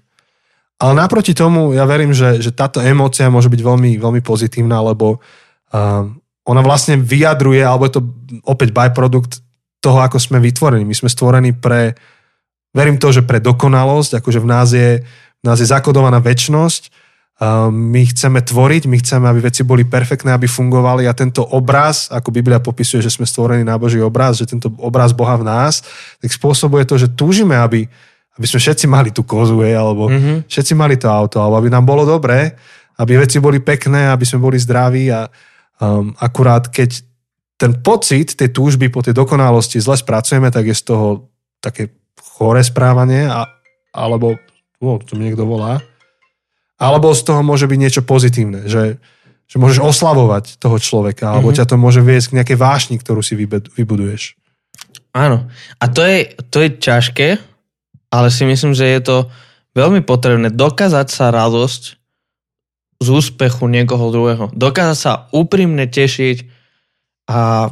Ale 0.81 0.93
naproti 0.99 1.31
tomu, 1.31 1.71
ja 1.71 1.87
verím, 1.87 2.11
že, 2.11 2.43
že 2.43 2.51
táto 2.51 2.83
emócia 2.83 3.31
môže 3.31 3.47
byť 3.47 3.61
veľmi, 3.61 3.91
veľmi 4.03 4.21
pozitívna, 4.23 4.83
lebo 4.83 5.21
uh, 5.71 6.03
ona 6.43 6.61
vlastne 6.61 6.99
vyjadruje, 6.99 7.63
alebo 7.63 7.87
je 7.87 7.93
to 7.99 8.01
opäť 8.43 8.75
byprodukt 8.75 9.39
toho, 9.83 9.99
ako 9.99 10.15
sme 10.15 10.39
vytvorení. 10.39 10.87
My 10.87 10.95
sme 10.95 11.11
stvorení 11.11 11.51
pre, 11.51 11.99
verím 12.71 12.95
to, 12.95 13.11
že 13.11 13.27
pre 13.27 13.43
dokonalosť, 13.43 14.23
akože 14.23 14.39
v 14.39 14.47
nás 14.47 14.71
je, 14.71 15.03
v 15.03 15.43
nás 15.43 15.59
je 15.59 15.67
zakodovaná 15.67 16.23
väčnosť, 16.23 17.03
my 17.73 18.01
chceme 18.07 18.39
tvoriť, 18.39 18.87
my 18.87 18.97
chceme, 19.01 19.25
aby 19.27 19.49
veci 19.49 19.65
boli 19.65 19.83
perfektné, 19.83 20.31
aby 20.31 20.47
fungovali 20.47 21.09
a 21.09 21.17
tento 21.17 21.43
obraz, 21.43 22.07
ako 22.13 22.29
Biblia 22.31 22.63
popisuje, 22.63 23.03
že 23.03 23.11
sme 23.11 23.27
stvorení 23.27 23.65
na 23.65 23.75
Boží 23.75 23.99
obraz, 23.99 24.39
že 24.39 24.47
tento 24.47 24.71
obraz 24.79 25.11
Boha 25.11 25.35
v 25.35 25.43
nás, 25.49 25.83
tak 26.21 26.29
spôsobuje 26.29 26.87
to, 26.87 26.95
že 26.95 27.11
túžime, 27.11 27.57
aby, 27.57 27.89
aby 28.37 28.45
sme 28.47 28.59
všetci 28.61 28.85
mali 28.85 29.09
tú 29.11 29.25
kozu, 29.27 29.59
alebo 29.59 30.07
mm-hmm. 30.07 30.47
všetci 30.47 30.73
mali 30.77 30.95
to 30.95 31.09
auto, 31.09 31.41
alebo 31.41 31.57
aby 31.59 31.73
nám 31.73 31.83
bolo 31.83 32.05
dobré, 32.07 32.53
aby 33.01 33.17
veci 33.17 33.41
boli 33.41 33.59
pekné, 33.59 34.13
aby 34.13 34.23
sme 34.23 34.39
boli 34.39 34.61
zdraví 34.61 35.09
a 35.09 35.25
um, 35.81 36.13
akurát 36.21 36.69
keď 36.69 37.01
ten 37.63 37.79
pocit 37.79 38.35
tej 38.35 38.51
túžby 38.51 38.91
po 38.91 38.99
tej 38.99 39.15
dokonalosti 39.15 39.79
zle 39.79 39.95
spracujeme, 39.95 40.51
tak 40.51 40.67
je 40.67 40.75
z 40.75 40.83
toho 40.83 41.31
také 41.63 41.95
chore 42.19 42.59
správanie 42.59 43.23
a, 43.23 43.47
alebo, 43.95 44.35
oh, 44.83 44.99
to 44.99 45.15
mi 45.15 45.31
niekto 45.31 45.47
volá, 45.47 45.79
alebo 46.75 47.15
z 47.15 47.23
toho 47.23 47.39
môže 47.39 47.71
byť 47.71 47.79
niečo 47.79 48.01
pozitívne, 48.03 48.67
že, 48.67 48.99
že 49.47 49.55
môžeš 49.55 49.79
oslavovať 49.79 50.59
toho 50.59 50.75
človeka, 50.75 51.31
alebo 51.31 51.55
mm-hmm. 51.55 51.63
ťa 51.63 51.69
to 51.71 51.75
môže 51.79 52.03
viesť 52.03 52.35
k 52.35 52.37
nejakej 52.43 52.57
vášni, 52.59 52.95
ktorú 52.99 53.23
si 53.23 53.39
vybuduješ. 53.39 54.35
Áno. 55.15 55.47
A 55.79 55.85
to 55.87 56.03
je, 56.03 56.35
to 56.51 56.67
je 56.67 56.69
ťažké, 56.83 57.39
ale 58.11 58.27
si 58.27 58.43
myslím, 58.43 58.75
že 58.75 58.91
je 58.91 58.99
to 58.99 59.17
veľmi 59.71 60.03
potrebné 60.03 60.51
dokázať 60.51 61.07
sa 61.07 61.31
radosť 61.31 61.83
z 62.99 63.07
úspechu 63.07 63.71
niekoho 63.71 64.11
druhého. 64.11 64.51
Dokázať 64.51 64.97
sa 64.99 65.31
úprimne 65.31 65.87
tešiť 65.87 66.62
a, 67.29 67.71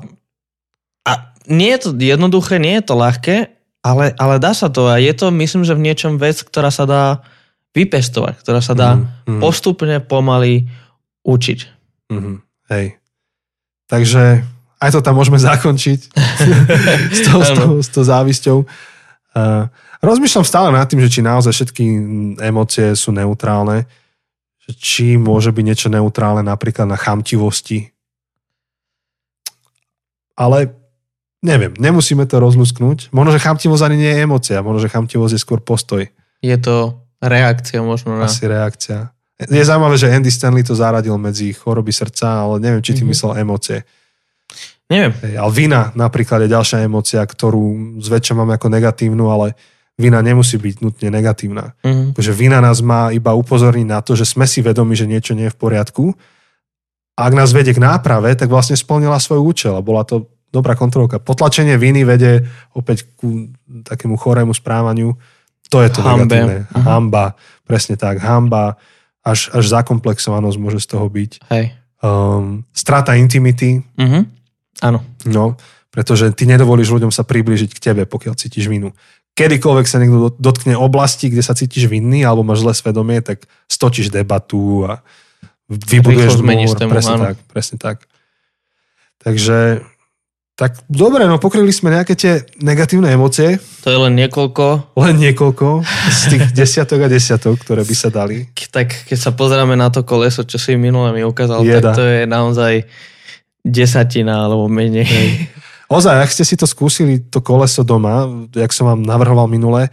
a 1.08 1.12
nie 1.48 1.72
je 1.76 1.80
to 1.88 1.90
jednoduché, 1.98 2.62
nie 2.62 2.80
je 2.80 2.86
to 2.88 2.96
ľahké, 2.96 3.38
ale, 3.82 4.14
ale 4.16 4.36
dá 4.38 4.54
sa 4.54 4.70
to 4.70 4.86
a 4.88 5.02
je 5.02 5.12
to, 5.12 5.34
myslím, 5.34 5.66
že 5.66 5.74
v 5.74 5.86
niečom 5.90 6.22
vec, 6.22 6.38
ktorá 6.46 6.70
sa 6.70 6.86
dá 6.86 7.04
vypestovať, 7.74 8.44
ktorá 8.44 8.62
sa 8.62 8.76
dá 8.76 9.00
mm, 9.00 9.38
mm. 9.38 9.42
postupne 9.42 9.98
pomaly 10.04 10.68
učiť. 11.24 11.60
Mm, 12.12 12.44
hej. 12.70 12.86
Takže 13.88 14.44
aj 14.82 14.90
to 14.92 15.00
tam 15.04 15.16
môžeme 15.16 15.40
zakončiť 15.50 16.00
s, 17.12 17.20
tou, 17.28 17.40
s, 17.42 17.52
tou, 17.56 17.70
s 17.80 17.90
tou 17.90 18.04
závisťou. 18.04 18.58
Uh, 19.32 19.72
rozmýšľam 20.04 20.46
stále 20.46 20.70
nad 20.76 20.86
tým, 20.90 21.00
že 21.00 21.12
či 21.12 21.22
naozaj 21.24 21.52
všetky 21.56 21.84
emócie 22.44 22.92
sú 22.98 23.16
neutrálne, 23.16 23.88
či 24.80 25.16
môže 25.16 25.52
byť 25.52 25.64
niečo 25.64 25.88
neutrálne 25.88 26.44
napríklad 26.44 26.88
na 26.88 27.00
chamtivosti. 27.00 27.91
Ale 30.36 30.74
neviem, 31.42 31.74
nemusíme 31.78 32.26
to 32.26 32.42
rozlusknúť. 32.42 33.12
Možno, 33.16 33.36
že 33.36 33.44
chamtivosť 33.44 33.84
ani 33.86 33.98
nie 33.98 34.12
je 34.12 34.22
emócia, 34.24 34.64
možno, 34.66 34.84
že 34.84 34.94
chamtivosť 34.94 35.34
je 35.36 35.42
skôr 35.42 35.60
postoj. 35.62 36.06
Je 36.42 36.58
to 36.58 37.02
Reakcia 37.22 37.86
možno 37.86 38.18
na... 38.18 38.26
Asi 38.26 38.50
reakcia. 38.50 39.14
Je 39.38 39.62
zaujímavé, 39.62 39.98
že 39.98 40.10
Andy 40.10 40.34
Stanley 40.34 40.66
to 40.66 40.74
zaradil 40.74 41.18
medzi 41.22 41.54
choroby 41.54 41.94
srdca, 41.94 42.46
ale 42.46 42.58
neviem, 42.58 42.82
či 42.82 42.98
ty 42.98 43.06
mm-hmm. 43.06 43.10
myslel 43.14 43.32
emócie. 43.42 43.86
Neviem. 44.90 45.14
Ale 45.38 45.52
vina 45.54 45.94
napríklad 45.94 46.46
je 46.46 46.54
ďalšia 46.54 46.86
emócia, 46.86 47.22
ktorú 47.22 47.98
zväčša 48.02 48.34
máme 48.38 48.58
ako 48.58 48.74
negatívnu, 48.74 49.30
ale 49.30 49.54
vina 49.98 50.22
nemusí 50.22 50.58
byť 50.58 50.76
nutne 50.82 51.08
negatívna. 51.14 51.78
Mm-hmm. 51.86 52.18
Takže 52.18 52.32
vina 52.34 52.58
nás 52.58 52.82
má 52.82 53.14
iba 53.14 53.38
upozorniť 53.38 53.88
na 53.88 54.02
to, 54.02 54.18
že 54.18 54.26
sme 54.26 54.50
si 54.50 54.66
vedomi, 54.66 54.98
že 54.98 55.06
niečo 55.06 55.38
nie 55.38 55.50
je 55.50 55.54
v 55.54 55.62
poriadku. 55.62 56.18
A 57.22 57.30
ak 57.30 57.38
nás 57.38 57.54
vedie 57.54 57.78
k 57.78 57.84
náprave, 57.84 58.34
tak 58.34 58.50
vlastne 58.50 58.74
splnila 58.74 59.22
svoj 59.22 59.46
účel 59.46 59.78
a 59.78 59.86
bola 59.86 60.02
to 60.02 60.26
dobrá 60.50 60.74
kontrolka. 60.74 61.22
Potlačenie 61.22 61.78
viny 61.78 62.02
vedie 62.02 62.50
opäť 62.74 63.06
ku 63.16 63.54
takému 63.86 64.18
chorému 64.18 64.52
správaniu 64.52 65.16
to 65.72 65.80
je 65.80 65.90
to 65.90 66.04
Hambe. 66.04 66.28
negatívne. 66.28 66.68
Uh-huh. 66.68 66.84
Hamba, 66.84 67.26
presne 67.64 67.96
tak. 67.96 68.20
Hamba, 68.20 68.76
až, 69.24 69.48
až 69.56 69.72
zakomplexovanosť 69.72 70.58
môže 70.60 70.84
z 70.84 70.88
toho 70.92 71.08
byť. 71.08 71.48
Hej. 71.48 71.72
Um, 72.04 72.68
strata 72.76 73.16
intimity. 73.16 73.80
Uh-huh. 73.96 74.28
Áno. 74.84 75.00
No, 75.24 75.56
pretože 75.88 76.28
ty 76.36 76.44
nedovolíš 76.44 76.92
ľuďom 76.92 77.16
sa 77.16 77.24
priblížiť 77.24 77.72
k 77.72 77.80
tebe, 77.80 78.04
pokiaľ 78.04 78.36
cítiš 78.36 78.68
vinu. 78.68 78.92
Kedykoľvek 79.32 79.88
sa 79.88 80.04
niekto 80.04 80.36
dotkne 80.36 80.76
oblasti, 80.76 81.32
kde 81.32 81.40
sa 81.40 81.56
cítiš 81.56 81.88
vinný 81.88 82.28
alebo 82.28 82.44
máš 82.44 82.68
zlé 82.68 82.76
svedomie, 82.76 83.24
tak 83.24 83.48
stočíš 83.72 84.12
debatu 84.12 84.84
a 84.92 85.00
vybuduješ 85.72 86.44
múr. 86.44 86.76
Presne 86.76 87.16
áno. 87.16 87.24
tak, 87.32 87.38
presne 87.48 87.78
tak. 87.80 87.98
Takže 89.24 89.88
tak 90.60 90.78
dobre, 90.86 91.26
no 91.26 91.42
pokryli 91.42 91.74
sme 91.74 91.90
nejaké 91.90 92.14
tie 92.14 92.46
negatívne 92.62 93.10
emócie. 93.10 93.58
To 93.82 93.90
je 93.90 93.98
len 93.98 94.14
niekoľko. 94.14 94.94
Len 94.94 95.16
niekoľko 95.18 95.82
z 96.12 96.22
tých 96.30 96.46
desiatok 96.62 97.02
a 97.02 97.10
desiatok, 97.10 97.58
ktoré 97.58 97.82
by 97.82 97.96
sa 97.98 98.14
dali. 98.14 98.46
Tak 98.54 99.10
keď 99.10 99.18
sa 99.18 99.32
pozrieme 99.34 99.74
na 99.74 99.90
to 99.90 100.06
koleso, 100.06 100.46
čo 100.46 100.62
si 100.62 100.78
minule 100.78 101.10
mi 101.18 101.26
ukázal, 101.26 101.66
Jeda. 101.66 101.96
tak 101.96 101.98
to 101.98 102.04
je 102.06 102.20
naozaj 102.30 102.86
desatina 103.66 104.46
alebo 104.46 104.70
menej. 104.70 105.08
Hej. 105.08 105.30
Ozaj, 105.90 106.24
ak 106.24 106.30
ste 106.30 106.46
si 106.46 106.54
to 106.54 106.70
skúsili, 106.70 107.26
to 107.26 107.42
koleso 107.42 107.82
doma, 107.82 108.30
jak 108.54 108.70
som 108.70 108.86
vám 108.86 109.02
navrhoval 109.02 109.50
minule, 109.50 109.90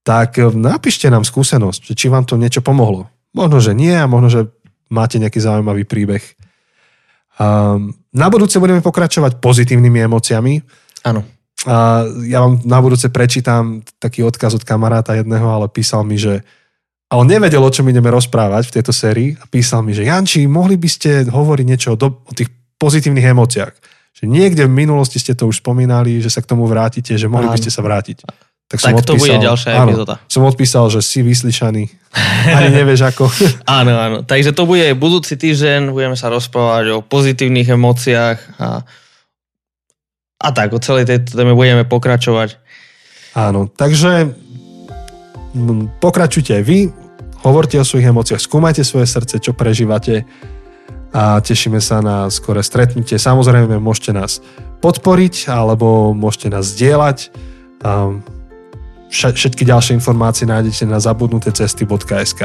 tak 0.00 0.40
eh, 0.40 0.48
napíšte 0.48 1.12
nám 1.12 1.28
skúsenosť, 1.28 1.92
či 1.92 2.06
vám 2.08 2.24
to 2.24 2.40
niečo 2.40 2.64
pomohlo. 2.64 3.12
Možno, 3.36 3.60
že 3.60 3.76
nie 3.76 3.92
a 3.92 4.08
možno, 4.08 4.32
že 4.32 4.40
máte 4.90 5.18
nejaký 5.18 5.38
zaujímavý 5.42 5.84
príbeh. 5.86 6.22
Um, 7.36 7.92
na 8.16 8.32
budúce 8.32 8.56
budeme 8.56 8.80
pokračovať 8.80 9.38
pozitívnymi 9.44 10.08
emóciami. 10.08 10.54
Áno. 11.04 11.20
A 11.66 12.06
ja 12.24 12.40
vám 12.44 12.62
na 12.64 12.78
budúce 12.80 13.10
prečítam 13.10 13.82
taký 14.00 14.22
odkaz 14.22 14.56
od 14.56 14.64
kamaráta 14.64 15.18
jedného, 15.18 15.44
ale 15.44 15.66
písal 15.68 16.06
mi, 16.06 16.16
že 16.16 16.40
a 17.06 17.22
on 17.22 17.26
nevedel, 17.30 17.62
o 17.62 17.70
čom 17.70 17.86
ideme 17.86 18.10
rozprávať 18.10 18.66
v 18.66 18.74
tejto 18.80 18.92
sérii 18.92 19.38
a 19.38 19.46
písal 19.46 19.86
mi, 19.86 19.94
že 19.94 20.02
Janči, 20.02 20.50
mohli 20.50 20.74
by 20.74 20.88
ste 20.90 21.10
hovoriť 21.30 21.66
niečo 21.66 21.94
o, 21.94 21.96
do, 21.98 22.18
o 22.26 22.32
tých 22.34 22.50
pozitívnych 22.82 23.30
emóciách. 23.30 23.74
Že 24.16 24.24
niekde 24.26 24.62
v 24.66 24.74
minulosti 24.74 25.22
ste 25.22 25.36
to 25.36 25.46
už 25.46 25.62
spomínali, 25.62 26.18
že 26.18 26.32
sa 26.32 26.42
k 26.42 26.50
tomu 26.50 26.66
vrátite, 26.66 27.14
že 27.14 27.30
mohli 27.30 27.46
Áno. 27.46 27.54
by 27.54 27.60
ste 27.62 27.70
sa 27.70 27.84
vrátiť. 27.84 28.26
Tak, 28.66 28.82
tak 28.82 29.06
to 29.06 29.14
bude 29.14 29.30
ďalšia 29.30 29.78
áno, 29.78 29.94
epizóda. 29.94 30.14
Som 30.26 30.42
odpísal, 30.42 30.90
že 30.90 30.98
si 30.98 31.22
vyslyšaný. 31.22 31.86
Ani 32.50 32.74
nevieš 32.74 33.14
ako. 33.14 33.30
áno, 33.78 33.94
áno. 33.94 34.18
Takže 34.26 34.50
to 34.50 34.66
bude 34.66 34.82
budúci 34.98 35.38
týždeň. 35.38 35.94
Budeme 35.94 36.18
sa 36.18 36.34
rozprávať 36.34 36.98
o 36.98 36.98
pozitívnych 36.98 37.70
emóciách 37.70 38.38
a, 38.58 38.82
a 40.42 40.48
tak, 40.50 40.74
o 40.74 40.82
celej 40.82 41.06
tejto 41.06 41.38
téme 41.38 41.54
budeme 41.54 41.86
pokračovať. 41.86 42.58
Áno, 43.38 43.70
takže 43.70 44.34
pokračujte 46.02 46.58
aj 46.58 46.64
vy, 46.66 46.90
hovorte 47.46 47.78
o 47.78 47.86
svojich 47.86 48.10
emóciách, 48.10 48.42
skúmajte 48.42 48.82
svoje 48.82 49.06
srdce, 49.06 49.38
čo 49.38 49.54
prežívate 49.54 50.26
a 51.14 51.38
tešíme 51.38 51.78
sa 51.78 52.02
na 52.02 52.28
skore 52.28 52.66
stretnutie. 52.66 53.16
Samozrejme, 53.16 53.78
môžete 53.78 54.10
nás 54.10 54.42
podporiť 54.82 55.48
alebo 55.48 56.10
môžete 56.12 56.50
nás 56.50 56.66
zdieľať. 56.74 57.30
Všetky 59.10 59.62
ďalšie 59.64 59.96
informácie 59.96 60.44
nájdete 60.46 60.84
na 60.88 60.98
zabudnutecesty.sk 60.98 62.42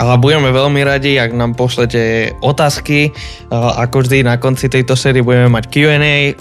ale 0.00 0.16
budeme 0.16 0.48
veľmi 0.48 0.80
radi, 0.80 1.20
ak 1.20 1.36
nám 1.36 1.52
pošlete 1.52 2.32
otázky. 2.40 3.12
Ako 3.52 4.00
vždy 4.00 4.24
na 4.24 4.40
konci 4.40 4.72
tejto 4.72 4.96
série 4.96 5.20
budeme 5.20 5.52
mať 5.52 5.68
Q&A. 5.68 6.32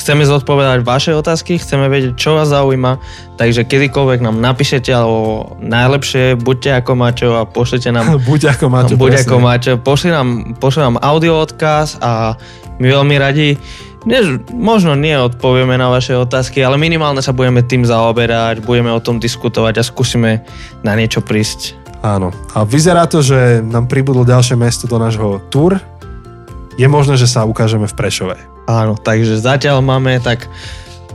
Chceme 0.00 0.24
zodpovedať 0.24 0.80
vaše 0.80 1.12
otázky, 1.12 1.60
chceme 1.60 1.92
vedieť, 1.92 2.16
čo 2.16 2.32
vás 2.32 2.48
zaujíma, 2.48 2.96
takže 3.36 3.68
kedykoľvek 3.68 4.24
nám 4.24 4.40
napíšete, 4.40 4.88
alebo 4.88 5.52
najlepšie 5.60 6.40
buďte 6.40 6.80
ako 6.80 6.92
Mačo 6.96 7.28
a 7.36 7.44
pošlite 7.44 7.92
nám... 7.92 8.16
Buď 8.28 8.56
ako 8.56 8.72
Mačo, 8.72 8.96
Buď 8.96 9.28
ako 9.28 9.36
Mačo. 9.44 9.72
Pošli 9.76 10.08
nám, 10.08 10.56
pošli 10.56 10.80
nám 10.88 10.96
audio 11.04 11.44
odkaz 11.44 12.00
a 12.00 12.32
my 12.80 12.86
veľmi 12.88 13.14
radi 13.20 13.60
nie, 14.08 14.40
možno 14.56 14.96
nie 14.96 15.12
odpovieme 15.12 15.76
na 15.76 15.92
vaše 15.92 16.16
otázky, 16.16 16.64
ale 16.64 16.80
minimálne 16.80 17.20
sa 17.20 17.36
budeme 17.36 17.60
tým 17.60 17.84
zaoberať, 17.84 18.64
budeme 18.64 18.88
o 18.88 19.00
tom 19.00 19.20
diskutovať 19.20 19.80
a 19.80 19.84
skúsime 19.84 20.40
na 20.80 20.96
niečo 20.96 21.20
prísť. 21.20 21.76
Áno. 22.00 22.32
A 22.56 22.64
vyzerá 22.64 23.04
to, 23.04 23.20
že 23.20 23.60
nám 23.60 23.84
pribudlo 23.84 24.24
ďalšie 24.24 24.56
mesto 24.56 24.88
do 24.88 24.96
nášho 24.96 25.44
tour. 25.52 25.76
Je 26.80 26.88
možné, 26.88 27.20
že 27.20 27.28
sa 27.28 27.44
ukážeme 27.44 27.84
v 27.84 27.92
Prešove. 27.92 28.36
Áno, 28.64 28.96
takže 28.96 29.36
zatiaľ 29.36 29.84
máme 29.84 30.16
tak 30.24 30.48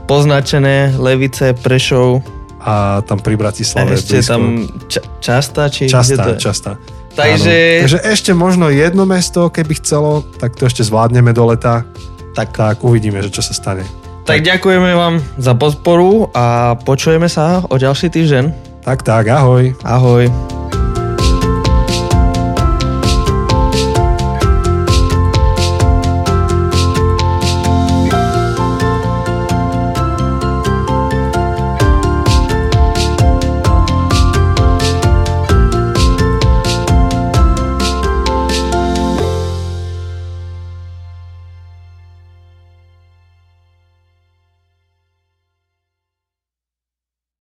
poznačené 0.06 0.94
Levice, 0.94 1.58
Prešov. 1.58 2.22
A 2.62 3.02
tam 3.06 3.18
pri 3.18 3.34
Bratislave. 3.34 3.98
Ešte 3.98 4.22
blízko. 4.22 4.30
tam 4.30 4.42
ča- 4.86 5.06
časta? 5.18 5.62
Či 5.70 5.90
časta, 5.90 6.38
časta. 6.38 6.72
Takže... 7.18 7.82
Takže 7.82 7.98
ešte 8.06 8.30
možno 8.36 8.70
jedno 8.70 9.08
mesto, 9.08 9.50
keby 9.50 9.78
chcelo, 9.82 10.22
tak 10.38 10.54
to 10.54 10.70
ešte 10.70 10.86
zvládneme 10.86 11.34
do 11.34 11.50
leta 11.50 11.82
tak, 12.36 12.52
tak 12.52 12.84
uvidíme, 12.84 13.24
že 13.24 13.32
čo 13.32 13.40
sa 13.40 13.56
stane. 13.56 13.88
Tak, 14.28 14.28
tak 14.28 14.40
ďakujeme 14.44 14.92
vám 14.92 15.24
za 15.40 15.56
podporu 15.56 16.28
a 16.36 16.76
počujeme 16.76 17.32
sa 17.32 17.64
o 17.64 17.80
ďalší 17.80 18.12
týždeň. 18.12 18.44
Tak, 18.84 19.00
tak, 19.00 19.24
ahoj. 19.32 19.72
Ahoj. 19.80 20.28